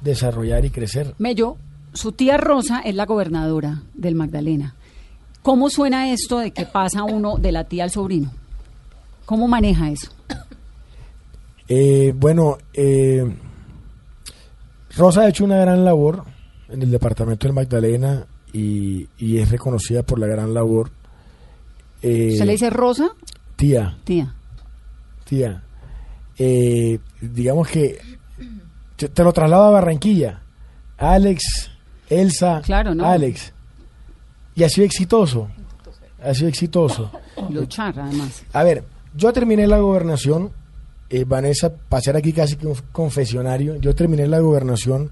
desarrollar 0.01 0.65
y 0.65 0.71
crecer. 0.71 1.15
Mello, 1.19 1.59
su 1.93 2.13
tía 2.13 2.39
Rosa 2.39 2.81
es 2.81 2.95
la 2.95 3.05
gobernadora 3.05 3.83
del 3.93 4.15
Magdalena. 4.15 4.77
¿Cómo 5.45 5.69
suena 5.69 6.11
esto 6.11 6.39
de 6.39 6.51
que 6.53 6.65
pasa 6.73 7.05
uno 7.05 7.37
de 7.37 7.53
la 7.53 7.65
tía 7.65 7.85
al 7.85 7.91
sobrino? 7.91 8.33
¿Cómo 9.27 9.47
maneja 9.47 9.91
eso? 9.91 10.11
Eh, 11.69 12.13
bueno, 12.17 12.59
eh, 12.73 13.25
Rosa 14.97 15.21
ha 15.23 15.29
hecho 15.29 15.45
una 15.45 15.59
gran 15.59 15.85
labor 15.85 16.25
en 16.69 16.83
el 16.83 16.91
departamento 16.91 17.47
del 17.47 17.55
Magdalena 17.55 18.27
y, 18.53 19.09
y 19.19 19.39
es 19.39 19.51
reconocida 19.51 20.03
por 20.03 20.19
la 20.19 20.27
gran 20.27 20.53
labor. 20.53 20.91
Eh, 22.03 22.35
¿Se 22.37 22.45
le 22.45 22.53
dice 22.53 22.69
Rosa? 22.71 23.11
Tía, 23.57 23.97
Tía. 24.05 24.35
tía. 25.25 25.63
Eh, 26.37 26.99
digamos 27.21 27.69
que 27.69 27.99
te 28.97 29.09
te 29.09 29.25
lo 29.25 29.33
traslado 29.33 29.65
a 29.65 29.71
Barranquilla. 29.71 30.43
Alex, 30.99 31.71
Elsa, 32.11 32.61
Claro, 32.63 32.95
¿no? 32.95 33.07
Alex. 33.07 33.54
Y 34.55 34.63
ha 34.63 34.69
sido 34.69 34.87
exitoso. 34.87 35.49
Ha 36.23 36.35
sido 36.35 36.49
exitoso. 36.49 37.11
Luchar, 37.51 37.99
además. 37.99 38.43
A 38.53 38.63
ver, 38.63 38.85
yo 39.17 39.33
terminé 39.33 39.67
la 39.67 39.79
gobernación, 39.79 40.51
eh, 41.11 41.25
Vanessa, 41.25 41.73
pasar 41.89 42.17
aquí 42.17 42.33
casi 42.33 42.57
que 42.57 42.67
un 42.67 42.77
confesionario, 42.93 43.77
yo 43.77 43.95
terminé 43.95 44.27
la 44.27 44.41
gobernación 44.41 45.11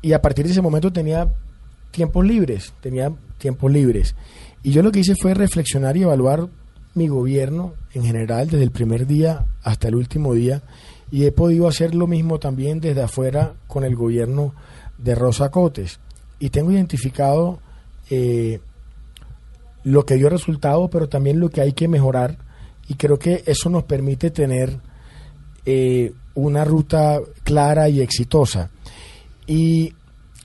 y 0.00 0.12
a 0.12 0.22
partir 0.22 0.44
de 0.44 0.52
ese 0.52 0.62
momento 0.62 0.92
tenía 0.92 1.32
tiempos 1.90 2.24
libres, 2.24 2.72
tenía 2.80 3.12
tiempos 3.38 3.72
libres. 3.72 4.14
Y 4.62 4.70
yo 4.70 4.82
lo 4.82 4.92
que 4.92 5.00
hice 5.00 5.14
fue 5.14 5.34
reflexionar 5.34 5.96
y 5.96 6.02
evaluar 6.02 6.48
mi 6.94 7.08
gobierno 7.08 7.74
en 7.92 8.04
general, 8.04 8.48
desde 8.48 8.64
el 8.64 8.70
primer 8.70 9.06
día 9.06 9.46
hasta 9.62 9.88
el 9.88 9.94
último 9.94 10.34
día, 10.34 10.62
y 11.10 11.24
he 11.24 11.32
podido 11.32 11.68
hacer 11.68 11.94
lo 11.94 12.06
mismo 12.06 12.38
también 12.38 12.80
desde 12.80 13.02
afuera 13.02 13.54
con 13.66 13.84
el 13.84 13.94
gobierno 13.94 14.54
de 14.98 15.14
Rosa 15.14 15.50
Cotes. 15.50 16.00
Y 16.38 16.50
tengo 16.50 16.72
identificado 16.72 17.60
eh, 18.10 18.60
lo 19.84 20.04
que 20.04 20.16
dio 20.16 20.28
resultado, 20.28 20.88
pero 20.88 21.08
también 21.08 21.38
lo 21.38 21.50
que 21.50 21.60
hay 21.60 21.72
que 21.72 21.88
mejorar. 21.88 22.38
Y 22.88 22.94
creo 22.94 23.18
que 23.18 23.42
eso 23.46 23.70
nos 23.70 23.84
permite 23.84 24.30
tener 24.30 24.78
eh, 25.64 26.12
una 26.34 26.64
ruta 26.64 27.20
clara 27.44 27.88
y 27.88 28.00
exitosa. 28.00 28.70
Y 29.46 29.92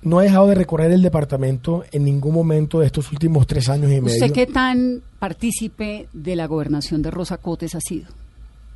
no 0.02 0.21
he 0.21 0.25
dejado 0.25 0.47
de 0.47 0.56
recorrer 0.56 0.91
el 0.91 1.02
departamento 1.02 1.84
en 1.91 2.06
ningún 2.06 2.34
momento 2.34 2.80
de 2.80 2.86
estos 2.86 3.12
últimos 3.12 3.47
tres 3.47 3.67
años 3.69 3.91
y 3.91 4.02
medio. 4.02 4.13
¿Usted 4.13 4.32
qué 4.32 4.45
tan 4.45 5.02
partícipe 5.19 6.08
de 6.13 6.36
la 6.36 6.45
gobernación 6.45 7.02
de 7.02 7.12
Rosa 7.12 7.38
Cotes 7.38 7.75
ha 7.75 7.82
sido? 7.82 8.08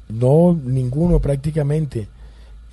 No, 0.10 0.54
ninguno 0.54 1.20
prácticamente. 1.20 2.08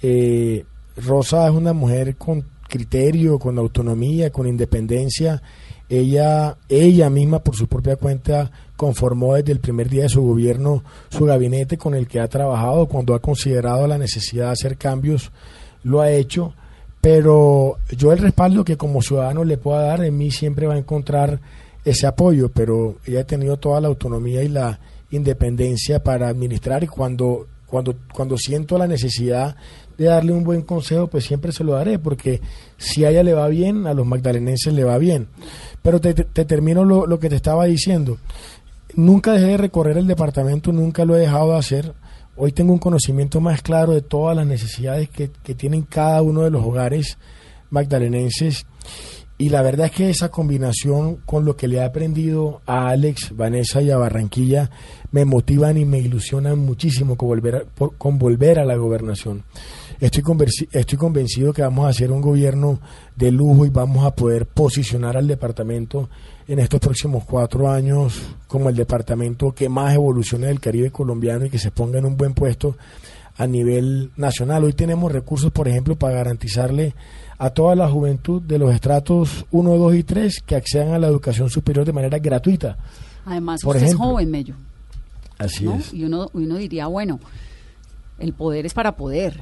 Eh, 0.02 0.64
Rosa 0.96 1.46
es 1.46 1.52
una 1.52 1.72
mujer 1.72 2.16
con 2.16 2.44
criterio, 2.70 3.38
con 3.38 3.58
autonomía, 3.58 4.30
con 4.30 4.46
independencia. 4.46 5.42
Ella, 5.90 6.56
ella 6.70 7.10
misma 7.10 7.40
por 7.40 7.56
su 7.56 7.66
propia 7.66 7.96
cuenta 7.96 8.50
conformó 8.76 9.34
desde 9.34 9.52
el 9.52 9.60
primer 9.60 9.90
día 9.90 10.04
de 10.04 10.08
su 10.08 10.22
gobierno 10.22 10.82
su 11.10 11.26
gabinete 11.26 11.76
con 11.76 11.94
el 11.94 12.08
que 12.08 12.20
ha 12.20 12.28
trabajado. 12.28 12.86
Cuando 12.86 13.14
ha 13.14 13.18
considerado 13.18 13.86
la 13.86 13.98
necesidad 13.98 14.46
de 14.46 14.52
hacer 14.52 14.78
cambios, 14.78 15.30
lo 15.82 16.00
ha 16.00 16.10
hecho. 16.10 16.54
Pero 17.02 17.78
yo 17.96 18.12
el 18.12 18.18
respaldo 18.18 18.64
que 18.64 18.76
como 18.76 19.02
ciudadano 19.02 19.44
le 19.44 19.58
pueda 19.58 19.82
dar 19.82 20.04
en 20.04 20.16
mí 20.16 20.30
siempre 20.30 20.66
va 20.66 20.74
a 20.74 20.78
encontrar 20.78 21.40
ese 21.84 22.06
apoyo, 22.06 22.50
pero 22.50 22.96
ella 23.06 23.20
ha 23.20 23.24
tenido 23.24 23.56
toda 23.56 23.80
la 23.80 23.88
autonomía 23.88 24.42
y 24.42 24.48
la 24.48 24.78
independencia 25.10 26.02
para 26.02 26.28
administrar 26.28 26.84
y 26.84 26.86
cuando, 26.86 27.46
cuando, 27.66 27.96
cuando 28.12 28.36
siento 28.36 28.78
la 28.78 28.86
necesidad 28.86 29.56
de 30.04 30.06
darle 30.06 30.32
un 30.32 30.44
buen 30.44 30.62
consejo, 30.62 31.08
pues 31.08 31.24
siempre 31.24 31.52
se 31.52 31.62
lo 31.62 31.72
daré, 31.72 31.98
porque 31.98 32.40
si 32.78 33.04
a 33.04 33.10
ella 33.10 33.22
le 33.22 33.34
va 33.34 33.46
bien, 33.48 33.86
a 33.86 33.92
los 33.92 34.06
magdalenenses 34.06 34.72
le 34.72 34.82
va 34.84 34.96
bien. 34.96 35.28
Pero 35.82 36.00
te, 36.00 36.14
te- 36.14 36.24
te 36.24 36.44
termino 36.46 36.84
lo, 36.84 37.18
que 37.18 37.28
te 37.28 37.36
estaba 37.36 37.66
diciendo. 37.66 38.16
Nunca 38.94 39.32
dejé 39.34 39.46
de 39.48 39.56
recorrer 39.58 39.98
el 39.98 40.06
departamento, 40.06 40.72
nunca 40.72 41.04
lo 41.04 41.16
he 41.16 41.20
dejado 41.20 41.52
de 41.52 41.58
hacer. 41.58 41.92
Hoy 42.36 42.52
tengo 42.52 42.72
un 42.72 42.78
conocimiento 42.78 43.40
más 43.42 43.60
claro 43.60 43.92
de 43.92 44.00
todas 44.00 44.34
las 44.34 44.46
necesidades 44.46 45.10
que, 45.10 45.30
que 45.42 45.54
tienen 45.54 45.82
cada 45.82 46.22
uno 46.22 46.42
de 46.42 46.50
los 46.50 46.64
hogares 46.64 47.18
magdalenenses. 47.68 48.66
Y 49.38 49.48
la 49.48 49.62
verdad 49.62 49.86
es 49.86 49.92
que 49.92 50.10
esa 50.10 50.30
combinación 50.30 51.16
con 51.24 51.44
lo 51.46 51.56
que 51.56 51.66
le 51.68 51.76
he 51.76 51.82
aprendido 51.84 52.60
a 52.66 52.88
Alex, 52.88 53.34
Vanessa 53.36 53.80
y 53.80 53.90
a 53.90 53.96
Barranquilla 53.96 54.70
me 55.12 55.24
motivan 55.24 55.78
y 55.78 55.84
me 55.86 55.98
ilusionan 55.98 56.58
muchísimo 56.58 57.16
con 57.16 57.28
volver 57.28 57.56
a, 57.56 57.60
por- 57.64 57.96
con 57.96 58.18
volver 58.18 58.58
a 58.58 58.64
la 58.66 58.76
gobernación. 58.76 59.44
Estoy, 60.00 60.24
estoy 60.72 60.98
convencido 60.98 61.52
que 61.52 61.60
vamos 61.60 61.84
a 61.84 61.90
hacer 61.90 62.10
un 62.10 62.22
gobierno 62.22 62.80
de 63.16 63.30
lujo 63.30 63.66
y 63.66 63.68
vamos 63.68 64.06
a 64.06 64.14
poder 64.14 64.46
posicionar 64.46 65.16
al 65.18 65.26
departamento 65.26 66.08
en 66.48 66.58
estos 66.58 66.80
próximos 66.80 67.24
cuatro 67.24 67.70
años 67.70 68.18
como 68.48 68.70
el 68.70 68.76
departamento 68.76 69.52
que 69.52 69.68
más 69.68 69.94
evolucione 69.94 70.46
del 70.46 70.58
Caribe 70.58 70.90
colombiano 70.90 71.44
y 71.44 71.50
que 71.50 71.58
se 71.58 71.70
ponga 71.70 71.98
en 71.98 72.06
un 72.06 72.16
buen 72.16 72.32
puesto 72.32 72.76
a 73.36 73.46
nivel 73.46 74.10
nacional. 74.16 74.64
Hoy 74.64 74.72
tenemos 74.72 75.12
recursos, 75.12 75.50
por 75.52 75.68
ejemplo, 75.68 75.96
para 75.96 76.14
garantizarle 76.14 76.94
a 77.38 77.50
toda 77.50 77.74
la 77.74 77.88
juventud 77.88 78.42
de 78.42 78.58
los 78.58 78.74
estratos 78.74 79.44
1, 79.50 79.76
2 79.76 79.94
y 79.94 80.02
3 80.02 80.42
que 80.44 80.56
accedan 80.56 80.92
a 80.92 80.98
la 80.98 81.08
educación 81.08 81.50
superior 81.50 81.84
de 81.84 81.92
manera 81.92 82.18
gratuita. 82.18 82.76
Además, 83.24 83.60
Por 83.62 83.76
usted 83.76 83.86
ejemplo. 83.86 84.06
es 84.06 84.10
joven, 84.12 84.30
Mello. 84.30 84.54
Así 85.38 85.64
¿no? 85.64 85.76
es. 85.76 85.92
Y 85.94 86.04
uno, 86.04 86.28
uno 86.32 86.56
diría, 86.56 86.86
bueno, 86.86 87.20
el 88.18 88.32
poder 88.32 88.66
es 88.66 88.74
para 88.74 88.96
poder, 88.96 89.40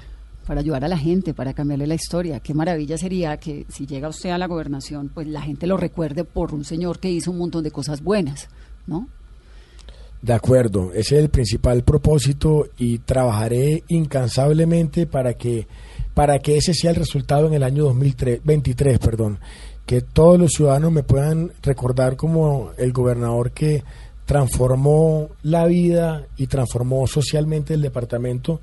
para 0.48 0.62
ayudar 0.62 0.82
a 0.82 0.88
la 0.88 0.96
gente, 0.96 1.34
para 1.34 1.52
cambiarle 1.52 1.86
la 1.86 1.94
historia. 1.94 2.40
Qué 2.40 2.54
maravilla 2.54 2.96
sería 2.96 3.36
que 3.36 3.66
si 3.68 3.86
llega 3.86 4.08
usted 4.08 4.30
a 4.30 4.38
la 4.38 4.46
gobernación, 4.46 5.10
pues 5.12 5.26
la 5.26 5.42
gente 5.42 5.66
lo 5.66 5.76
recuerde 5.76 6.24
por 6.24 6.54
un 6.54 6.64
señor 6.64 7.00
que 7.00 7.10
hizo 7.10 7.30
un 7.32 7.36
montón 7.36 7.62
de 7.62 7.70
cosas 7.70 8.02
buenas, 8.02 8.48
¿no? 8.86 9.08
De 10.22 10.32
acuerdo, 10.32 10.90
ese 10.94 11.18
es 11.18 11.24
el 11.24 11.28
principal 11.28 11.82
propósito 11.84 12.66
y 12.78 12.96
trabajaré 13.00 13.84
incansablemente 13.88 15.06
para 15.06 15.34
que 15.34 15.66
para 16.14 16.38
que 16.38 16.56
ese 16.56 16.72
sea 16.72 16.92
el 16.92 16.96
resultado 16.96 17.46
en 17.46 17.52
el 17.52 17.62
año 17.62 17.84
2023, 17.84 18.98
perdón, 19.00 19.40
que 19.84 20.00
todos 20.00 20.40
los 20.40 20.52
ciudadanos 20.52 20.90
me 20.90 21.02
puedan 21.02 21.52
recordar 21.62 22.16
como 22.16 22.70
el 22.78 22.94
gobernador 22.94 23.50
que 23.52 23.84
transformó 24.24 25.28
la 25.42 25.66
vida 25.66 26.26
y 26.38 26.46
transformó 26.46 27.06
socialmente 27.06 27.74
el 27.74 27.82
departamento. 27.82 28.62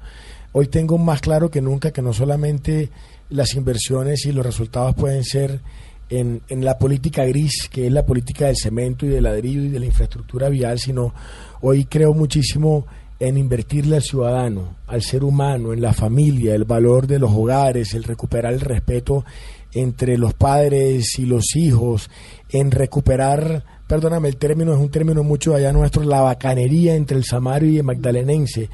Hoy 0.58 0.68
tengo 0.68 0.98
más 0.98 1.20
claro 1.20 1.52
que 1.52 1.60
nunca 1.60 1.92
que 1.92 2.02
no 2.02 2.14
solamente 2.14 2.90
las 3.30 3.56
inversiones 3.56 4.26
y 4.26 4.32
los 4.32 4.46
resultados 4.46 4.96
pueden 4.96 5.26
ser 5.26 5.60
en, 6.08 6.44
en, 6.48 6.64
la 6.64 6.78
política 6.78 7.26
gris, 7.26 7.68
que 7.70 7.88
es 7.88 7.92
la 7.92 8.06
política 8.06 8.46
del 8.46 8.56
cemento 8.56 9.06
y 9.06 9.10
del 9.10 9.26
ladrillo 9.26 9.64
y 9.64 9.68
de 9.68 9.82
la 9.82 9.88
infraestructura 9.88 10.48
vial, 10.48 10.80
sino 10.80 11.14
hoy 11.60 11.84
creo 11.84 12.14
muchísimo 12.14 12.86
en 13.20 13.38
invertirle 13.38 13.98
al 13.98 14.02
ciudadano, 14.02 14.78
al 14.88 15.02
ser 15.02 15.26
humano, 15.26 15.74
en 15.74 15.82
la 15.82 15.92
familia, 15.92 16.56
el 16.56 16.64
valor 16.64 17.06
de 17.06 17.20
los 17.20 17.32
hogares, 17.32 17.94
el 17.94 18.06
recuperar 18.06 18.54
el 18.54 18.62
respeto 18.62 19.26
entre 19.74 20.18
los 20.18 20.36
padres 20.36 21.20
y 21.20 21.26
los 21.26 21.58
hijos, 21.58 22.10
en 22.50 22.72
recuperar, 22.72 23.66
perdóname, 23.88 24.30
el 24.30 24.38
término 24.38 24.74
es 24.74 24.80
un 24.80 24.90
término 24.90 25.22
mucho 25.22 25.54
allá 25.54 25.74
nuestro, 25.74 26.04
la 26.04 26.22
bacanería 26.22 26.96
entre 26.96 27.18
el 27.18 27.26
samario 27.26 27.70
y 27.70 27.78
el 27.80 27.84
magdalenense, 27.84 28.70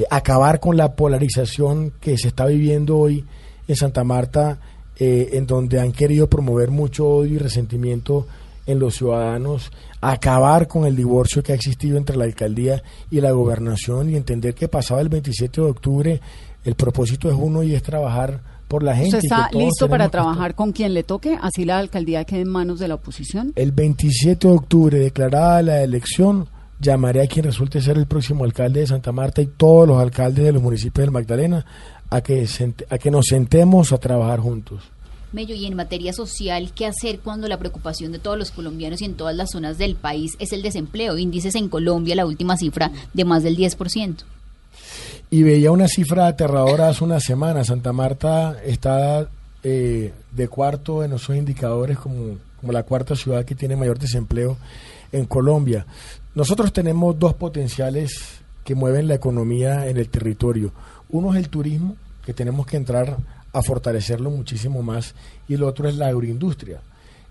eh, 0.00 0.06
acabar 0.10 0.60
con 0.60 0.76
la 0.76 0.94
polarización 0.94 1.92
que 2.00 2.16
se 2.16 2.28
está 2.28 2.46
viviendo 2.46 2.98
hoy 2.98 3.24
en 3.68 3.76
Santa 3.76 4.04
Marta 4.04 4.58
eh, 4.98 5.30
en 5.32 5.46
donde 5.46 5.80
han 5.80 5.92
querido 5.92 6.28
promover 6.28 6.70
mucho 6.70 7.08
odio 7.08 7.34
y 7.34 7.38
resentimiento 7.38 8.26
en 8.66 8.78
los 8.78 8.96
ciudadanos, 8.96 9.72
acabar 10.00 10.68
con 10.68 10.84
el 10.84 10.94
divorcio 10.94 11.42
que 11.42 11.52
ha 11.52 11.54
existido 11.54 11.96
entre 11.96 12.16
la 12.16 12.24
alcaldía 12.24 12.82
y 13.10 13.20
la 13.20 13.32
gobernación 13.32 14.10
y 14.10 14.16
entender 14.16 14.54
que 14.54 14.68
pasado 14.68 15.00
el 15.00 15.08
27 15.08 15.60
de 15.60 15.66
octubre 15.66 16.20
el 16.64 16.74
propósito 16.74 17.28
es 17.30 17.36
uno 17.38 17.62
y 17.62 17.74
es 17.74 17.82
trabajar 17.82 18.40
por 18.68 18.82
la 18.82 18.94
gente. 18.94 19.16
¿Usted 19.16 19.28
está 19.28 19.50
listo 19.52 19.88
para 19.88 20.08
trabajar 20.10 20.54
con 20.54 20.72
quien 20.72 20.94
le 20.94 21.02
toque? 21.02 21.38
Así 21.40 21.64
la 21.64 21.78
alcaldía 21.78 22.24
quede 22.24 22.42
en 22.42 22.48
manos 22.48 22.78
de 22.78 22.88
la 22.88 22.94
oposición. 22.94 23.52
El 23.56 23.72
27 23.72 24.46
de 24.46 24.54
octubre, 24.54 24.98
declarada 24.98 25.62
la 25.62 25.82
elección, 25.82 26.46
llamaré 26.80 27.22
a 27.22 27.26
quien 27.26 27.44
resulte 27.44 27.80
ser 27.80 27.98
el 27.98 28.06
próximo 28.06 28.44
alcalde 28.44 28.80
de 28.80 28.86
Santa 28.86 29.12
Marta 29.12 29.42
y 29.42 29.46
todos 29.46 29.86
los 29.86 30.00
alcaldes 30.00 30.44
de 30.44 30.52
los 30.52 30.62
municipios 30.62 31.04
del 31.04 31.12
Magdalena 31.12 31.64
a 32.08 32.20
que, 32.22 32.48
a 32.88 32.98
que 32.98 33.10
nos 33.10 33.26
sentemos 33.26 33.92
a 33.92 33.98
trabajar 33.98 34.40
juntos. 34.40 34.82
Mello, 35.32 35.54
y 35.54 35.66
en 35.66 35.76
materia 35.76 36.12
social, 36.12 36.72
¿qué 36.74 36.86
hacer 36.86 37.20
cuando 37.20 37.46
la 37.46 37.58
preocupación 37.58 38.10
de 38.10 38.18
todos 38.18 38.36
los 38.36 38.50
colombianos 38.50 39.00
y 39.00 39.04
en 39.04 39.14
todas 39.14 39.36
las 39.36 39.50
zonas 39.52 39.78
del 39.78 39.94
país 39.94 40.32
es 40.40 40.52
el 40.52 40.62
desempleo? 40.62 41.16
Índices 41.18 41.54
en 41.54 41.68
Colombia, 41.68 42.16
la 42.16 42.26
última 42.26 42.56
cifra 42.56 42.90
de 43.14 43.24
más 43.24 43.44
del 43.44 43.56
10%. 43.56 44.24
Y 45.30 45.44
veía 45.44 45.70
una 45.70 45.86
cifra 45.86 46.26
aterradora 46.26 46.88
hace 46.88 47.04
una 47.04 47.20
semana. 47.20 47.62
Santa 47.62 47.92
Marta 47.92 48.56
está 48.64 49.28
eh, 49.62 50.12
de 50.32 50.48
cuarto 50.48 51.04
en 51.04 51.12
esos 51.12 51.36
indicadores 51.36 51.98
como, 51.98 52.38
como 52.60 52.72
la 52.72 52.82
cuarta 52.82 53.14
ciudad 53.14 53.44
que 53.44 53.54
tiene 53.54 53.76
mayor 53.76 54.00
desempleo 54.00 54.56
en 55.12 55.26
Colombia. 55.26 55.86
Nosotros 56.34 56.72
tenemos 56.72 57.18
dos 57.18 57.34
potenciales 57.34 58.40
que 58.64 58.74
mueven 58.74 59.08
la 59.08 59.14
economía 59.14 59.88
en 59.88 59.96
el 59.96 60.08
territorio. 60.08 60.72
Uno 61.08 61.32
es 61.32 61.38
el 61.38 61.48
turismo, 61.48 61.96
que 62.24 62.34
tenemos 62.34 62.66
que 62.66 62.76
entrar 62.76 63.16
a 63.52 63.62
fortalecerlo 63.62 64.30
muchísimo 64.30 64.82
más, 64.82 65.14
y 65.48 65.54
el 65.54 65.64
otro 65.64 65.88
es 65.88 65.96
la 65.96 66.06
agroindustria, 66.06 66.80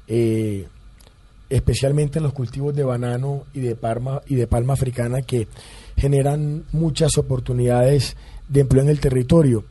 eh, 0.07 0.67
especialmente 1.49 2.19
los 2.19 2.33
cultivos 2.33 2.75
de 2.75 2.83
banano 2.83 3.43
y 3.53 3.61
de, 3.61 3.75
palma, 3.75 4.21
y 4.27 4.35
de 4.35 4.47
palma 4.47 4.73
africana 4.73 5.21
que 5.21 5.47
generan 5.95 6.65
muchas 6.73 7.17
oportunidades 7.17 8.17
de 8.49 8.61
empleo 8.61 8.83
en 8.83 8.89
el 8.89 8.99
territorio. 8.99 9.63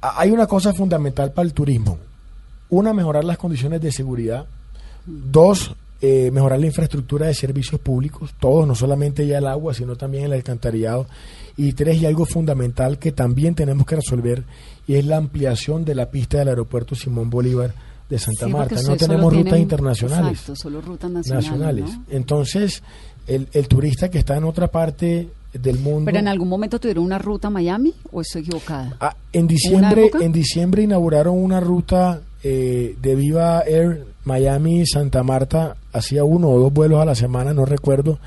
Hay 0.00 0.30
una 0.30 0.46
cosa 0.46 0.72
fundamental 0.72 1.32
para 1.32 1.46
el 1.46 1.52
turismo. 1.52 1.98
Una, 2.70 2.94
mejorar 2.94 3.24
las 3.24 3.38
condiciones 3.38 3.80
de 3.80 3.92
seguridad. 3.92 4.46
Dos, 5.06 5.74
eh, 6.00 6.30
mejorar 6.30 6.60
la 6.60 6.66
infraestructura 6.66 7.26
de 7.26 7.34
servicios 7.34 7.80
públicos, 7.80 8.34
todos, 8.38 8.66
no 8.66 8.74
solamente 8.74 9.26
ya 9.26 9.38
el 9.38 9.46
agua, 9.46 9.74
sino 9.74 9.96
también 9.96 10.24
el 10.24 10.32
alcantarillado. 10.32 11.06
Y 11.56 11.72
tres, 11.72 12.00
y 12.00 12.06
algo 12.06 12.24
fundamental 12.24 12.98
que 12.98 13.10
también 13.10 13.54
tenemos 13.54 13.84
que 13.84 13.96
resolver, 13.96 14.44
y 14.86 14.94
es 14.94 15.04
la 15.04 15.16
ampliación 15.16 15.84
de 15.84 15.96
la 15.96 16.10
pista 16.10 16.38
del 16.38 16.48
aeropuerto 16.48 16.94
Simón 16.94 17.30
Bolívar 17.30 17.74
de 18.08 18.18
Santa 18.18 18.46
Marta. 18.46 18.80
No 18.82 18.96
tenemos 18.96 19.34
rutas 19.34 19.58
internacionales. 19.58 20.40
solo 20.54 20.80
rutas 20.80 21.10
nacionales. 21.10 21.90
Entonces, 22.10 22.82
el, 23.26 23.48
el 23.52 23.68
turista 23.68 24.08
que 24.08 24.18
está 24.18 24.36
en 24.36 24.44
otra 24.44 24.68
parte 24.68 25.28
del 25.52 25.78
mundo. 25.78 26.06
¿Pero 26.06 26.18
en 26.18 26.28
algún 26.28 26.48
momento 26.48 26.78
tuvieron 26.78 27.04
una 27.04 27.18
ruta 27.18 27.48
a 27.48 27.50
Miami 27.50 27.94
o 28.12 28.20
estoy 28.20 28.42
equivocada? 28.42 28.96
Ah, 29.00 29.16
en 29.32 29.46
diciembre, 29.46 30.10
en 30.20 30.32
diciembre 30.32 30.82
inauguraron 30.82 31.36
una 31.36 31.60
ruta 31.60 32.20
eh, 32.42 32.96
de 33.00 33.14
Viva 33.14 33.62
Air 33.66 34.04
Miami 34.24 34.86
Santa 34.86 35.22
Marta 35.22 35.76
hacía 35.92 36.24
uno 36.24 36.50
o 36.50 36.58
dos 36.58 36.72
vuelos 36.72 37.00
a 37.00 37.04
la 37.04 37.14
semana, 37.14 37.52
no 37.54 37.64
recuerdo, 37.64 38.18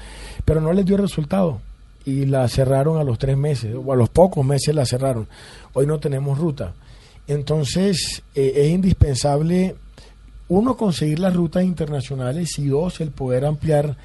pero 0.46 0.62
no 0.62 0.74
les 0.74 0.86
dio 0.86 0.98
resultado 0.98 1.60
y 2.06 2.26
la 2.26 2.48
cerraron 2.48 2.98
a 2.98 3.04
los 3.04 3.20
tres 3.20 3.38
meses 3.38 3.76
o 3.76 3.94
a 3.94 3.96
los 3.96 4.10
pocos 4.10 4.46
meses 4.46 4.74
la 4.74 4.86
cerraron. 4.86 5.28
Hoy 5.74 5.86
no 5.86 6.00
tenemos 6.00 6.38
ruta. 6.38 6.74
Entonces 7.28 8.24
eh, 8.36 8.54
es 8.56 8.70
indispensable, 8.70 9.76
uno, 10.50 10.76
conseguir 10.76 11.20
las 11.20 11.36
rutas 11.36 11.64
internacionales 11.64 12.58
y 12.60 12.68
dos, 12.68 13.00
el 13.00 13.12
poder 13.12 13.46
ampliar 13.46 13.96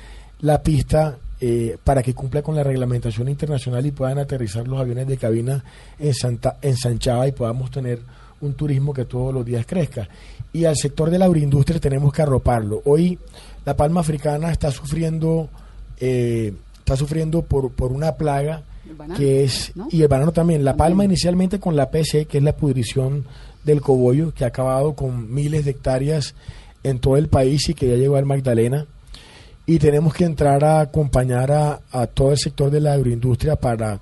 la 0.40 0.62
pista 0.62 1.16
eh, 1.40 1.76
para 1.82 2.02
que 2.02 2.14
cumpla 2.14 2.42
con 2.42 2.54
la 2.54 2.62
reglamentación 2.62 3.28
internacional 3.28 3.84
y 3.84 3.90
puedan 3.90 4.18
aterrizar 4.18 4.68
los 4.68 4.78
aviones 4.78 5.06
de 5.08 5.16
cabina 5.16 5.64
en 5.98 6.14
Santa, 6.14 6.58
ensanchada 6.62 7.26
y 7.26 7.32
podamos 7.32 7.70
tener 7.70 8.00
un 8.40 8.54
turismo 8.54 8.92
que 8.92 9.04
todos 9.04 9.32
los 9.32 9.44
días 9.44 9.66
crezca. 9.66 10.08
Y 10.52 10.64
al 10.64 10.76
sector 10.76 11.10
de 11.10 11.18
la 11.18 11.26
agroindustria 11.26 11.80
tenemos 11.80 12.12
que 12.12 12.22
arroparlo. 12.22 12.82
Hoy 12.84 13.18
la 13.64 13.76
palma 13.76 14.00
africana 14.00 14.50
está 14.50 14.70
sufriendo, 14.70 15.48
eh, 15.98 16.52
está 16.78 16.96
sufriendo 16.96 17.42
por, 17.42 17.72
por 17.72 17.92
una 17.92 18.12
plaga 18.12 18.62
que 19.16 19.44
es, 19.44 19.72
y 19.90 20.02
el 20.02 20.08
banano 20.08 20.32
también. 20.32 20.64
La 20.64 20.76
palma 20.76 21.04
inicialmente 21.04 21.58
con 21.58 21.76
la 21.76 21.90
PC, 21.90 22.26
que 22.26 22.38
es 22.38 22.44
la 22.44 22.56
pudrición 22.56 23.24
del 23.64 23.80
cogollo, 23.80 24.32
que 24.32 24.44
ha 24.44 24.48
acabado 24.48 24.94
con 24.94 25.32
miles 25.32 25.64
de 25.64 25.72
hectáreas 25.72 26.34
en 26.82 27.00
todo 27.00 27.16
el 27.16 27.28
país 27.28 27.68
y 27.68 27.74
que 27.74 27.88
ya 27.88 27.96
llegó 27.96 28.16
al 28.16 28.26
Magdalena. 28.26 28.86
Y 29.66 29.78
tenemos 29.78 30.14
que 30.14 30.24
entrar 30.24 30.64
a 30.64 30.80
acompañar 30.80 31.50
a, 31.50 31.80
a 31.90 32.06
todo 32.06 32.30
el 32.30 32.38
sector 32.38 32.70
de 32.70 32.80
la 32.80 32.92
agroindustria 32.92 33.56
para 33.56 34.00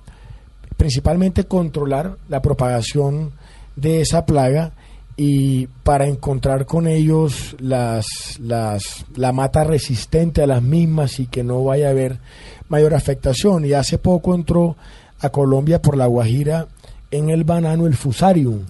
principalmente 0.77 1.45
controlar 1.45 2.17
la 2.29 2.41
propagación 2.41 3.31
de 3.75 4.01
esa 4.01 4.25
plaga 4.25 4.73
y 5.17 5.67
para 5.83 6.07
encontrar 6.07 6.65
con 6.65 6.87
ellos 6.87 7.55
las, 7.59 8.05
las, 8.39 9.05
la 9.15 9.31
mata 9.31 9.63
resistente 9.63 10.41
a 10.41 10.47
las 10.47 10.61
mismas 10.61 11.19
y 11.19 11.27
que 11.27 11.43
no 11.43 11.63
vaya 11.63 11.87
a 11.87 11.91
haber 11.91 12.19
mayor 12.67 12.93
afectación. 12.93 13.65
Y 13.65 13.73
hace 13.73 13.97
poco 13.97 14.35
entró 14.35 14.75
a 15.21 15.29
Colombia 15.29 15.81
por 15.81 15.95
la 15.95 16.07
Guajira 16.07 16.67
en 17.11 17.29
el 17.29 17.45
banano 17.45 17.87
el 17.87 17.95
fusarium, 17.95 18.61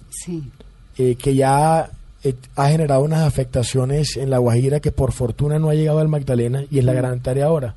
eh, 0.97 1.15
que 1.15 1.35
ya 1.35 1.89
eh, 2.23 2.35
ha 2.55 2.69
generado 2.69 3.03
unas 3.03 3.21
afectaciones 3.21 4.17
en 4.17 4.29
la 4.29 4.37
Guajira 4.37 4.79
que 4.79 4.91
por 4.91 5.13
fortuna 5.13 5.57
no 5.57 5.69
ha 5.69 5.75
llegado 5.75 5.99
al 5.99 6.07
Magdalena 6.09 6.63
y 6.69 6.79
es 6.79 6.85
la 6.85 6.93
gran 6.93 7.21
tarea 7.21 7.45
ahora. 7.45 7.75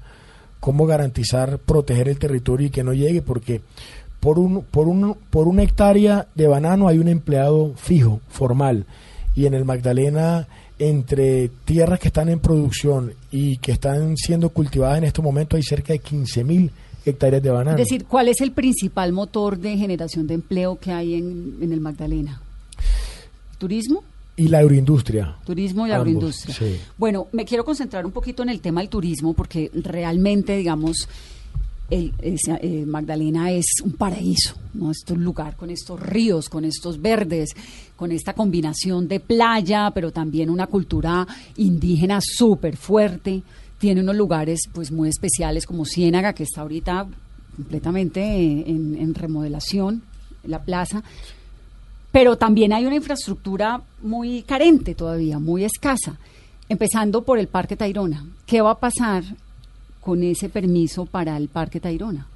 ¿Cómo 0.61 0.87
garantizar, 0.87 1.59
proteger 1.59 2.09
el 2.09 2.19
territorio 2.19 2.67
y 2.67 2.71
que 2.71 2.83
no 2.83 2.93
llegue? 2.93 3.23
Porque 3.23 3.63
por, 4.21 4.39
un, 4.39 4.63
por, 4.63 4.89
un, 4.89 5.17
por 5.31 5.49
una 5.49 5.63
hectárea 5.63 6.29
de 6.35 6.47
banano 6.47 6.89
hay 6.89 6.99
un 6.99 7.09
empleado 7.09 7.75
fijo, 7.77 8.21
formal. 8.29 8.87
Y 9.35 9.47
en 9.47 9.55
el 9.55 9.65
Magdalena, 9.65 10.49
entre 10.79 11.49
tierras 11.65 12.01
que 12.01 12.09
están 12.09 12.29
en 12.29 12.41
producción 12.41 13.13
y 13.31 13.59
que 13.59 13.73
están 13.73 14.17
siendo 14.17 14.51
cultivadas 14.51 14.99
en 14.99 15.05
este 15.05 15.23
momento, 15.23 15.57
hay 15.57 15.63
cerca 15.63 15.93
de 15.93 16.01
15 16.01 16.45
mil 16.45 16.71
hectáreas 17.05 17.43
de 17.43 17.51
banano. 17.51 17.79
Es 17.79 17.89
decir, 17.89 18.05
¿cuál 18.05 18.29
es 18.29 18.41
el 18.41 18.53
principal 18.53 19.13
motor 19.13 19.59
de 19.59 19.77
generación 19.77 20.27
de 20.27 20.35
empleo 20.35 20.79
que 20.79 20.93
hay 20.93 21.15
en, 21.15 21.59
en 21.61 21.73
el 21.73 21.81
Magdalena? 21.81 22.43
¿Turismo? 23.59 24.03
Y 24.39 24.47
la 24.47 24.59
agroindustria. 24.59 25.37
Turismo 25.45 25.87
y 25.89 25.91
agroindustria. 25.91 26.55
Bueno, 26.97 27.27
me 27.33 27.45
quiero 27.45 27.65
concentrar 27.65 28.07
un 28.07 28.13
poquito 28.13 28.45
en 28.45 28.51
el 28.51 28.61
tema 28.61 28.81
del 28.81 28.89
turismo 28.89 29.35
porque 29.35 29.69
realmente, 29.75 30.57
digamos, 30.57 31.09
eh, 31.91 32.85
Magdalena 32.87 33.51
es 33.51 33.67
un 33.83 33.93
paraíso, 33.93 34.55
¿no? 34.75 34.91
Es 34.91 35.05
un 35.09 35.25
lugar 35.25 35.57
con 35.57 35.71
estos 35.71 35.99
ríos, 35.99 36.49
con 36.49 36.65
estos 36.65 37.01
verdes, 37.01 37.51
con 37.97 38.13
esta 38.13 38.35
combinación 38.35 39.09
de 39.09 39.21
playa, 39.21 39.91
pero 39.95 40.13
también 40.13 40.51
una 40.51 40.67
cultura 40.67 41.27
indígena 41.57 42.21
súper 42.23 42.77
fuerte. 42.77 43.43
Tiene 43.79 44.03
unos 44.03 44.17
lugares 44.17 44.69
pues 44.73 44.93
muy 44.93 45.09
especiales 45.09 45.65
como 45.65 45.87
Ciénaga, 45.87 46.35
que 46.35 46.43
está 46.43 46.61
ahorita 46.61 47.07
completamente 47.57 48.21
en, 48.21 48.97
en 48.97 49.15
remodelación, 49.15 50.03
la 50.45 50.63
plaza. 50.63 51.03
Pero 52.13 52.37
también 52.37 52.73
hay 52.73 52.85
una 52.85 52.97
infraestructura 52.97 53.81
muy 54.03 54.43
carente 54.43 54.95
todavía, 54.95 55.39
muy 55.39 55.65
escasa, 55.65 56.19
empezando 56.69 57.23
por 57.23 57.39
el 57.39 57.49
Parque 57.49 57.77
Tayrona. 57.77 58.27
¿Qué 58.47 58.61
va 58.61 58.73
a 58.73 58.79
pasar 58.79 59.25
con 60.01 60.23
ese 60.23 60.49
permiso 60.49 61.07
para 61.07 61.37
el 61.37 61.49
Parque 61.49 61.81
Tayrona? 61.81 62.27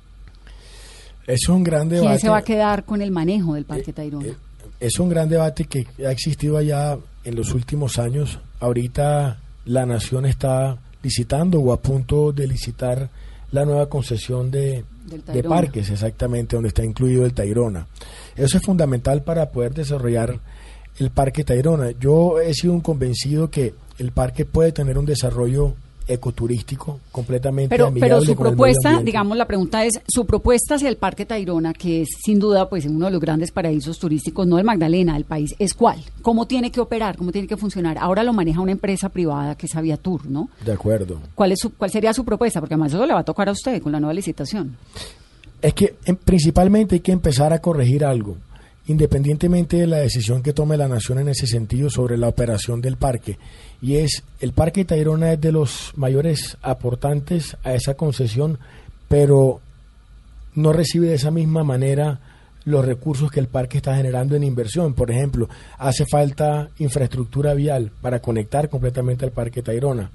Es 1.27 1.49
un 1.49 1.63
gran 1.63 1.89
debate. 1.89 2.09
¿Quién 2.09 2.19
se 2.21 2.29
va 2.29 2.39
a 2.39 2.43
quedar 2.43 2.85
con 2.85 3.01
el 3.01 3.11
manejo 3.11 3.55
del 3.55 3.65
Parque 3.65 3.91
eh, 3.91 3.95
Tayrona? 3.95 4.27
Eh, 4.27 4.37
es 4.81 4.99
un 4.99 5.09
gran 5.09 5.29
debate 5.29 5.65
que 5.65 5.87
ha 6.05 6.11
existido 6.11 6.57
allá 6.57 6.99
en 7.25 7.37
los 7.37 7.55
últimos 7.55 7.99
años. 7.99 8.39
Ahorita 8.61 9.39
la 9.67 9.87
nación 9.87 10.27
está 10.27 10.77
licitando 11.03 11.61
o 11.61 11.73
a 11.73 11.81
punto 11.81 12.33
de 12.33 12.47
licitar 12.47 13.09
la 13.53 13.65
nueva 13.65 13.89
concesión 13.89 14.51
de, 14.51 14.85
de 15.05 15.43
parques, 15.43 15.91
exactamente, 15.91 16.57
donde 16.57 16.69
está 16.69 16.85
incluido 16.85 17.25
el 17.25 17.35
Tayrona. 17.35 17.87
Eso 18.35 18.57
es 18.57 18.63
fundamental 18.63 19.23
para 19.23 19.51
poder 19.51 19.75
desarrollar 19.75 20.41
el 20.99 21.11
Parque 21.11 21.45
Tayrona. 21.45 21.93
Yo 21.93 22.41
he 22.41 22.55
sido 22.55 22.73
un 22.73 22.81
convencido 22.81 23.51
que 23.51 23.75
el 23.99 24.13
parque 24.13 24.45
puede 24.45 24.73
tener 24.73 24.99
un 24.99 25.07
desarrollo 25.07 25.75
ecoturístico 26.07 27.01
completamente 27.11 27.69
Pero, 27.69 27.87
amigable 27.87 28.17
pero 28.17 28.25
su 28.25 28.35
con 28.35 28.47
propuesta, 28.49 29.03
digamos, 29.03 29.37
la 29.37 29.47
pregunta 29.47 29.85
es, 29.85 30.01
su 30.07 30.27
propuesta 30.27 30.77
hacia 30.77 30.89
el 30.89 30.97
Parque 30.97 31.27
Tayrona, 31.27 31.73
que 31.73 32.03
es 32.03 32.09
sin 32.25 32.39
duda 32.39 32.69
pues 32.69 32.87
uno 32.87 33.07
de 33.07 33.13
los 33.13 33.21
grandes 33.21 33.51
paraísos 33.51 33.99
turísticos, 33.99 34.47
no 34.47 34.57
del 34.57 34.65
Magdalena, 34.65 35.15
del 35.15 35.25
país, 35.25 35.55
¿es 35.59 35.75
cuál? 35.75 36.03
¿Cómo 36.23 36.47
tiene 36.47 36.71
que 36.71 36.81
operar? 36.81 37.17
¿Cómo 37.17 37.33
tiene 37.33 37.49
que 37.49 37.57
funcionar? 37.57 37.99
Ahora 37.99 38.23
lo 38.23 38.33
maneja 38.33 38.61
una 38.61 38.73
empresa 38.73 39.09
privada 39.09 39.57
que 39.57 39.67
es 39.67 39.77
Aviatur, 39.77 40.27
¿no? 40.27 40.49
De 40.65 40.73
acuerdo. 40.73 41.19
¿Cuál, 41.35 41.53
es 41.53 41.61
su, 41.61 41.73
¿Cuál 41.75 41.91
sería 41.91 42.13
su 42.13 42.25
propuesta? 42.25 42.61
Porque 42.61 42.75
además 42.75 42.93
eso 42.93 43.07
le 43.07 43.15
va 43.15 43.21
a 43.21 43.25
tocar 43.25 43.49
a 43.49 43.53
usted 43.53 43.81
con 43.83 43.93
la 43.93 44.01
nueva 44.01 44.15
licitación. 44.15 44.77
Es 45.61 45.75
que 45.75 45.95
principalmente 46.25 46.97
hay 46.97 47.01
que 47.01 47.13
empezar 47.13 47.53
a 47.53 47.61
corregir 47.61 48.05
algo, 48.05 48.37
independientemente 48.87 49.77
de 49.77 49.87
la 49.87 49.99
decisión 49.99 50.43
que 50.43 50.53
tome 50.53 50.77
la 50.77 50.89
nación 50.89 51.19
en 51.19 51.29
ese 51.29 51.47
sentido 51.47 51.89
sobre 51.91 52.17
la 52.17 52.29
operación 52.29 52.81
del 52.81 52.97
parque. 52.97 53.39
Y 53.81 53.97
es, 53.97 54.23
el 54.41 54.53
Parque 54.53 54.85
Tayrona 54.85 55.33
es 55.33 55.41
de 55.41 55.53
los 55.53 55.93
mayores 55.97 56.57
aportantes 56.63 57.57
a 57.63 57.75
esa 57.75 57.95
concesión, 57.95 58.59
pero 59.09 59.61
no 60.55 60.73
recibe 60.73 61.09
de 61.09 61.15
esa 61.15 61.31
misma 61.31 61.65
manera 61.65 62.21
los 62.65 62.85
recursos 62.85 63.31
que 63.31 63.41
el 63.41 63.49
parque 63.49 63.79
está 63.79 63.97
generando 63.97 64.37
en 64.37 64.45
inversión. 64.45 64.95
Por 64.95 65.11
ejemplo, 65.11 65.49
hace 65.79 66.05
falta 66.07 66.69
infraestructura 66.79 67.55
vial 67.55 67.91
para 68.01 68.21
conectar 68.21 68.69
completamente 68.69 69.25
al 69.25 69.33
Parque 69.33 69.63
Tayrona. 69.63 70.11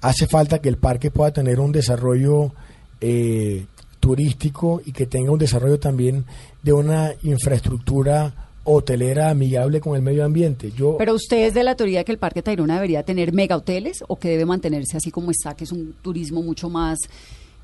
Hace 0.00 0.26
falta 0.26 0.58
que 0.60 0.68
el 0.68 0.76
parque 0.76 1.10
pueda 1.10 1.32
tener 1.32 1.60
un 1.60 1.72
desarrollo 1.72 2.52
eh, 3.00 3.66
turístico 4.06 4.80
y 4.86 4.92
que 4.92 5.06
tenga 5.06 5.32
un 5.32 5.38
desarrollo 5.38 5.80
también 5.80 6.24
de 6.62 6.72
una 6.72 7.10
infraestructura 7.24 8.52
hotelera 8.62 9.30
amigable 9.30 9.80
con 9.80 9.96
el 9.96 10.02
medio 10.02 10.24
ambiente. 10.24 10.70
Yo 10.70 10.96
Pero 10.96 11.14
usted 11.14 11.48
es 11.48 11.54
de 11.54 11.64
la 11.64 11.74
teoría 11.74 12.04
que 12.04 12.12
el 12.12 12.18
Parque 12.18 12.40
Tayrona 12.40 12.74
debería 12.74 13.02
tener 13.02 13.32
mega 13.32 13.56
hoteles 13.56 14.04
o 14.06 14.14
que 14.14 14.28
debe 14.28 14.44
mantenerse 14.44 14.96
así 14.96 15.10
como 15.10 15.32
está, 15.32 15.56
que 15.56 15.64
es 15.64 15.72
un 15.72 15.96
turismo 16.02 16.40
mucho 16.40 16.70
más 16.70 17.00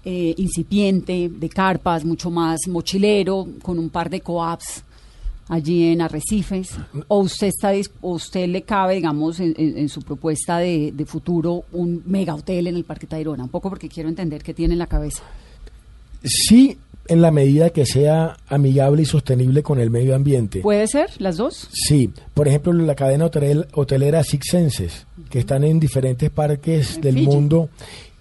eh, 0.05 0.35
incipiente, 0.37 1.31
de 1.33 1.49
carpas, 1.49 2.05
mucho 2.05 2.29
más 2.29 2.59
mochilero, 2.67 3.47
con 3.63 3.79
un 3.79 3.89
par 3.89 4.11
de 4.11 4.21
coaps 4.21 4.83
allí 5.49 5.93
en 5.93 6.01
Arrecifes, 6.01 6.77
o 7.07 7.19
usted 7.21 7.49
está 7.49 7.71
o 8.01 8.15
usted 8.15 8.49
le 8.49 8.63
cabe, 8.63 8.95
digamos, 8.95 9.39
en 9.39 9.89
su 9.89 10.03
propuesta 10.03 10.59
de, 10.59 10.91
de 10.93 11.05
futuro 11.05 11.65
un 11.73 12.03
mega 12.07 12.35
hotel 12.35 12.67
en 12.67 12.75
el 12.75 12.85
Parque 12.85 13.07
Tayrona, 13.07 13.45
un 13.45 13.51
poco 13.51 13.69
porque 13.69 13.89
quiero 13.89 14.09
entender 14.09 14.43
qué 14.43 14.55
tiene 14.55 14.75
en 14.75 14.79
la 14.79 14.89
cabeza. 14.89 15.23
Sí, 16.25 16.79
en 17.09 17.21
la 17.21 17.31
medida 17.31 17.71
que 17.71 17.85
sea 17.85 18.37
amigable 18.49 19.03
y 19.03 19.07
sostenible 19.07 19.63
con 19.63 19.81
el 19.81 19.91
medio 19.91 20.15
ambiente. 20.15 20.61
¿Puede 20.61 20.87
ser 20.87 21.11
las 21.19 21.37
dos? 21.37 21.69
Sí, 21.73 22.11
por 22.33 22.47
ejemplo, 22.49 22.73
la 22.73 22.95
cadena 22.95 23.27
hotel- 23.27 23.67
hotelera 23.75 24.23
Six 24.23 24.47
Senses, 24.51 25.07
que 25.29 25.41
están 25.41 25.65
en 25.65 25.81
diferentes 25.81 26.31
parques 26.31 26.97
En 26.97 27.01
del 27.03 27.15
Fiji. 27.15 27.27
mundo 27.27 27.69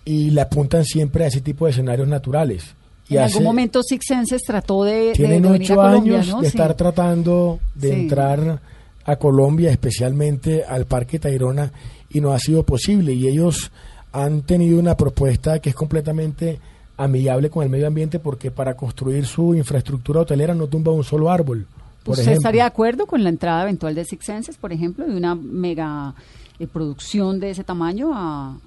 y 0.04 0.32
le 0.32 0.42
apuntan 0.42 0.84
siempre 0.84 1.24
a 1.24 1.28
ese 1.28 1.42
tipo 1.42 1.66
de 1.66 1.72
escenarios 1.72 2.08
naturales. 2.08 2.64
Y 3.08 3.18
en 3.18 3.24
hace- 3.24 3.34
algún 3.34 3.46
momento 3.46 3.84
Six 3.84 4.04
Senses 4.08 4.42
trató 4.42 4.84
de, 4.84 5.12
tienen 5.14 5.44
de 5.44 5.50
ocho 5.50 5.76
Colombia, 5.76 6.14
años 6.16 6.28
¿no? 6.30 6.42
de 6.42 6.50
Sí. 6.50 6.58
estar 6.58 6.74
tratando 6.76 7.60
de 7.76 7.90
Sí. 7.90 7.94
entrar 8.02 8.62
a 9.06 9.16
Colombia, 9.18 9.70
especialmente 9.70 10.64
al 10.64 10.86
Parque 10.86 11.20
Tayrona, 11.20 11.72
y 12.10 12.20
no 12.20 12.32
ha 12.34 12.40
sido 12.40 12.64
posible. 12.64 13.14
Y 13.14 13.28
ellos 13.28 13.72
han 14.12 14.42
tenido 14.42 14.80
una 14.80 14.98
propuesta 14.98 15.60
que 15.60 15.70
es 15.70 15.76
completamente 15.76 16.60
amigable 16.98 17.50
con 17.50 17.64
el 17.64 17.70
medio 17.70 17.88
ambiente 17.88 18.20
porque 18.20 18.52
para 18.52 18.76
construir 18.76 19.26
su 19.26 19.56
infraestructura 19.56 20.22
hotelera 20.22 20.54
no 20.54 20.68
tumba 20.68 20.92
un 20.92 21.04
solo 21.04 21.30
árbol. 21.32 21.66
Por 22.04 22.14
¿Usted 22.14 22.24
ejemplo. 22.24 22.40
estaría 22.40 22.64
de 22.64 22.68
acuerdo 22.68 23.06
con 23.06 23.24
la 23.24 23.30
entrada 23.30 23.64
eventual 23.64 23.94
de 23.96 24.06
Six 24.06 24.26
Senses, 24.26 24.58
por 24.58 24.72
ejemplo, 24.74 25.06
de 25.06 25.16
una 25.16 25.36
mega 25.36 26.14
eh, 26.60 26.68
producción 26.68 27.40
de 27.40 27.52
ese 27.52 27.64
tamaño 27.64 28.12
a, 28.14 28.58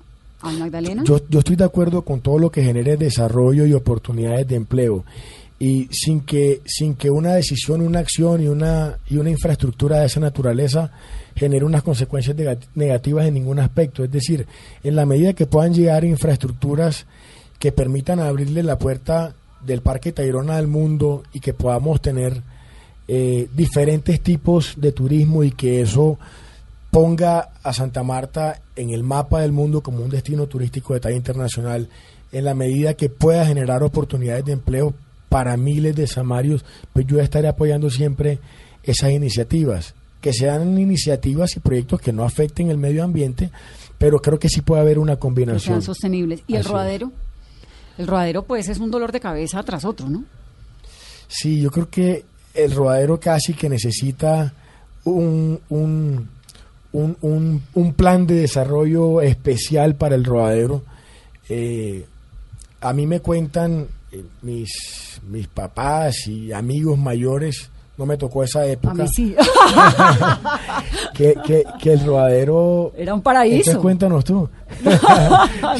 al 0.42 0.58
Magdalena? 0.58 1.02
Yo, 1.04 1.20
yo 1.28 1.38
estoy 1.40 1.56
de 1.56 1.64
acuerdo 1.64 2.02
con 2.02 2.20
todo 2.20 2.38
lo 2.38 2.50
que 2.50 2.62
genere 2.62 2.96
desarrollo 2.96 3.66
y 3.66 3.72
oportunidades 3.72 4.46
de 4.46 4.54
empleo 4.56 5.04
y 5.58 5.88
sin 5.92 6.20
que 6.20 6.60
sin 6.66 6.94
que 6.94 7.10
una 7.10 7.34
decisión, 7.34 7.80
una 7.80 8.00
acción 8.00 8.42
y 8.42 8.48
una 8.48 8.98
y 9.08 9.16
una 9.18 9.30
infraestructura 9.30 10.00
de 10.00 10.06
esa 10.06 10.18
naturaleza 10.20 10.90
genere 11.36 11.64
unas 11.64 11.82
consecuencias 11.84 12.36
nega- 12.36 12.58
negativas 12.74 13.26
en 13.26 13.34
ningún 13.34 13.58
aspecto. 13.60 14.04
Es 14.04 14.10
decir, 14.10 14.46
en 14.82 14.96
la 14.96 15.06
medida 15.06 15.32
que 15.32 15.46
puedan 15.46 15.72
llegar 15.72 16.04
infraestructuras 16.04 17.06
que 17.64 17.72
permitan 17.72 18.20
abrirle 18.20 18.62
la 18.62 18.76
puerta 18.76 19.32
del 19.64 19.80
Parque 19.80 20.12
Tayrona 20.12 20.58
al 20.58 20.66
mundo 20.66 21.22
y 21.32 21.40
que 21.40 21.54
podamos 21.54 22.02
tener 22.02 22.42
eh, 23.08 23.48
diferentes 23.54 24.20
tipos 24.20 24.74
de 24.76 24.92
turismo 24.92 25.42
y 25.44 25.50
que 25.50 25.80
eso 25.80 26.18
ponga 26.90 27.52
a 27.62 27.72
Santa 27.72 28.02
Marta 28.02 28.60
en 28.76 28.90
el 28.90 29.02
mapa 29.02 29.40
del 29.40 29.52
mundo 29.52 29.80
como 29.80 30.04
un 30.04 30.10
destino 30.10 30.46
turístico 30.46 30.92
de 30.92 31.00
talla 31.00 31.16
internacional 31.16 31.88
en 32.32 32.44
la 32.44 32.52
medida 32.52 32.92
que 32.92 33.08
pueda 33.08 33.46
generar 33.46 33.82
oportunidades 33.82 34.44
de 34.44 34.52
empleo 34.52 34.92
para 35.30 35.56
miles 35.56 35.96
de 35.96 36.06
samarios, 36.06 36.66
pues 36.92 37.06
yo 37.06 37.18
estaré 37.18 37.48
apoyando 37.48 37.88
siempre 37.88 38.40
esas 38.82 39.10
iniciativas, 39.10 39.94
que 40.20 40.34
sean 40.34 40.78
iniciativas 40.78 41.56
y 41.56 41.60
proyectos 41.60 42.02
que 42.02 42.12
no 42.12 42.24
afecten 42.24 42.68
el 42.68 42.76
medio 42.76 43.02
ambiente, 43.04 43.50
pero 43.96 44.18
creo 44.18 44.38
que 44.38 44.50
sí 44.50 44.60
puede 44.60 44.82
haber 44.82 44.98
una 44.98 45.14
que 45.14 45.20
combinación. 45.20 45.60
sean 45.76 45.82
sostenibles. 45.82 46.42
¿Y 46.46 46.56
el 46.56 46.60
es. 46.60 47.10
El 47.98 48.06
rodadero, 48.06 48.42
pues, 48.42 48.68
es 48.68 48.78
un 48.78 48.90
dolor 48.90 49.12
de 49.12 49.20
cabeza 49.20 49.62
tras 49.62 49.84
otro, 49.84 50.08
¿no? 50.08 50.24
Sí, 51.28 51.60
yo 51.60 51.70
creo 51.70 51.88
que 51.90 52.24
el 52.54 52.72
rodadero 52.74 53.18
casi 53.20 53.54
que 53.54 53.68
necesita 53.68 54.52
un, 55.04 55.60
un, 55.68 56.28
un, 56.92 57.16
un- 57.20 57.62
un 57.74 57.92
plan 57.94 58.26
de 58.26 58.34
desarrollo 58.36 59.20
especial 59.20 59.94
para 59.96 60.14
el 60.14 60.24
rodadero. 60.24 60.82
Eh, 61.48 62.06
a 62.80 62.92
mí 62.92 63.06
me 63.06 63.20
cuentan 63.20 63.86
eh, 64.12 64.24
mis, 64.42 65.20
mis 65.28 65.46
papás 65.48 66.26
y 66.26 66.52
amigos 66.52 66.98
mayores, 66.98 67.70
no 67.96 68.06
me 68.06 68.16
tocó 68.16 68.42
esa 68.42 68.60
A 68.60 68.66
época, 68.66 68.94
mí 69.04 69.08
sí. 69.14 69.36
que, 71.14 71.34
que, 71.46 71.64
que 71.80 71.92
el 71.92 72.04
rodadero... 72.04 72.92
Era 72.96 73.14
un 73.14 73.22
paraíso. 73.22 73.56
Entonces 73.56 73.76
cuéntanos 73.82 74.24
tú. 74.24 74.48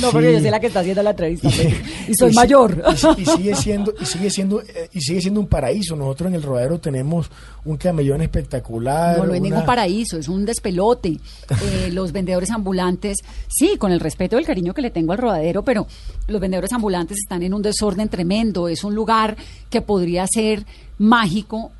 no, 0.00 0.10
porque 0.12 0.32
yo 0.34 0.40
soy 0.40 0.50
la 0.50 0.60
que 0.60 0.68
está 0.68 0.80
haciendo 0.80 1.02
la 1.02 1.10
entrevista. 1.10 1.48
Y- 1.48 1.50
pues, 1.50 1.74
y 2.08 2.14
soy 2.14 2.30
y 2.32 2.34
mayor. 2.34 2.84
y 2.92 2.96
si- 2.96 3.08
Y, 3.22 3.24
sigue 3.26 3.54
siendo 3.56 3.92
y 4.00 4.04
sigue 4.06 4.30
siendo 4.30 4.62
y 4.92 5.00
sigue 5.00 5.20
siendo 5.20 5.40
un 5.40 5.46
paraíso. 5.48 5.96
Nosotros 5.96 6.28
en 6.28 6.34
el 6.36 6.42
rodadero 6.42 6.78
tenemos 6.78 7.30
un 7.64 7.76
camellón 7.76 8.22
espectacular. 8.22 9.18
No, 9.18 9.24
no 9.26 9.34
es 9.34 9.40
una- 9.40 9.48
ningún 9.50 9.66
paraíso, 9.66 10.16
es 10.16 10.28
un 10.28 10.44
despelote. 10.44 11.08
Eh, 11.50 11.88
los 11.92 12.12
vendedores 12.12 12.50
ambulantes, 12.50 13.18
sí, 13.48 13.76
con 13.78 13.90
el 13.90 14.00
respeto 14.00 14.36
y 14.36 14.40
el 14.40 14.46
cariño 14.46 14.72
que 14.74 14.82
le 14.82 14.90
tengo 14.90 15.12
al 15.12 15.18
rodadero, 15.18 15.62
pero 15.64 15.86
los 16.28 16.40
vendedores 16.40 16.72
ambulantes 16.72 17.18
están 17.18 17.42
en 17.42 17.54
un 17.54 17.62
desorden 17.62 18.08
tremendo. 18.08 18.68
Es 18.68 18.84
un 18.84 18.94
lugar 18.94 19.36
que 19.70 19.82
podría 19.82 20.26
ser 20.32 20.64
mágico 20.98 21.72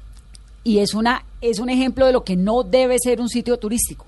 y 0.64 0.78
es 0.78 0.94
una 0.94 1.24
es 1.40 1.58
un 1.58 1.68
ejemplo 1.68 2.06
de 2.06 2.12
lo 2.12 2.24
que 2.24 2.36
no 2.36 2.62
debe 2.62 2.98
ser 2.98 3.20
un 3.20 3.28
sitio 3.28 3.58
turístico. 3.58 4.06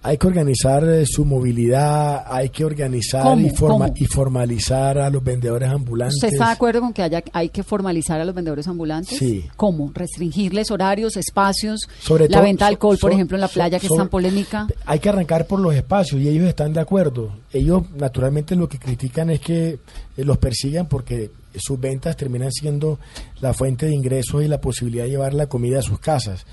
Hay 0.00 0.16
que 0.16 0.26
organizar 0.28 0.84
eh, 0.88 1.04
su 1.06 1.24
movilidad, 1.24 2.24
hay 2.26 2.50
que 2.50 2.64
organizar 2.64 3.22
¿Cómo? 3.24 3.46
y, 3.46 3.50
forma- 3.50 3.86
¿Cómo? 3.86 3.94
y 3.96 4.04
formalizar 4.06 4.96
a 4.98 5.10
los 5.10 5.22
vendedores 5.24 5.68
ambulantes. 5.68 6.14
¿Usted 6.16 6.28
está 6.34 6.46
de 6.46 6.52
acuerdo 6.52 6.80
con 6.80 6.92
que 6.92 7.02
haya 7.02 7.22
hay 7.32 7.48
que 7.48 7.62
formalizar 7.64 8.20
a 8.20 8.24
los 8.24 8.34
vendedores 8.34 8.68
ambulantes? 8.68 9.18
Sí. 9.18 9.44
¿Cómo? 9.56 9.90
Restringirles 9.92 10.70
horarios, 10.70 11.16
espacios, 11.16 11.80
Sobre 12.00 12.28
la 12.28 12.36
todo- 12.38 12.42
venta 12.44 12.66
de 12.66 12.68
alcohol, 12.70 12.96
so- 12.96 13.00
por 13.00 13.12
ejemplo, 13.12 13.36
en 13.36 13.40
la 13.40 13.48
so- 13.48 13.54
playa 13.54 13.80
que 13.80 13.86
es 13.88 13.92
tan 13.94 14.08
polémica. 14.08 14.68
Hay 14.86 15.00
que 15.00 15.08
arrancar 15.08 15.46
por 15.46 15.58
los 15.58 15.74
espacios 15.74 16.20
y 16.22 16.28
ellos 16.28 16.46
están 16.48 16.72
de 16.72 16.80
acuerdo. 16.80 17.32
Ellos 17.52 17.82
naturalmente 17.96 18.54
lo 18.54 18.68
que 18.68 18.78
critican 18.78 19.30
es 19.30 19.40
que 19.40 19.68
eh, 20.16 20.24
los 20.24 20.38
persigan 20.38 20.86
porque 20.86 21.32
sus 21.56 21.78
ventas 21.80 22.16
terminan 22.16 22.52
siendo 22.52 23.00
la 23.40 23.52
fuente 23.52 23.86
de 23.86 23.94
ingresos 23.94 24.44
y 24.44 24.48
la 24.48 24.60
posibilidad 24.60 25.04
de 25.04 25.10
llevar 25.10 25.34
la 25.34 25.46
comida 25.48 25.80
a 25.80 25.82
sus 25.82 25.98
casas. 25.98 26.46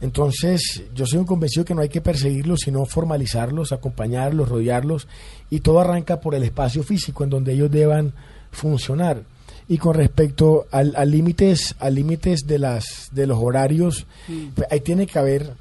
Entonces, 0.00 0.82
yo 0.94 1.06
soy 1.06 1.18
un 1.18 1.26
convencido 1.26 1.64
que 1.64 1.74
no 1.74 1.82
hay 1.82 1.90
que 1.90 2.00
perseguirlos, 2.00 2.60
sino 2.64 2.84
formalizarlos, 2.86 3.72
acompañarlos, 3.72 4.48
rodearlos, 4.48 5.08
y 5.50 5.60
todo 5.60 5.80
arranca 5.80 6.20
por 6.20 6.34
el 6.34 6.42
espacio 6.42 6.82
físico 6.82 7.24
en 7.24 7.30
donde 7.30 7.52
ellos 7.52 7.70
deban 7.70 8.12
funcionar. 8.50 9.22
Y 9.68 9.78
con 9.78 9.94
respecto 9.94 10.66
al, 10.70 10.94
al 10.96 11.10
límites, 11.10 11.76
a 11.78 11.90
límites 11.90 12.40
de 12.46 12.58
las 12.58 13.10
de 13.12 13.26
los 13.26 13.38
horarios, 13.40 14.06
pues, 14.54 14.66
ahí 14.70 14.80
tiene 14.80 15.06
que 15.06 15.18
haber 15.18 15.52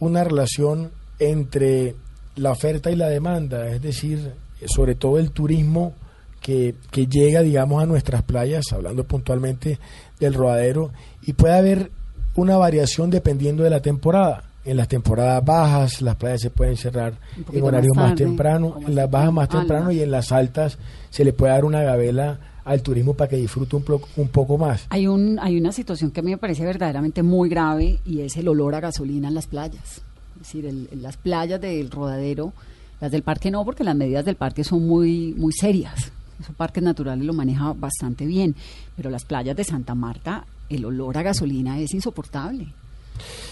una 0.00 0.24
relación 0.24 0.90
entre 1.18 1.94
la 2.36 2.52
oferta 2.52 2.90
y 2.90 2.96
la 2.96 3.08
demanda, 3.08 3.68
es 3.68 3.82
decir, 3.82 4.32
sobre 4.66 4.94
todo 4.94 5.18
el 5.18 5.32
turismo 5.32 5.92
que, 6.40 6.76
que 6.92 7.08
llega, 7.08 7.42
digamos, 7.42 7.82
a 7.82 7.86
nuestras 7.86 8.22
playas, 8.22 8.72
hablando 8.72 9.04
puntualmente 9.04 9.78
del 10.20 10.34
rodadero, 10.34 10.92
y 11.22 11.32
puede 11.32 11.58
haber 11.58 11.90
una 12.38 12.56
variación 12.56 13.10
dependiendo 13.10 13.62
de 13.64 13.70
la 13.70 13.80
temporada. 13.80 14.44
En 14.64 14.76
las 14.76 14.88
temporadas 14.88 15.42
bajas 15.44 16.02
las 16.02 16.16
playas 16.16 16.40
se 16.42 16.50
pueden 16.50 16.76
cerrar 16.76 17.14
en 17.36 17.44
poquito 17.44 17.64
horario 17.64 17.94
más 17.94 18.14
temprano, 18.14 18.76
en 18.86 18.94
las 18.94 19.10
bajas 19.10 19.32
más 19.32 19.48
no. 19.50 19.58
temprano 19.60 19.90
y 19.92 20.00
en 20.02 20.10
las 20.10 20.30
altas 20.30 20.76
se 21.10 21.24
le 21.24 21.32
puede 21.32 21.52
dar 21.52 21.64
una 21.64 21.82
gabela 21.82 22.38
al 22.64 22.82
turismo 22.82 23.14
para 23.14 23.30
que 23.30 23.36
disfrute 23.36 23.76
un, 23.76 23.84
plo- 23.84 24.02
un 24.16 24.28
poco 24.28 24.58
más. 24.58 24.84
Hay, 24.90 25.06
un, 25.06 25.38
hay 25.40 25.56
una 25.58 25.72
situación 25.72 26.10
que 26.10 26.20
a 26.20 26.22
mí 26.22 26.32
me 26.32 26.36
parece 26.38 26.64
verdaderamente 26.66 27.22
muy 27.22 27.48
grave 27.48 27.98
y 28.04 28.20
es 28.20 28.36
el 28.36 28.46
olor 28.46 28.74
a 28.74 28.80
gasolina 28.80 29.28
en 29.28 29.34
las 29.34 29.46
playas. 29.46 30.02
Es 30.34 30.38
decir, 30.40 30.66
el- 30.66 30.88
las 31.00 31.16
playas 31.16 31.58
del 31.62 31.90
rodadero, 31.90 32.52
las 33.00 33.10
del 33.10 33.22
parque 33.22 33.50
no, 33.50 33.64
porque 33.64 33.84
las 33.84 33.96
medidas 33.96 34.26
del 34.26 34.36
parque 34.36 34.64
son 34.64 34.86
muy, 34.86 35.34
muy 35.38 35.52
serias. 35.54 36.12
Esos 36.40 36.54
parques 36.56 36.82
naturales 36.84 37.24
lo 37.24 37.32
maneja 37.32 37.72
bastante 37.72 38.26
bien, 38.26 38.54
pero 38.96 39.08
las 39.08 39.24
playas 39.24 39.56
de 39.56 39.64
Santa 39.64 39.94
Marta, 39.94 40.44
el 40.68 40.84
olor 40.84 41.16
a 41.18 41.22
gasolina 41.22 41.78
es 41.78 41.92
insoportable. 41.94 42.66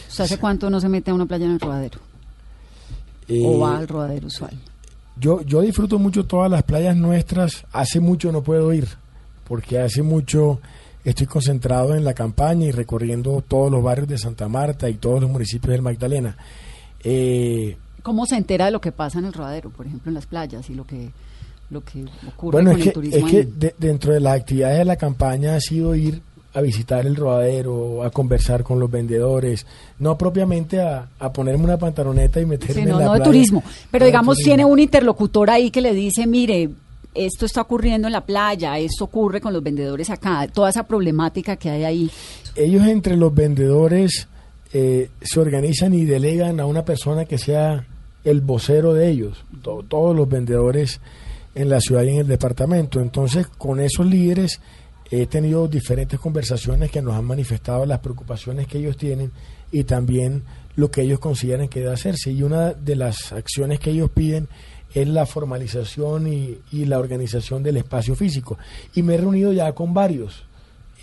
¿Usted 0.08 0.24
hace 0.24 0.38
cuánto 0.38 0.70
no 0.70 0.80
se 0.80 0.88
mete 0.88 1.10
a 1.10 1.14
una 1.14 1.26
playa 1.26 1.46
en 1.46 1.52
el 1.52 1.60
rodadero? 1.60 1.98
¿O 3.28 3.32
Eh, 3.32 3.58
va 3.60 3.78
al 3.78 3.88
rodadero 3.88 4.26
usual? 4.28 4.52
Yo, 5.18 5.40
yo 5.42 5.62
disfruto 5.62 5.98
mucho 5.98 6.26
todas 6.26 6.50
las 6.50 6.62
playas 6.62 6.96
nuestras. 6.96 7.64
Hace 7.72 8.00
mucho 8.00 8.30
no 8.32 8.42
puedo 8.42 8.72
ir, 8.72 8.86
porque 9.48 9.78
hace 9.80 10.02
mucho 10.02 10.60
estoy 11.04 11.26
concentrado 11.26 11.94
en 11.94 12.04
la 12.04 12.14
campaña 12.14 12.66
y 12.66 12.70
recorriendo 12.72 13.42
todos 13.46 13.70
los 13.70 13.82
barrios 13.82 14.08
de 14.08 14.18
Santa 14.18 14.48
Marta 14.48 14.88
y 14.90 14.94
todos 14.94 15.20
los 15.22 15.30
municipios 15.30 15.72
del 15.72 15.82
Magdalena. 15.82 16.36
Eh, 17.02 17.76
¿Cómo 18.02 18.26
se 18.26 18.36
entera 18.36 18.66
de 18.66 18.70
lo 18.72 18.80
que 18.80 18.92
pasa 18.92 19.18
en 19.18 19.24
el 19.24 19.32
rodadero, 19.32 19.70
por 19.70 19.86
ejemplo, 19.86 20.10
en 20.10 20.14
las 20.14 20.26
playas 20.26 20.68
y 20.70 20.74
lo 20.74 20.84
que, 20.86 21.10
lo 21.70 21.82
que 21.82 22.04
ocurre 22.28 22.52
bueno, 22.52 22.70
con 22.72 22.80
es 22.80 22.86
el 22.88 22.92
turismo? 22.92 23.26
es 23.26 23.32
que 23.32 23.44
de- 23.44 23.74
dentro 23.78 24.12
de 24.12 24.20
las 24.20 24.36
actividades 24.40 24.78
de 24.78 24.84
la 24.84 24.96
campaña 24.96 25.54
ha 25.56 25.60
sido 25.60 25.94
ir 25.94 26.22
a 26.56 26.62
visitar 26.62 27.04
el 27.06 27.14
rodadero, 27.16 28.02
a 28.02 28.10
conversar 28.10 28.62
con 28.64 28.80
los 28.80 28.90
vendedores, 28.90 29.66
no 29.98 30.16
propiamente 30.16 30.80
a, 30.80 31.06
a 31.18 31.32
ponerme 31.32 31.64
una 31.64 31.76
pantaloneta 31.76 32.40
y 32.40 32.46
meterme 32.46 32.74
Sí, 32.74 32.80
en 32.80 32.96
la 32.98 33.04
no 33.04 33.12
de 33.12 33.20
turismo. 33.20 33.62
Pero 33.90 34.04
No 34.04 34.06
digamos, 34.06 34.36
turismo. 34.36 34.48
tiene 34.48 34.64
un 34.64 34.78
interlocutor 34.78 35.50
ahí 35.50 35.70
que 35.70 35.82
le 35.82 35.92
dice, 35.92 36.26
mire, 36.26 36.70
esto 37.14 37.44
está 37.44 37.60
ocurriendo 37.60 38.08
en 38.08 38.12
la 38.12 38.22
playa, 38.22 38.78
esto 38.78 39.04
ocurre 39.04 39.40
con 39.40 39.52
los 39.52 39.62
vendedores 39.62 40.08
acá, 40.10 40.46
toda 40.52 40.70
esa 40.70 40.84
problemática 40.84 41.56
que 41.56 41.68
hay 41.70 41.84
ahí. 41.84 42.10
ellos 42.54 42.86
entre 42.86 43.16
los 43.16 43.34
vendedores 43.34 44.28
eh, 44.72 45.10
se 45.22 45.40
organizan 45.40 45.92
y 45.94 46.04
delegan 46.04 46.58
a 46.60 46.64
una 46.66 46.84
persona 46.84 47.24
que 47.26 47.38
sea 47.38 47.86
el 48.24 48.40
vocero 48.40 48.94
de 48.94 49.08
ellos, 49.10 49.44
to- 49.62 49.84
todos 49.88 50.16
los 50.16 50.28
vendedores 50.28 51.00
en 51.54 51.68
la 51.68 51.80
ciudad 51.80 52.02
y 52.02 52.08
en 52.10 52.16
el 52.18 52.26
departamento. 52.26 53.00
Entonces, 53.00 53.46
con 53.46 53.80
esos 53.80 54.04
líderes 54.06 54.60
he 55.10 55.26
tenido 55.26 55.68
diferentes 55.68 56.18
conversaciones 56.18 56.90
que 56.90 57.02
nos 57.02 57.14
han 57.14 57.24
manifestado 57.24 57.86
las 57.86 58.00
preocupaciones 58.00 58.66
que 58.66 58.78
ellos 58.78 58.96
tienen 58.96 59.30
y 59.70 59.84
también 59.84 60.42
lo 60.74 60.90
que 60.90 61.02
ellos 61.02 61.18
consideran 61.20 61.68
que 61.68 61.80
debe 61.80 61.92
hacerse. 61.92 62.32
Y 62.32 62.42
una 62.42 62.72
de 62.72 62.96
las 62.96 63.32
acciones 63.32 63.80
que 63.80 63.90
ellos 63.90 64.10
piden 64.10 64.48
es 64.94 65.08
la 65.08 65.26
formalización 65.26 66.32
y, 66.32 66.58
y 66.72 66.84
la 66.86 66.98
organización 66.98 67.62
del 67.62 67.76
espacio 67.76 68.14
físico. 68.14 68.58
Y 68.94 69.02
me 69.02 69.14
he 69.14 69.18
reunido 69.18 69.52
ya 69.52 69.72
con 69.72 69.94
varios 69.94 70.44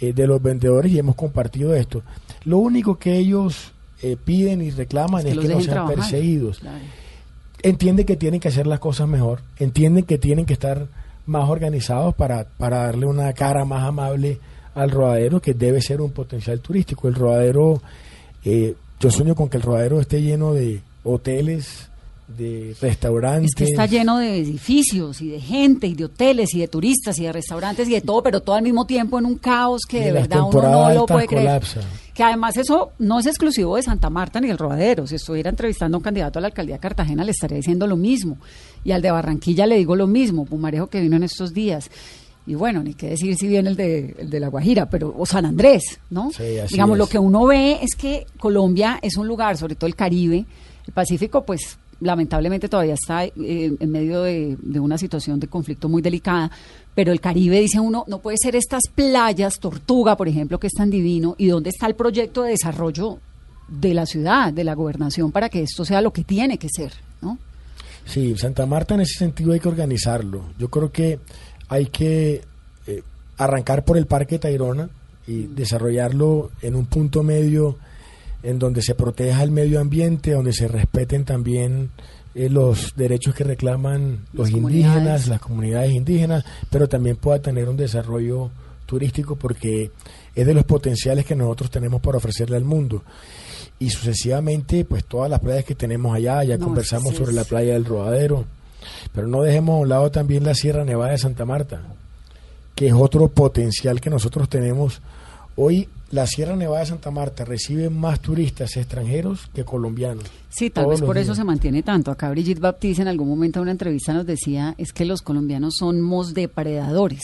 eh, 0.02 0.14
de 0.14 0.28
los 0.28 0.42
vendedores 0.42 0.92
y 0.92 1.00
hemos 1.00 1.16
compartido 1.16 1.76
esto. 1.76 2.02
Lo 2.46 2.58
único 2.58 2.98
que 2.98 3.18
ellos 3.18 3.72
eh, 4.02 4.18
piden 4.24 4.62
y 4.62 4.72
reclaman 4.72 5.20
Es 5.20 5.26
que 5.26 5.30
es 5.32 5.36
los 5.38 5.46
que 5.46 5.54
no 5.54 5.62
sean 5.62 5.74
trabajar. 5.74 5.96
perseguidos. 5.96 6.60
Claro. 6.60 6.80
Entienden 7.62 8.06
que 8.06 8.18
tienen 8.18 8.40
que 8.42 8.50
hacer 8.50 8.68
las 8.68 8.80
cosas 8.80 9.08
mejor, 9.08 9.42
entienden 9.58 10.04
que 10.04 10.18
tienen 10.18 10.46
que 10.46 10.54
estar 10.54 10.88
más 11.26 11.50
organizados 11.50 12.14
para, 12.16 12.46
para 12.58 12.84
darle 12.84 13.06
una 13.06 13.32
cara 13.34 13.66
más 13.66 13.84
amable 13.84 14.40
al 14.76 14.90
rodadero, 14.90 15.42
que 15.42 15.54
debe 15.54 15.82
ser 15.82 16.02
un 16.02 16.12
potencial 16.12 16.60
turístico. 16.60 17.08
El 17.08 17.16
rodadero, 17.16 17.82
eh, 18.44 18.76
yo 19.00 19.12
sueño 19.12 19.36
con 19.36 19.50
que 19.50 19.58
el 19.58 19.64
rodadero 19.64 20.00
esté 20.00 20.22
lleno 20.22 20.54
de 20.54 20.82
hoteles, 21.04 21.90
de 22.28 22.76
restaurantes. 22.82 23.52
Es 23.52 23.56
que 23.56 23.64
está 23.66 23.86
lleno 23.86 24.18
de 24.18 24.38
edificios 24.40 25.22
y 25.22 25.30
de 25.30 25.40
gente 25.40 25.88
y 25.88 25.94
de 25.94 26.06
hoteles 26.06 26.54
y 26.54 26.60
de 26.60 26.68
turistas 26.68 27.20
y 27.20 27.24
de 27.24 27.32
restaurantes 27.32 27.88
y 27.88 27.92
de 27.94 28.02
todo, 28.02 28.24
pero 28.24 28.42
todo 28.42 28.56
al 28.56 28.64
mismo 28.64 28.86
tiempo 28.86 29.20
en 29.20 29.26
un 29.26 29.38
caos 29.38 29.82
que 29.88 30.00
Y 30.00 30.04
de 30.06 30.12
verdad 30.14 30.42
uno 30.42 30.62
no 30.62 30.94
lo 30.94 31.06
puede 31.06 31.28
creer. 31.28 31.44
colapsa. 31.44 31.82
Que 32.14 32.24
además 32.24 32.58
eso 32.58 32.92
no 33.00 33.20
es 33.20 33.26
exclusivo 33.26 33.76
de 33.76 33.82
Santa 33.82 34.10
Marta 34.10 34.40
ni 34.40 34.50
el 34.50 34.58
Rodadero. 34.58 35.08
Si 35.08 35.16
estuviera 35.16 35.50
entrevistando 35.50 35.96
a 35.96 36.00
un 36.00 36.04
candidato 36.04 36.38
a 36.38 36.42
la 36.44 36.48
alcaldía 36.50 36.76
de 36.76 36.80
Cartagena 36.80 37.24
le 37.24 37.32
estaría 37.32 37.58
diciendo 37.58 37.88
lo 37.88 37.96
mismo. 37.98 38.38
Y 38.84 38.92
al 38.92 39.02
de 39.02 39.10
Barranquilla 39.10 39.66
le 39.66 39.78
digo 39.78 39.96
lo 39.96 40.06
mismo, 40.06 40.46
Pumarejo 40.46 40.88
que 40.88 41.02
vino 41.02 41.16
en 41.16 41.24
estos 41.24 41.54
días. 41.54 41.90
Y 42.46 42.56
bueno, 42.56 42.84
ni 42.84 42.94
qué 42.94 43.10
decir 43.10 43.36
si 43.38 43.48
viene 43.48 43.70
el 43.70 43.76
de, 43.76 44.16
el 44.20 44.30
de 44.30 44.40
La 44.40 44.50
Guajira, 44.50 44.90
pero 44.90 45.14
o 45.18 45.26
San 45.26 45.46
Andrés, 45.46 46.00
¿no? 46.10 46.30
Sí, 46.32 46.60
así 46.60 46.74
Digamos, 46.76 46.96
es. 46.96 47.00
lo 47.00 47.08
que 47.08 47.18
uno 47.18 47.46
ve 47.46 47.80
es 47.82 47.96
que 47.96 48.28
Colombia 48.38 49.00
es 49.02 49.16
un 49.18 49.28
lugar, 49.28 49.58
sobre 49.58 49.76
todo 49.76 49.88
el 49.88 49.96
Caribe, 49.96 50.46
el 50.86 50.94
Pacífico, 50.94 51.44
pues 51.46 51.80
lamentablemente 52.04 52.70
todavía 52.70 52.94
está 52.94 53.26
eh, 53.26 53.32
en 53.38 53.92
medio 53.92 54.24
de, 54.24 54.58
una 54.80 54.98
situación 54.98 55.40
de 55.40 55.48
conflicto 55.48 55.90
muy 55.90 56.02
delicada, 56.02 56.52
pero 56.94 57.12
el 57.12 57.20
Caribe, 57.20 57.60
dice 57.60 57.80
uno, 57.80 58.04
no 58.08 58.20
puede 58.20 58.38
ser 58.38 58.56
estas 58.56 58.84
playas, 58.94 59.60
Tortuga, 59.60 60.16
por 60.16 60.28
ejemplo, 60.28 60.60
que 60.60 60.68
es 60.68 60.74
tan 60.74 60.90
divino, 60.90 61.36
y 61.38 61.48
dónde 61.48 61.70
está 61.70 61.88
el 61.88 61.96
proyecto 61.96 62.44
de 62.44 62.52
desarrollo 62.52 63.20
de 63.68 63.94
la 63.94 64.06
ciudad, 64.06 64.54
de 64.54 64.64
la 64.64 64.76
gobernación, 64.76 65.32
para 65.32 65.50
que 65.50 65.62
esto 65.62 65.86
sea 65.86 66.02
lo 66.02 66.12
que 66.12 66.24
tiene 66.24 66.58
que 66.58 66.68
ser, 66.70 66.94
¿no? 67.22 67.38
Sí, 68.06 68.36
Santa 68.38 68.66
Marta 68.66 68.96
en 68.96 69.02
ese 69.02 69.18
sentido 69.18 69.54
hay 69.54 69.60
que 69.60 69.70
organizarlo. 69.70 70.44
Yo 70.60 70.70
creo 70.70 70.92
que 70.92 71.20
hay 71.70 71.86
que 71.86 72.42
eh, 72.86 73.02
arrancar 73.38 73.86
por 73.86 73.98
el 73.98 74.06
Parque 74.06 74.40
Tayrona 74.40 74.90
y 75.26 75.44
desarrollarlo 75.44 76.52
en 76.62 76.76
un 76.76 76.86
punto 76.86 77.24
medio 77.24 77.78
en 78.44 78.60
donde 78.60 78.82
se 78.82 78.94
proteja 78.96 79.42
el 79.44 79.52
medio 79.52 79.80
ambiente, 79.80 80.32
donde 80.32 80.54
se 80.54 80.68
respeten 80.68 81.24
también 81.26 81.90
eh, 82.36 82.50
los 82.50 82.94
derechos 82.96 83.34
que 83.36 83.44
reclaman 83.44 84.20
los 84.34 84.50
Las 84.50 84.58
indígenas, 84.58 84.94
comunidades. 84.96 85.28
las 85.28 85.42
comunidades 85.42 85.92
indígenas, 85.94 86.46
pero 86.70 86.88
también 86.88 87.16
pueda 87.16 87.40
tener 87.42 87.70
un 87.70 87.78
desarrollo 87.78 88.50
turístico 88.86 89.36
porque 89.38 89.92
es 90.36 90.46
de 90.46 90.54
los 90.54 90.66
potenciales 90.66 91.26
que 91.26 91.36
nosotros 91.36 91.72
tenemos 91.72 92.02
para 92.02 92.18
ofrecerle 92.18 92.58
al 92.58 92.66
mundo. 92.66 93.04
Y 93.80 93.90
sucesivamente, 93.90 94.86
pues 94.86 95.06
todas 95.06 95.30
las 95.30 95.40
playas 95.40 95.64
que 95.66 95.76
tenemos 95.76 96.16
allá, 96.16 96.44
ya 96.44 96.58
No, 96.58 96.66
conversamos 96.66 97.12
sí, 97.12 97.18
sobre 97.18 97.32
sí. 97.32 97.36
la 97.38 97.44
playa 97.44 97.74
del 97.74 97.86
Rodadero, 97.86 98.46
pero 99.14 99.28
no 99.28 99.42
dejemos 99.42 99.76
a 99.76 99.80
un 99.82 99.90
lado 99.90 100.12
también 100.12 100.44
la 100.44 100.54
Sierra 100.54 100.84
Nevada 100.86 101.12
de 101.12 101.18
Santa 101.18 101.46
Marta, 101.46 101.82
que 102.76 102.88
es 102.88 102.94
otro 102.94 103.30
potencial 103.30 104.02
que 104.02 104.10
nosotros 104.10 104.50
tenemos. 104.50 105.02
Hoy 105.56 105.88
la 106.12 106.26
Sierra 106.28 106.56
Nevada 106.56 106.82
de 106.82 106.86
Santa 106.88 107.12
Marta 107.12 107.44
recibe 107.46 107.90
más 107.90 108.20
turistas 108.20 108.76
extranjeros 108.78 109.50
que 109.54 109.64
colombianos. 109.64 110.24
Sí, 110.50 110.70
tal 110.70 110.88
vez 110.88 111.02
por 111.02 111.18
eso 111.18 111.34
se 111.36 111.44
mantiene 111.44 111.82
tanto. 111.84 112.12
Acá 112.12 112.30
Brigitte 112.30 112.60
Baptiste 112.60 113.02
en 113.02 113.08
algún 113.08 113.28
momento 113.30 113.60
en 113.60 113.64
una 113.64 113.72
entrevista 113.72 114.14
nos 114.14 114.26
decía 114.26 114.76
es 114.78 114.94
que 114.94 115.06
los 115.06 115.22
colombianos 115.22 115.76
somos 115.78 116.34
depredadores. 116.34 117.22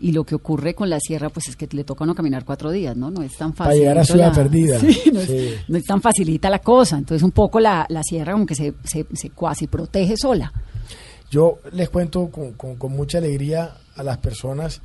Y 0.00 0.10
lo 0.10 0.24
que 0.24 0.34
ocurre 0.34 0.74
con 0.74 0.90
la 0.90 0.98
sierra, 0.98 1.28
pues 1.30 1.46
es 1.48 1.54
que 1.54 1.68
le 1.70 1.84
toca 1.84 2.02
uno 2.02 2.16
caminar 2.16 2.44
cuatro 2.44 2.72
días, 2.72 2.96
¿no? 2.96 3.10
No 3.12 3.22
es 3.22 3.36
tan 3.36 3.54
fácil. 3.54 3.64
Para 3.70 3.76
llegar 3.76 3.98
a 3.98 4.04
Ciudad 4.04 4.34
Perdida. 4.34 4.78
Sí, 4.80 5.10
no, 5.12 5.20
Sí. 5.20 5.36
Es, 5.36 5.68
no 5.68 5.78
es 5.78 5.84
tan 5.84 6.02
facilita 6.02 6.50
la 6.50 6.58
cosa. 6.58 6.98
Entonces, 6.98 7.22
un 7.22 7.30
poco 7.30 7.60
la, 7.60 7.86
la 7.88 8.02
sierra 8.02 8.32
como 8.32 8.44
que 8.44 8.56
se, 8.56 8.74
se, 8.82 9.06
se 9.14 9.30
cuasi 9.30 9.68
protege 9.68 10.16
sola. 10.16 10.52
Yo 11.30 11.58
les 11.72 11.88
cuento 11.90 12.28
con, 12.28 12.52
con- 12.54 12.74
con 12.76 12.92
mucha 12.92 13.18
alegría 13.18 13.76
a 13.94 14.02
las 14.02 14.18
personas. 14.18 14.82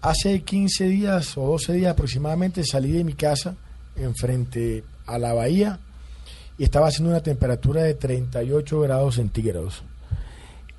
Hace 0.00 0.42
15 0.42 0.84
días 0.84 1.36
o 1.36 1.46
12 1.46 1.72
días 1.72 1.92
aproximadamente 1.92 2.64
salí 2.64 2.92
de 2.92 3.02
mi 3.02 3.14
casa 3.14 3.56
enfrente 3.96 4.84
a 5.06 5.18
la 5.18 5.32
bahía 5.32 5.80
y 6.56 6.64
estaba 6.64 6.86
haciendo 6.86 7.10
una 7.10 7.22
temperatura 7.22 7.82
de 7.82 7.94
38 7.94 8.80
grados 8.80 9.16
centígrados. 9.16 9.82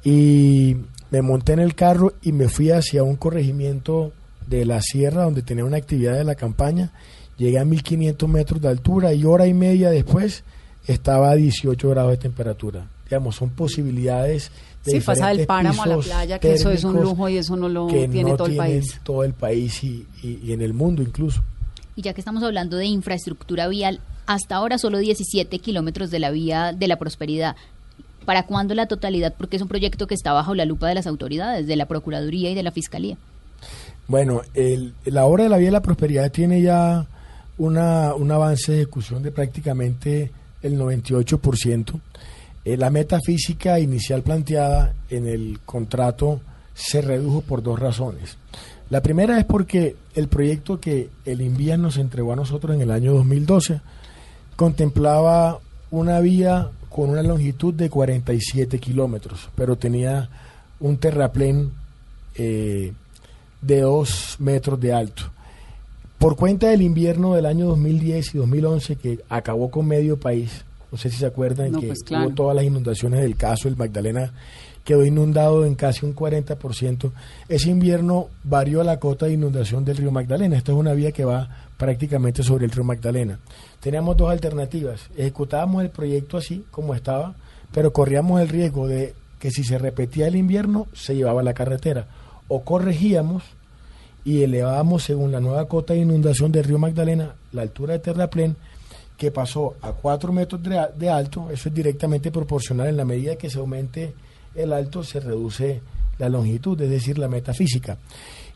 Y 0.05 0.77
me 1.11 1.21
monté 1.21 1.51
en 1.53 1.59
el 1.59 1.75
carro 1.75 2.13
y 2.21 2.31
me 2.31 2.47
fui 2.47 2.71
hacia 2.71 3.03
un 3.03 3.17
corregimiento 3.17 4.13
de 4.47 4.65
la 4.65 4.81
sierra 4.81 5.23
donde 5.23 5.41
tenía 5.41 5.65
una 5.65 5.77
actividad 5.77 6.13
de 6.13 6.23
la 6.23 6.35
campaña. 6.35 6.93
Llegué 7.37 7.59
a 7.59 7.65
1500 7.65 8.29
metros 8.29 8.61
de 8.61 8.69
altura 8.69 9.13
y 9.13 9.25
hora 9.25 9.47
y 9.47 9.53
media 9.53 9.89
después 9.89 10.45
estaba 10.87 11.31
a 11.31 11.35
18 11.35 11.89
grados 11.89 12.11
de 12.11 12.17
temperatura. 12.17 12.87
Digamos, 13.03 13.35
son 13.35 13.49
posibilidades 13.49 14.49
de 14.49 14.51
Sí, 14.85 14.99
pasar 15.01 15.35
del 15.35 15.45
páramo 15.45 15.83
a 15.83 15.87
la 15.87 15.97
playa, 15.97 16.39
que 16.39 16.53
eso 16.53 16.71
es 16.71 16.83
un 16.83 17.01
lujo 17.01 17.27
y 17.29 17.37
eso 17.37 17.55
no 17.55 17.67
lo 17.69 17.87
que 17.87 18.07
tiene 18.07 18.31
no 18.31 18.37
todo 18.37 18.47
el 18.47 18.55
país. 18.55 18.99
todo 19.03 19.23
el 19.23 19.33
país 19.33 19.83
y, 19.83 20.05
y- 20.23 20.39
y 20.43 20.53
en 20.53 20.61
el 20.61 20.73
mundo 20.73 21.01
incluso. 21.03 21.41
Y 21.95 22.01
ya 22.01 22.13
que 22.13 22.21
estamos 22.21 22.43
hablando 22.43 22.77
de 22.77 22.85
infraestructura 22.85 23.67
vial, 23.67 23.99
hasta 24.25 24.55
ahora 24.55 24.77
solo 24.77 24.99
17 24.99 25.59
kilómetros 25.59 26.11
de 26.11 26.19
la 26.19 26.31
vía 26.31 26.71
de 26.71 26.87
la 26.87 26.97
prosperidad. 26.97 27.55
¿Para 28.25 28.43
cuándo 28.45 28.73
la 28.75 28.85
totalidad? 28.87 29.33
Porque 29.37 29.57
es 29.57 29.61
un 29.61 29.67
proyecto 29.67 30.07
que 30.07 30.13
está 30.13 30.31
bajo 30.33 30.55
la 30.55 30.63
lupa 30.65 30.87
de 30.87 30.95
las 30.95 31.07
autoridades, 31.07 31.67
de 31.67 31.75
la 31.75 31.85
Procuraduría 31.87 32.49
y 32.51 32.55
de 32.55 32.63
la 32.63 32.71
Fiscalía. 32.71 33.17
Bueno, 34.07 34.41
el- 34.53 34.93
la 35.05 35.25
obra 35.25 35.43
de 35.43 35.49
la 35.49 35.57
Vía 35.57 35.67
de 35.67 35.71
la 35.73 35.81
Prosperidad 35.81 36.31
tiene 36.31 36.61
ya 36.61 37.05
una, 37.57 38.13
un 38.15 38.31
avance 38.31 38.71
de 38.71 38.77
ejecución 38.83 39.21
de 39.23 39.31
prácticamente 39.31 40.31
el 40.61 40.77
98%. 40.77 41.99
Eh, 42.69 42.77
la 42.77 42.91
meta 42.91 43.19
física 43.19 43.79
inicial 43.79 44.21
planteada 44.21 44.93
en 45.09 45.25
el 45.25 45.59
contrato 45.65 46.39
se 46.75 47.01
redujo 47.01 47.41
por 47.41 47.63
dos 47.63 47.79
razones. 47.79 48.37
La 48.91 49.01
primera 49.01 49.39
es 49.39 49.45
porque 49.45 49.95
el 50.13 50.27
proyecto 50.27 50.79
que 50.79 51.09
el 51.25 51.41
Invías 51.41 51.79
nos 51.79 51.97
entregó 51.97 52.33
a 52.33 52.35
nosotros 52.35 52.75
en 52.75 52.81
el 52.81 52.91
año 52.91 53.13
2012 53.13 53.81
contemplaba 54.55 55.59
una 55.89 56.19
vía 56.19 56.69
con 56.89 57.09
una 57.09 57.23
longitud 57.23 57.73
de 57.73 57.89
47 57.89 58.77
kilómetros, 58.77 59.49
pero 59.55 59.75
tenía 59.75 60.29
un 60.79 60.97
terraplén 60.97 61.71
eh, 62.35 62.93
de 63.63 63.81
2 63.81 64.35
metros 64.41 64.79
de 64.79 64.93
alto. 64.93 65.23
Por 66.19 66.35
cuenta 66.35 66.67
del 66.67 66.83
invierno 66.83 67.33
del 67.33 67.47
año 67.47 67.65
2010 67.65 68.35
y 68.35 68.37
2011 68.37 68.95
que 68.97 69.19
acabó 69.27 69.71
con 69.71 69.87
medio 69.87 70.19
país, 70.19 70.65
no 70.91 70.97
sé 70.97 71.09
si 71.09 71.17
se 71.17 71.25
acuerdan 71.25 71.71
No, 71.71 71.79
que 71.79 71.87
pues, 71.87 72.03
claro. 72.03 72.27
hubo 72.27 72.35
todas 72.35 72.55
las 72.55 72.65
inundaciones 72.65 73.21
del 73.21 73.35
caso, 73.35 73.67
el 73.67 73.75
Magdalena 73.75 74.31
quedó 74.83 75.05
inundado 75.05 75.65
en 75.65 75.75
casi 75.75 76.03
un 76.05 76.15
40%. 76.15 77.11
Ese 77.47 77.69
invierno 77.69 78.27
varió 78.43 78.83
la 78.83 78.99
cota 78.99 79.27
de 79.27 79.33
inundación 79.33 79.85
del 79.85 79.97
río 79.97 80.09
Magdalena. 80.09 80.57
Esta 80.57 80.71
es 80.71 80.77
una 80.79 80.93
vía 80.93 81.11
que 81.11 81.25
va 81.25 81.47
prácticamente 81.77 82.41
sobre 82.41 82.65
el 82.65 82.71
río 82.71 82.83
Magdalena. 82.83 83.37
Teníamos 83.81 84.17
dos 84.17 84.31
alternativas. 84.31 85.01
Ejecutábamos 85.15 85.83
el 85.83 85.91
proyecto 85.91 86.37
así 86.37 86.65
como 86.71 86.95
estaba, 86.95 87.35
pero 87.71 87.93
corríamos 87.93 88.41
el 88.41 88.49
riesgo 88.49 88.87
de 88.87 89.13
que 89.39 89.51
si 89.51 89.63
se 89.63 89.77
repetía 89.77 90.27
el 90.27 90.35
invierno 90.35 90.87
se 90.93 91.15
llevaba 91.15 91.43
la 91.43 91.53
carretera. 91.53 92.07
O 92.47 92.63
corregíamos 92.63 93.43
y 94.25 94.41
elevábamos 94.41 95.03
según 95.03 95.31
la 95.31 95.39
nueva 95.39 95.67
cota 95.67 95.93
de 95.93 95.99
inundación 95.99 96.51
del 96.51 96.63
río 96.63 96.79
Magdalena 96.79 97.35
la 97.51 97.61
altura 97.61 97.93
de 97.93 97.99
terraplén 97.99 98.57
que 99.19 99.31
pasó 99.31 99.75
a 99.81 99.91
4 99.91 100.31
metros 100.31 100.63
de, 100.63 100.81
de 100.97 101.09
alto, 101.09 101.49
eso 101.51 101.67
es 101.67 101.75
directamente 101.75 102.31
proporcional 102.31 102.87
en 102.87 102.97
la 102.97 103.03
medida 103.05 103.35
que 103.35 103.49
se 103.49 103.59
aumente 103.59 104.13
el 104.55 104.71
alto 104.73 105.03
se 105.03 105.19
reduce 105.19 105.81
la 106.17 106.29
longitud, 106.29 106.79
es 106.81 106.89
decir, 106.89 107.17
la 107.17 107.27
metafísica. 107.27 107.97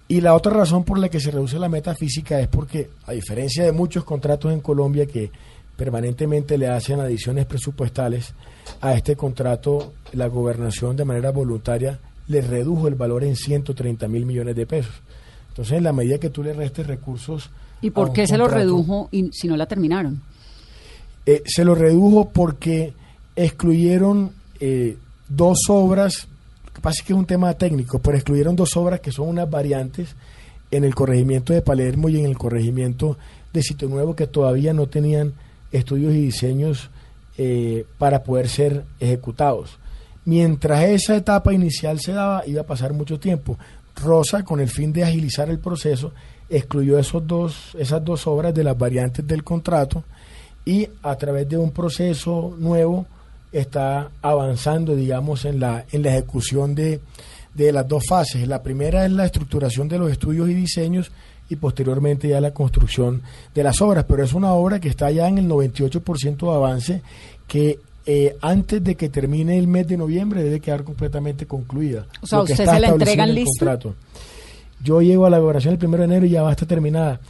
Y 0.07 0.21
la 0.21 0.33
otra 0.33 0.53
razón 0.53 0.85
por 0.85 0.99
la 0.99 1.09
que 1.09 1.19
se 1.19 1.31
reduce 1.31 1.59
la 1.59 1.69
metafísica 1.69 2.39
es 2.39 2.47
porque, 2.47 2.89
a 3.05 3.11
diferencia 3.11 3.65
de 3.65 3.73
muchos 3.73 4.05
contratos 4.05 4.53
en 4.53 4.61
Colombia 4.61 5.05
que 5.05 5.31
permanentemente 5.75 6.57
le 6.57 6.69
hacen 6.69 7.01
adiciones 7.01 7.45
presupuestales, 7.45 8.33
a 8.79 8.93
este 8.93 9.17
contrato 9.17 9.93
la 10.13 10.27
gobernación 10.27 10.95
de 10.95 11.05
manera 11.05 11.31
voluntaria 11.31 11.99
le 12.27 12.41
redujo 12.41 12.87
el 12.87 12.95
valor 12.95 13.25
en 13.25 13.35
130 13.35 14.07
mil 14.07 14.25
millones 14.25 14.55
de 14.55 14.65
pesos. 14.65 14.95
Entonces, 15.49 15.77
en 15.77 15.83
la 15.83 15.91
medida 15.93 16.19
que 16.19 16.29
tú 16.29 16.41
le 16.41 16.53
restes 16.53 16.87
recursos... 16.87 17.49
¿Y 17.81 17.89
por 17.89 18.13
qué 18.13 18.25
se 18.27 18.37
lo 18.37 18.47
redujo 18.47 19.09
y 19.11 19.29
si 19.33 19.49
no 19.49 19.57
la 19.57 19.65
terminaron? 19.65 20.21
Eh, 21.25 21.43
se 21.45 21.63
lo 21.63 21.75
redujo 21.75 22.29
porque 22.29 22.93
excluyeron 23.35 24.31
eh, 24.59 24.97
dos 25.29 25.57
obras, 25.69 26.27
lo 26.65 26.73
que 26.73 26.81
pasa 26.81 27.01
es 27.01 27.07
que 27.07 27.13
es 27.13 27.19
un 27.19 27.25
tema 27.25 27.53
técnico, 27.53 27.99
pero 27.99 28.17
excluyeron 28.17 28.55
dos 28.55 28.75
obras 28.77 28.99
que 28.99 29.11
son 29.11 29.29
unas 29.29 29.49
variantes 29.49 30.15
en 30.71 30.83
el 30.83 30.95
corregimiento 30.95 31.53
de 31.53 31.61
Palermo 31.61 32.09
y 32.09 32.19
en 32.19 32.25
el 32.25 32.37
corregimiento 32.37 33.17
de 33.53 33.61
Sitio 33.61 33.87
Nuevo 33.87 34.15
que 34.15 34.27
todavía 34.27 34.73
no 34.73 34.87
tenían 34.87 35.33
estudios 35.71 36.13
y 36.13 36.21
diseños 36.21 36.89
eh, 37.37 37.85
para 37.97 38.23
poder 38.23 38.49
ser 38.49 38.83
ejecutados. 38.99 39.77
Mientras 40.25 40.83
esa 40.85 41.15
etapa 41.15 41.53
inicial 41.53 41.99
se 41.99 42.13
daba, 42.13 42.43
iba 42.47 42.61
a 42.61 42.65
pasar 42.65 42.93
mucho 42.93 43.19
tiempo. 43.19 43.57
Rosa, 43.95 44.43
con 44.43 44.59
el 44.59 44.69
fin 44.69 44.93
de 44.93 45.03
agilizar 45.03 45.49
el 45.49 45.59
proceso, 45.59 46.13
excluyó 46.49 46.97
esos 46.97 47.25
dos, 47.27 47.75
esas 47.77 48.03
dos 48.03 48.25
obras 48.27 48.53
de 48.53 48.63
las 48.63 48.77
variantes 48.77 49.25
del 49.27 49.43
contrato 49.43 50.03
y 50.65 50.87
a 51.01 51.15
través 51.15 51.47
de 51.49 51.57
un 51.57 51.71
proceso 51.71 52.55
nuevo 52.57 53.05
está 53.51 54.09
avanzando, 54.21 54.95
digamos, 54.95 55.45
en 55.45 55.59
la, 55.59 55.85
en 55.91 56.03
la 56.03 56.09
ejecución 56.09 56.73
de, 56.73 56.99
de 57.53 57.71
las 57.71 57.87
dos 57.87 58.03
fases. 58.07 58.47
La 58.47 58.63
primera 58.63 59.05
es 59.05 59.11
la 59.11 59.25
estructuración 59.25 59.87
de 59.87 59.99
los 59.99 60.11
estudios 60.11 60.49
y 60.49 60.53
diseños 60.53 61.11
y 61.49 61.55
posteriormente 61.55 62.27
ya 62.27 62.41
la 62.41 62.51
construcción 62.51 63.21
de 63.53 63.63
las 63.63 63.81
obras, 63.81 64.05
pero 64.07 64.23
es 64.23 64.33
una 64.33 64.53
obra 64.53 64.79
que 64.79 64.89
está 64.89 65.11
ya 65.11 65.27
en 65.27 65.37
el 65.37 65.47
98% 65.47 66.37
de 66.37 66.55
avance 66.55 67.01
que 67.47 67.79
eh, 68.05 68.35
antes 68.41 68.83
de 68.83 68.95
que 68.95 69.09
termine 69.09 69.57
el 69.57 69.67
mes 69.67 69.87
de 69.87 69.97
noviembre 69.97 70.43
debe 70.43 70.59
quedar 70.59 70.83
completamente 70.83 71.45
concluida. 71.45 72.05
O 72.21 72.27
sea, 72.27 72.41
¿usted 72.41 72.55
se 72.55 72.79
la 72.79 72.87
entregan 72.87 73.29
en 73.29 73.35
lista? 73.35 73.59
contrato. 73.59 73.95
Yo 74.83 75.01
llego 75.01 75.25
a 75.25 75.29
la 75.29 75.39
gobernación 75.39 75.73
el 75.73 75.77
primero 75.79 76.01
de 76.01 76.07
enero 76.07 76.25
y 76.25 76.31
ya 76.31 76.41
va 76.41 76.49
a 76.49 76.51
estar 76.51 76.67
terminada. 76.67 77.21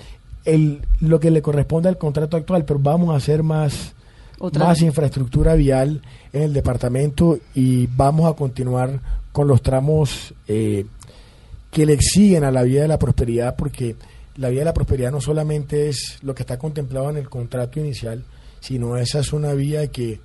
El, 0.46 0.82
lo 1.00 1.20
que 1.20 1.32
le 1.32 1.41
corresponde 1.41 1.89
al 1.89 1.98
contrato 1.98 2.36
actual, 2.38 2.66
pero 2.66 2.80
vamos 2.80 3.14
a 3.14 3.18
hacer 3.18 3.44
más, 3.44 3.94
Otra- 4.39 4.66
más 4.66 4.82
infraestructura 4.82 5.56
vial 5.56 6.02
en 6.34 6.41
el 6.44 6.54
departamento 6.54 7.39
y 7.56 7.88
vamos 7.88 8.30
a 8.30 8.36
continuar 8.36 9.00
con 9.32 9.48
los 9.48 9.62
tramos 9.62 10.34
eh, 10.48 10.86
que 11.72 11.86
le 11.86 11.94
exigen 11.94 12.44
a 12.44 12.52
la 12.52 12.64
vía 12.64 12.82
de 12.84 12.88
la 12.88 13.00
prosperidad, 13.00 13.56
porque 13.56 13.96
la 14.36 14.50
vía 14.50 14.60
de 14.60 14.66
la 14.66 14.74
prosperidad 14.74 15.12
no 15.12 15.22
solamente 15.22 15.89
es 15.89 16.20
lo 16.22 16.36
que 16.36 16.44
está 16.44 16.58
contemplado 16.60 17.10
en 17.10 17.18
el 17.18 17.30
contrato 17.30 17.80
inicial, 17.80 18.24
sino 18.60 18.98
esa 18.98 19.20
es 19.20 19.34
una 19.34 19.54
vía 19.54 19.88
que 19.88 20.20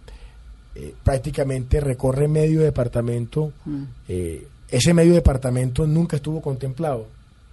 eh, 0.75 0.95
prácticamente 1.03 1.81
recorre 1.81 2.29
medio 2.29 2.61
departamento. 2.61 3.53
Mm. 3.65 3.83
Eh, 4.09 4.47
ese 4.69 4.93
medio 4.95 5.15
departamento 5.15 5.87
nunca 5.87 6.17
estuvo 6.17 6.41
contemplado. 6.43 7.07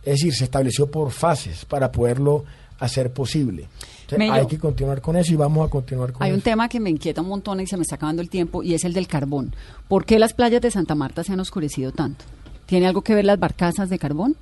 Es 0.06 0.20
decir, 0.20 0.34
se 0.34 0.44
estableció 0.46 0.88
por 0.90 1.12
fases 1.12 1.66
para 1.66 1.92
poderlo 1.92 2.46
hacer 2.80 3.12
posible. 3.12 3.68
Entonces, 4.02 4.18
Mello. 4.20 4.34
hay 4.34 4.46
que 4.48 4.60
continuar 4.60 5.02
con 5.02 5.16
eso 5.16 5.34
y 5.34 5.36
vamos 5.36 5.66
a 5.66 5.70
continuar 5.72 6.12
con 6.14 6.22
Hay 6.22 6.32
un 6.32 6.42
tema 6.42 6.70
que 6.70 6.80
me 6.80 6.90
inquieta 6.92 7.22
un 7.22 7.30
montón 7.30 7.60
y 7.60 7.66
se 7.68 7.76
me 7.78 7.82
está 7.84 7.96
acabando 7.96 8.22
el 8.22 8.30
tiempo 8.30 8.62
y 8.62 8.74
es 8.76 8.84
el 8.84 8.94
del 8.94 9.08
carbón. 9.08 9.56
¿Por 9.88 10.06
qué 10.06 10.20
las 10.20 10.34
playas 10.34 10.62
de 10.62 10.70
Santa 10.72 10.94
Marta 10.94 11.24
se 11.24 11.34
han 11.34 11.40
oscurecido 11.40 11.92
tanto? 11.92 12.24
¿Tiene 12.68 12.86
algo 12.88 13.02
que 13.02 13.16
ver 13.16 13.26
las 13.26 13.40
barcazas 13.40 13.90
de 13.90 13.98
carbón? 13.98 14.36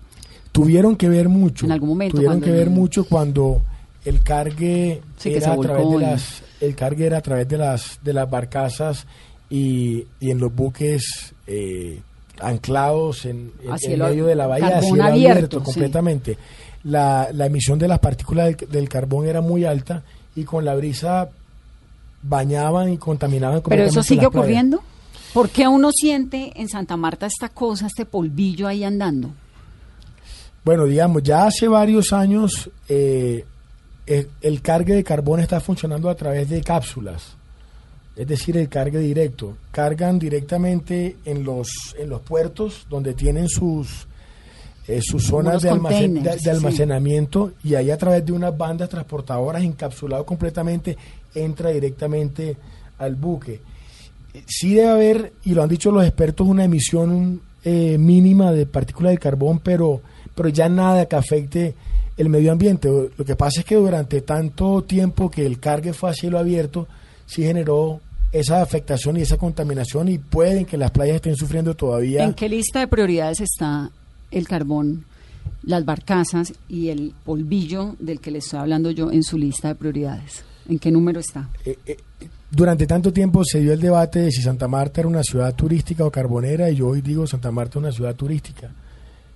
Tuvieron 0.51 0.95
que 0.97 1.09
ver 1.09 1.29
mucho. 1.29 1.65
En 1.65 1.71
algún 1.71 1.89
momento, 1.89 2.15
Tuvieron 2.17 2.41
que 2.41 2.51
ver 2.51 2.63
el- 2.63 2.69
mucho 2.71 3.05
cuando 3.05 3.61
el 4.03 4.21
cargue 4.21 5.01
Sí, 5.17 5.33
era 5.33 5.53
a 5.53 5.57
través 5.57 5.89
de 5.89 5.97
las 5.99 6.43
el 6.59 6.75
cargue 6.75 7.05
era 7.05 7.17
a 7.19 7.21
través 7.21 7.47
de 7.47 7.57
las 7.57 7.99
de 8.03 8.13
las 8.13 8.29
barcazas 8.29 9.05
y, 9.49 10.05
y 10.19 10.31
en 10.31 10.39
los 10.39 10.53
buques 10.53 11.33
eh, 11.47 12.01
anclados 12.39 13.25
en, 13.25 13.51
cielo- 13.77 14.07
medio 14.07 14.25
de 14.25 14.35
la 14.35 14.47
bahía 14.47 14.67
a 14.67 14.71
carbón 14.71 14.89
cielo 14.89 15.03
abierto, 15.05 15.59
sí. 15.59 15.65
completamente. 15.65 16.37
La, 16.83 17.29
la 17.31 17.45
emisión 17.45 17.79
de 17.79 17.87
las 17.87 17.99
partículas 17.99 18.47
del, 18.57 18.69
del 18.69 18.89
carbón 18.89 19.27
era 19.27 19.41
muy 19.41 19.63
alta 19.65 20.03
y 20.35 20.43
con 20.43 20.65
la 20.65 20.75
brisa 20.75 21.29
bañaban 22.21 22.91
y 22.91 22.97
contaminaban 22.97 23.61
¿Pero 23.61 23.83
eso 23.83 24.01
sigue 24.03 24.21
playas. 24.21 24.35
ocurriendo? 24.35 24.83
¿Por 25.33 25.49
qué 25.49 25.67
uno 25.67 25.91
siente 25.91 26.51
en 26.55 26.69
Santa 26.69 26.95
Marta 26.97 27.25
esta 27.25 27.49
cosa, 27.49 27.87
este 27.87 28.05
polvillo 28.05 28.67
ahí 28.67 28.83
andando? 28.83 29.31
Bueno, 30.63 30.85
digamos, 30.85 31.23
ya 31.23 31.47
hace 31.47 31.67
varios 31.67 32.13
años 32.13 32.69
eh, 32.87 33.45
el, 34.05 34.29
el 34.41 34.61
cargue 34.61 34.93
de 34.93 35.03
carbón 35.03 35.39
está 35.39 35.59
funcionando 35.59 36.09
a 36.09 36.15
través 36.15 36.49
de 36.49 36.61
cápsulas, 36.61 37.35
es 38.15 38.27
decir, 38.27 38.57
el 38.57 38.69
cargue 38.69 38.99
directo. 38.99 39.55
Cargan 39.71 40.19
directamente 40.19 41.15
en 41.25 41.43
los, 41.43 41.67
en 41.97 42.09
los 42.09 42.21
puertos 42.21 42.85
donde 42.89 43.13
tienen 43.13 43.47
sus, 43.49 44.07
eh, 44.87 44.99
sus 45.01 45.23
zonas 45.25 45.61
de, 45.63 45.71
almacen- 45.71 46.21
de- 46.21 46.39
sí. 46.39 46.49
almacenamiento 46.49 47.53
y 47.63 47.75
ahí 47.75 47.89
a 47.91 47.97
través 47.97 48.25
de 48.25 48.31
unas 48.33 48.55
bandas 48.57 48.89
transportadoras 48.89 49.63
encapsulado 49.63 50.25
completamente 50.25 50.97
entra 51.33 51.71
directamente 51.71 52.55
al 52.99 53.15
buque. 53.15 53.59
Sí 54.47 54.73
debe 54.75 54.89
haber, 54.89 55.33
y 55.43 55.53
lo 55.53 55.63
han 55.63 55.69
dicho 55.69 55.91
los 55.91 56.03
expertos, 56.05 56.47
una 56.47 56.63
emisión 56.65 57.41
eh, 57.63 57.97
mínima 57.99 58.51
de 58.51 58.65
partículas 58.65 59.11
de 59.13 59.17
carbón, 59.19 59.59
pero, 59.59 60.01
pero 60.35 60.49
ya 60.49 60.67
nada 60.69 61.05
que 61.05 61.15
afecte 61.15 61.75
el 62.17 62.29
medio 62.29 62.51
ambiente. 62.51 62.89
Lo 63.17 63.25
que 63.25 63.35
pasa 63.35 63.61
es 63.61 63.65
que 63.65 63.75
durante 63.75 64.21
tanto 64.21 64.83
tiempo 64.83 65.29
que 65.31 65.45
el 65.45 65.59
cargue 65.59 65.93
fue 65.93 66.09
a 66.09 66.13
cielo 66.13 66.37
abierto, 66.39 66.87
sí 67.33 67.43
generó 67.43 67.99
esa 68.31 68.61
afectación 68.61 69.17
y 69.17 69.21
esa 69.21 69.37
contaminación 69.37 70.09
y 70.09 70.17
pueden 70.17 70.65
que 70.65 70.77
las 70.77 70.91
playas 70.91 71.17
estén 71.17 71.35
sufriendo 71.35 71.75
todavía. 71.75 72.23
¿En 72.23 72.33
qué 72.33 72.49
lista 72.49 72.79
de 72.79 72.87
prioridades 72.87 73.41
está 73.41 73.91
el 74.31 74.47
carbón, 74.47 75.05
las 75.63 75.85
barcazas 75.85 76.53
y 76.67 76.89
el 76.89 77.13
polvillo 77.23 77.95
del 77.99 78.19
que 78.19 78.31
le 78.31 78.39
estoy 78.39 78.59
hablando 78.59 78.91
yo 78.91 79.11
en 79.11 79.23
su 79.23 79.37
lista 79.37 79.67
de 79.69 79.75
prioridades? 79.75 80.43
¿En 80.67 80.79
qué 80.79 80.91
número 80.91 81.19
está? 81.19 81.49
Eh, 81.65 81.77
eh, 81.85 81.97
durante 82.49 82.87
tanto 82.87 83.11
tiempo 83.11 83.43
se 83.43 83.59
dio 83.59 83.73
el 83.73 83.81
debate 83.81 84.19
de 84.19 84.31
si 84.31 84.41
Santa 84.41 84.67
Marta 84.67 85.01
era 85.01 85.07
una 85.07 85.23
ciudad 85.23 85.53
turística 85.55 86.05
o 86.05 86.11
carbonera 86.11 86.69
y 86.69 86.77
yo 86.77 86.87
hoy 86.87 87.01
digo 87.01 87.27
Santa 87.27 87.51
Marta 87.51 87.79
es 87.79 87.83
una 87.83 87.91
ciudad 87.91 88.15
turística 88.15 88.71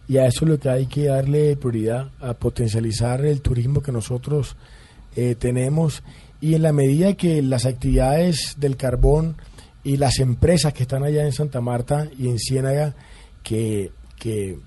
y 0.08 0.18
a 0.18 0.26
eso 0.26 0.46
es 0.46 0.52
lo 0.52 0.60
que 0.60 0.70
hay 0.70 0.86
que 0.86 1.06
darle 1.06 1.56
prioridad 1.58 2.10
a 2.22 2.34
potencializar 2.34 3.26
el 3.26 3.42
turismo 3.42 3.82
que 3.82 3.92
nosotros 3.92 4.56
eh, 5.16 5.36
tenemos 5.36 6.04
y 6.42 6.54
en 6.54 6.62
la 6.62 6.74
medida 6.74 7.14
que 7.14 7.42
las 7.42 7.66
actividades 7.66 8.56
del 8.58 8.78
carbón 8.78 9.38
y 9.84 9.98
las 9.98 10.20
empresas 10.20 10.74
que 10.74 10.84
están 10.84 11.04
allá 11.04 11.24
en 11.24 11.32
Santa 11.32 11.62
Marta 11.62 12.10
y 12.18 12.28
en 12.28 12.38
Ciénaga 12.40 12.96
que, 13.44 13.92
que, 14.18 14.60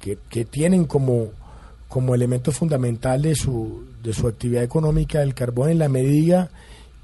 que, 0.00 0.44
tienen 0.44 0.84
como, 0.84 1.30
como 1.88 2.14
elemento 2.14 2.52
fundamental 2.52 3.22
de 3.22 3.34
su, 3.34 3.84
de 4.02 4.12
su 4.12 4.28
actividad 4.28 4.62
económica 4.62 5.22
el 5.22 5.34
carbón 5.34 5.70
en 5.70 5.78
la 5.78 5.88
medida 5.88 6.50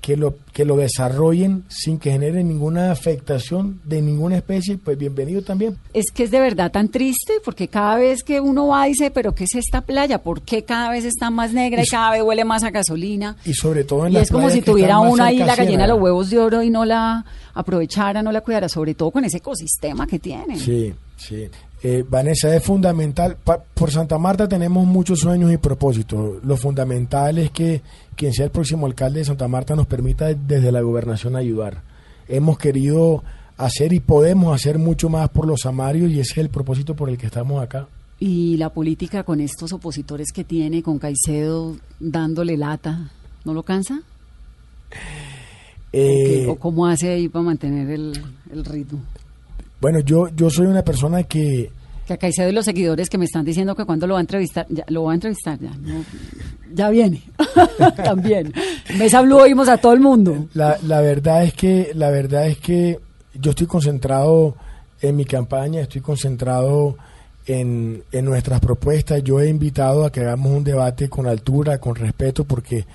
que 0.03 0.17
lo, 0.17 0.35
que 0.53 0.65
lo 0.65 0.77
desarrollen 0.77 1.63
sin 1.69 1.99
que 1.99 2.11
genere 2.11 2.43
ninguna 2.43 2.91
afectación 2.91 3.81
de 3.85 4.03
ninguna 4.03 4.37
especie, 4.37 4.77
pues 4.77 4.99
bienvenido 4.99 5.43
también. 5.43 5.79
Es 5.95 6.07
que 6.13 6.25
es 6.25 6.33
de 6.33 6.41
verdad 6.41 6.73
tan 6.73 6.89
triste 6.89 7.35
porque 7.45 7.69
cada 7.69 7.97
vez 7.97 8.25
que 8.25 8.41
uno 8.41 8.67
va 8.67 8.87
dice, 8.87 9.13
pero 9.13 9.33
¿qué 9.33 9.45
es 9.45 9.55
esta 9.55 9.81
playa? 9.83 10.19
¿Por 10.19 10.43
qué 10.43 10.65
cada 10.65 10.91
vez 10.91 11.05
está 11.05 11.31
más 11.31 11.53
negra 11.53 11.85
y, 11.85 11.87
cada 11.87 12.11
vez 12.11 12.23
huele 12.23 12.45
más 12.45 12.65
a 12.65 12.71
gasolina? 12.71 13.37
Y 13.45 13.55
sobre 13.55 13.85
todo 13.85 14.07
en 14.07 14.13
Y 14.13 14.15
las 14.17 14.25
es 14.25 14.33
como 14.33 14.51
si 14.51 14.59
que 14.59 14.73
tuviera 14.73 14.99
más 14.99 15.13
uno 15.13 15.23
ahí 15.23 15.39
cerca 15.39 15.47
la 15.47 15.53
a 15.53 15.57
gallina 15.57 15.71
de 15.71 15.77
Ciénaga. 15.77 15.95
los 15.95 16.03
huevos 16.03 16.31
de 16.31 16.39
oro 16.41 16.63
y 16.65 16.71
no 16.71 16.85
la 16.85 17.25
aprovechara, 17.55 18.25
no 18.25 18.33
la 18.33 18.41
cuidara, 18.41 18.69
sobre 18.69 18.95
todo 18.95 19.13
con 19.13 19.25
ese 19.25 19.37
ecosistema 19.37 20.09
que 20.09 20.19
tiene. 20.19 20.59
Sí, 20.59 20.93
Sí. 21.29 21.49
Eh, 21.85 22.05
Vanessa, 22.09 22.55
es 22.55 22.63
fundamental. 22.65 23.37
pa- 23.43 23.63
por 23.63 23.91
Santa 23.91 24.19
Marta 24.19 24.49
tenemos 24.49 24.87
muchos 24.87 25.21
sueños 25.21 25.53
y 25.53 25.57
propósitos. 25.57 26.43
Lo 26.45 26.57
fundamental 26.57 27.39
es 27.39 27.51
que 27.51 27.81
quien 28.17 28.33
sea 28.33 28.45
el 28.47 28.51
próximo 28.51 28.87
alcalde 28.87 29.21
de 29.21 29.25
Santa 29.25 29.47
Marta 29.49 29.75
nos 29.77 29.87
permita 29.87 30.33
desde 30.35 30.73
la 30.73 30.81
gobernación 30.81 31.37
ayudar. 31.37 31.83
Hemos 32.29 32.59
querido 32.59 33.23
hacer 33.57 33.93
y 33.93 34.01
podemos 34.01 34.55
hacer 34.55 34.79
mucho 34.79 35.09
más 35.09 35.29
por 35.29 35.47
los 35.47 35.67
amarios 35.67 36.11
y 36.11 36.21
ese 36.21 36.33
es 36.33 36.39
el 36.39 36.49
propósito 36.51 36.95
por 36.97 37.09
el 37.09 37.19
que 37.19 37.27
estamos 37.27 37.63
acá. 37.63 37.87
Y 38.19 38.57
la 38.57 38.71
política 38.71 39.25
con 39.25 39.41
estos 39.41 39.73
opositores 39.73 40.33
que 40.33 40.45
tiene, 40.45 40.83
con 40.83 40.99
Caicedo 40.99 41.77
dándole 42.01 42.57
lata, 42.57 43.11
¿no 43.45 43.55
lo 43.55 43.63
cansa? 43.65 44.01
Eh, 45.93 46.47
¿O 46.49 46.57
cómo 46.57 46.87
hace 46.87 47.11
ahí 47.11 47.29
para 47.29 47.45
mantener 47.45 47.91
el, 47.91 48.13
el 48.53 48.65
ritmo? 48.65 49.01
Bueno, 49.83 49.99
yo, 49.99 50.29
yo 50.29 50.49
soy 50.49 50.67
una 50.67 50.83
persona 50.83 51.25
que 51.25 51.69
Que 52.07 52.13
a 52.13 52.17
Caicedo 52.17 52.49
y 52.49 52.53
los 52.53 52.65
seguidores 52.65 53.11
que 53.11 53.19
me 53.19 53.25
están 53.25 53.45
diciendo 53.45 53.75
que 53.75 53.85
cuando 53.85 54.07
lo 54.07 54.15
va 54.15 54.21
a 54.21 54.23
entrevistar, 54.23 54.65
ya, 54.71 54.85
lo 54.87 55.03
va 55.03 55.11
a 55.11 55.15
entrevistar 55.15 55.59
ya, 55.59 55.71
no, 55.71 56.05
ya 56.73 56.89
viene, 56.89 57.21
también. 57.97 58.55
Mesa 58.97 59.21
Blue 59.23 59.39
oímos 59.39 59.69
a 59.69 59.79
todo 59.79 59.93
el 59.93 60.01
mundo. 60.01 60.47
La, 60.55 60.79
la 60.87 61.01
verdad 61.01 61.43
es 61.43 61.55
que 61.55 61.91
la 61.97 62.11
verdad 62.11 62.47
es 62.47 62.59
que 62.59 63.01
yo 63.35 63.51
estoy 63.51 63.67
concentrado 63.67 64.55
en 65.01 65.17
mi 65.17 65.25
campaña, 65.25 65.81
estoy 65.81 66.01
concentrado 66.01 66.97
en, 67.47 68.05
en 68.13 68.25
nuestras 68.25 68.61
propuestas. 68.61 69.25
Yo 69.25 69.41
he 69.41 69.49
invitado 69.49 70.05
a 70.05 70.13
que 70.13 70.21
hagamos 70.21 70.53
un 70.53 70.63
debate 70.63 71.09
con 71.09 71.27
altura, 71.27 71.79
con 71.79 71.97
respeto, 71.97 72.45
porque 72.45 72.87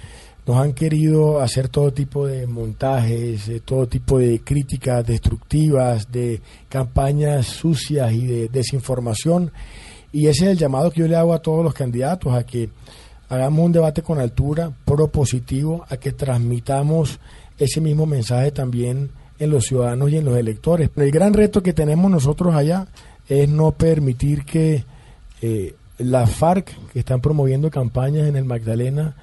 nos 0.48 0.58
han 0.58 0.72
querido 0.72 1.42
hacer 1.42 1.68
todo 1.68 1.92
tipo 1.92 2.26
de 2.26 2.48
montajes, 2.48 3.50
eh, 3.50 3.62
todo 3.64 3.86
tipo 3.86 4.18
de 4.18 4.40
críticas 4.40 5.06
destructivas, 5.06 6.10
de 6.10 6.40
campañas 6.70 7.48
sucias 7.48 8.14
y 8.14 8.26
de 8.26 8.48
desinformación. 8.48 9.52
Y 10.14 10.28
ese 10.28 10.46
es 10.46 10.52
el 10.52 10.58
llamado 10.58 10.90
que 10.90 11.02
yo 11.02 11.08
le 11.08 11.18
hago 11.18 11.34
a 11.34 11.42
todos 11.42 11.66
los 11.66 11.74
candidatos, 11.74 12.34
a 12.34 12.46
que 12.46 12.70
hagamos 13.28 13.66
un 13.66 13.74
debate 13.74 14.02
con 14.02 14.20
altura, 14.20 14.72
propositivo, 14.86 15.86
a 15.90 15.98
que 15.98 16.14
transmitamos 16.14 17.20
ese 17.60 17.82
mismo 17.82 18.06
mensaje 18.06 18.52
también 18.52 19.10
en 19.40 19.50
los 19.50 19.66
ciudadanos 19.66 20.10
y 20.12 20.16
en 20.16 20.24
los 20.24 20.38
electores. 20.38 20.90
El 20.96 21.12
gran 21.12 21.34
reto 21.34 21.62
que 21.62 21.74
tenemos 21.74 22.10
nosotros 22.10 22.56
allá 22.56 22.88
es 23.28 23.50
no 23.50 23.74
permitir 23.74 24.46
que 24.46 24.86
eh, 25.42 25.76
la 25.98 26.26
FARC, 26.26 26.74
que 26.94 27.00
están 27.00 27.20
promoviendo 27.20 27.70
campañas 27.70 28.30
en 28.30 28.38
el 28.38 28.46
Magdalena... 28.46 29.14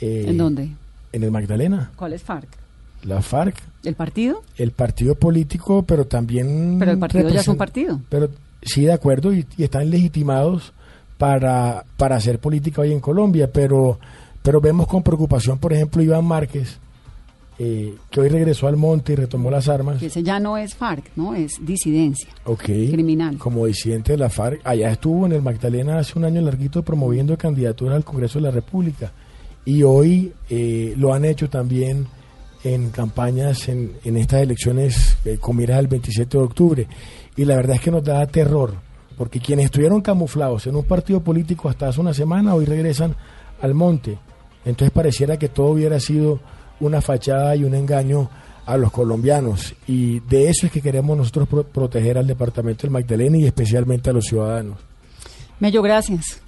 eh, 0.00 0.24
¿En 0.28 0.38
dónde? 0.38 0.70
En 1.12 1.22
el 1.22 1.30
Magdalena. 1.30 1.90
¿Cuál 1.96 2.12
es 2.12 2.22
FARC? 2.22 2.48
La 3.04 3.22
FARC, 3.22 3.56
¿El 3.84 3.94
partido? 3.94 4.42
el 4.56 4.72
partido 4.72 5.14
político, 5.14 5.84
pero 5.84 6.06
también... 6.06 6.76
Pero 6.78 6.90
el 6.90 6.98
partido 6.98 7.28
ya 7.28 7.40
es 7.40 7.48
un 7.48 7.56
partido. 7.56 8.00
Pero 8.08 8.28
sí, 8.62 8.82
de 8.84 8.92
acuerdo, 8.92 9.32
y, 9.32 9.46
y 9.56 9.62
están 9.62 9.88
legitimados 9.88 10.72
para, 11.16 11.84
para 11.96 12.16
hacer 12.16 12.38
política 12.38 12.82
hoy 12.82 12.92
en 12.92 13.00
Colombia, 13.00 13.50
pero, 13.52 13.98
pero 14.42 14.60
vemos 14.60 14.86
con 14.86 15.02
preocupación, 15.02 15.58
por 15.58 15.72
ejemplo, 15.72 16.02
Iván 16.02 16.24
Márquez, 16.24 16.78
eh, 17.60 17.96
que 18.10 18.20
hoy 18.20 18.28
regresó 18.28 18.68
al 18.68 18.76
monte 18.76 19.12
y 19.12 19.16
retomó 19.16 19.50
las 19.50 19.68
armas. 19.68 20.00
Ese 20.00 20.22
ya 20.22 20.38
no 20.38 20.56
es 20.56 20.76
FARC, 20.76 21.10
¿no? 21.16 21.34
Es 21.34 21.54
disidencia. 21.60 22.28
Ok. 22.44 22.64
Criminal. 22.64 23.36
Como 23.36 23.66
disidente 23.66 24.12
de 24.12 24.18
la 24.18 24.30
FARC. 24.30 24.60
Allá 24.64 24.92
estuvo 24.92 25.26
en 25.26 25.32
el 25.32 25.42
Magdalena 25.42 25.98
hace 25.98 26.16
un 26.16 26.24
año 26.24 26.40
larguito 26.40 26.82
promoviendo 26.82 27.36
candidaturas 27.36 27.96
al 27.96 28.04
Congreso 28.04 28.38
de 28.38 28.44
la 28.44 28.50
República. 28.52 29.12
Y 29.68 29.82
hoy 29.82 30.32
eh, 30.48 30.94
lo 30.96 31.12
han 31.12 31.26
hecho 31.26 31.50
también 31.50 32.06
en 32.64 32.88
campañas 32.88 33.68
en, 33.68 33.92
en 34.02 34.16
estas 34.16 34.40
elecciones 34.42 35.18
eh, 35.26 35.36
con 35.38 35.56
miras 35.56 35.78
al 35.78 35.88
27 35.88 36.38
de 36.38 36.42
octubre. 36.44 36.86
Y 37.36 37.44
la 37.44 37.56
verdad 37.56 37.76
es 37.76 37.82
que 37.82 37.90
nos 37.90 38.02
da 38.02 38.26
terror, 38.26 38.72
porque 39.18 39.40
quienes 39.40 39.66
estuvieron 39.66 40.00
camuflados 40.00 40.66
en 40.66 40.74
un 40.74 40.84
partido 40.84 41.20
político 41.20 41.68
hasta 41.68 41.88
hace 41.88 42.00
una 42.00 42.14
semana, 42.14 42.54
hoy 42.54 42.64
regresan 42.64 43.14
al 43.60 43.74
monte. 43.74 44.18
Entonces 44.64 44.90
pareciera 44.90 45.36
que 45.36 45.50
todo 45.50 45.66
hubiera 45.66 46.00
sido 46.00 46.40
una 46.80 47.02
fachada 47.02 47.54
y 47.54 47.64
un 47.64 47.74
engaño 47.74 48.30
a 48.64 48.76
los 48.78 48.90
colombianos. 48.90 49.74
Y 49.86 50.20
de 50.20 50.48
eso 50.48 50.64
es 50.66 50.72
que 50.72 50.80
queremos 50.80 51.14
nosotros 51.16 51.46
pro- 51.46 51.64
proteger 51.64 52.16
al 52.16 52.26
departamento 52.26 52.82
del 52.82 52.90
Magdalena 52.90 53.36
y 53.36 53.44
especialmente 53.44 54.08
a 54.08 54.14
los 54.14 54.24
ciudadanos. 54.24 54.78
Mello, 55.60 55.82
gracias. 55.82 56.40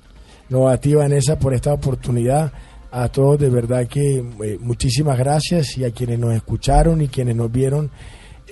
No, 0.48 0.68
a 0.68 0.76
ti, 0.78 0.94
Vanessa, 0.94 1.38
por 1.38 1.54
esta 1.54 1.72
oportunidad. 1.72 2.52
A 2.92 3.08
todos, 3.08 3.38
de 3.38 3.48
verdad 3.48 3.86
que 3.86 4.18
eh, 4.18 4.58
muchísimas 4.60 5.16
gracias 5.18 5.78
y 5.78 5.84
a 5.84 5.90
quienes 5.92 6.18
nos 6.18 6.34
escucharon 6.34 7.00
y 7.02 7.08
quienes 7.08 7.36
nos 7.36 7.50
vieron, 7.50 7.90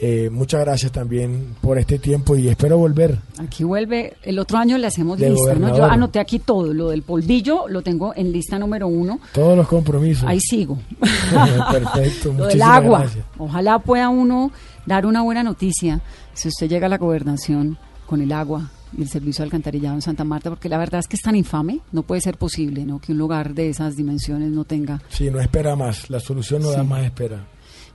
eh, 0.01 0.31
muchas 0.31 0.61
gracias 0.61 0.93
también 0.93 1.57
por 1.61 1.77
este 1.77 1.99
tiempo 1.99 2.37
y 2.37 2.47
espero 2.47 2.79
volver. 2.79 3.19
Aquí 3.39 3.65
vuelve, 3.65 4.17
el 4.23 4.39
otro 4.39 4.59
año 4.59 4.79
le 4.79 4.87
hacemos 4.87 5.19
De 5.19 5.31
lista, 5.31 5.55
¿no? 5.55 5.77
Yo 5.77 5.85
anoté 5.85 6.21
aquí 6.21 6.39
todo, 6.39 6.73
lo 6.73 6.91
del 6.91 7.03
polvillo 7.03 7.67
lo 7.69 7.83
tengo 7.83 8.13
en 8.15 8.31
lista 8.31 8.61
número 8.61 8.87
uno, 8.87 9.19
Todos 9.35 9.57
los 9.57 9.67
compromisos. 9.67 10.23
ahí 10.29 10.39
sigo. 10.39 10.79
Perfecto, 11.73 12.33
muchísimas 12.33 12.69
agua, 12.69 12.99
gracias. 13.01 13.25
ojalá 13.39 13.81
pueda 13.81 14.09
uno 14.09 14.53
dar 14.87 15.05
una 15.05 15.23
buena 15.23 15.43
noticia 15.43 16.01
si 16.33 16.47
usted 16.47 16.69
llega 16.69 16.87
a 16.87 16.91
la 16.91 16.99
gobernación 16.99 17.77
con 18.07 18.23
el 18.23 18.31
agua 18.31 18.71
y 18.97 19.03
el 19.03 19.09
servicio 19.09 19.43
de 19.43 19.47
alcantarillado 19.47 19.95
en 19.95 20.03
Santa 20.03 20.25
Marta, 20.25 20.51
porque 20.51 20.69
la 20.69 20.79
verdad 20.79 21.01
es 21.01 21.09
que 21.09 21.17
es 21.17 21.23
tan 21.23 21.35
infame, 21.37 21.81
no 21.93 22.03
puede 22.03 22.21
ser 22.21 22.37
posible, 22.39 22.85
¿no? 22.85 22.99
Que 23.01 23.13
un 23.13 23.19
lugar 23.19 23.55
de 23.55 23.69
esas 23.71 23.97
dimensiones 23.97 24.51
no 24.51 24.65
tenga 24.65 25.01
Sí, 25.09 25.31
no 25.31 25.41
espera 25.41 25.77
más, 25.77 26.09
la 26.11 26.21
solución 26.21 26.63
no 26.63 26.71
da 26.71 26.83
más 26.85 27.05
espera. 27.05 27.47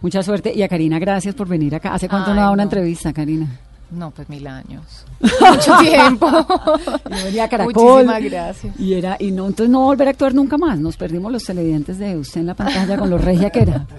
mucha 0.01 0.21
suerte. 0.21 0.53
Y 0.53 0.61
a 0.61 0.67
Karina, 0.67 0.99
gracias 0.99 1.33
por 1.35 1.47
venir 1.47 1.73
acá. 1.75 1.93
¿Hace 1.93 2.07
cuánto 2.09 2.29
no 2.33 2.41
Ay, 2.41 2.45
da 2.45 2.51
una 2.51 2.57
no. 2.57 2.63
entrevista, 2.63 3.13
Karina? 3.13 3.59
No, 3.93 4.11
pues 4.11 4.27
mil 4.27 4.47
años. 4.47 5.05
Mucho 5.19 5.77
tiempo. 5.77 6.27
Yo 6.29 7.23
venía 7.25 7.43
a 7.43 7.49
Caracol. 7.49 7.73
Muchísimas 7.73 8.23
gracias. 8.23 8.79
Y 8.79 8.93
era, 8.95 9.17
y 9.19 9.31
no, 9.31 9.45
entonces 9.47 9.69
no 9.69 9.81
volver 9.81 10.07
a 10.07 10.11
actuar 10.11 10.33
nunca 10.33 10.57
más. 10.57 10.79
Nos 10.79 10.97
perdimos 10.97 11.31
los 11.31 11.43
televidentes 11.43 11.99
de 11.99 12.17
usted 12.17 12.41
en 12.41 12.47
la 12.47 12.55
pantalla 12.55 12.97
con 12.97 13.09
lo 13.09 13.17
regia 13.17 13.49
que 13.49 13.61
era. 13.61 13.85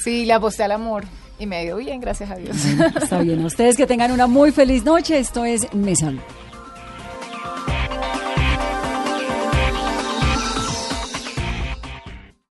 Sí, 0.00 0.24
le 0.24 0.32
aposté 0.32 0.62
al 0.62 0.70
amor 0.70 1.04
y 1.40 1.46
me 1.46 1.64
dio 1.64 1.76
bien, 1.76 2.00
gracias 2.00 2.30
a 2.30 2.36
Dios. 2.36 2.56
Está 3.02 3.18
bien. 3.18 3.42
A 3.42 3.46
ustedes 3.46 3.76
que 3.76 3.84
tengan 3.84 4.12
una 4.12 4.26
muy 4.28 4.52
feliz 4.52 4.84
noche. 4.84 5.18
Esto 5.18 5.44
es 5.44 5.74
Mesa 5.74 6.10
Blue. 6.10 6.20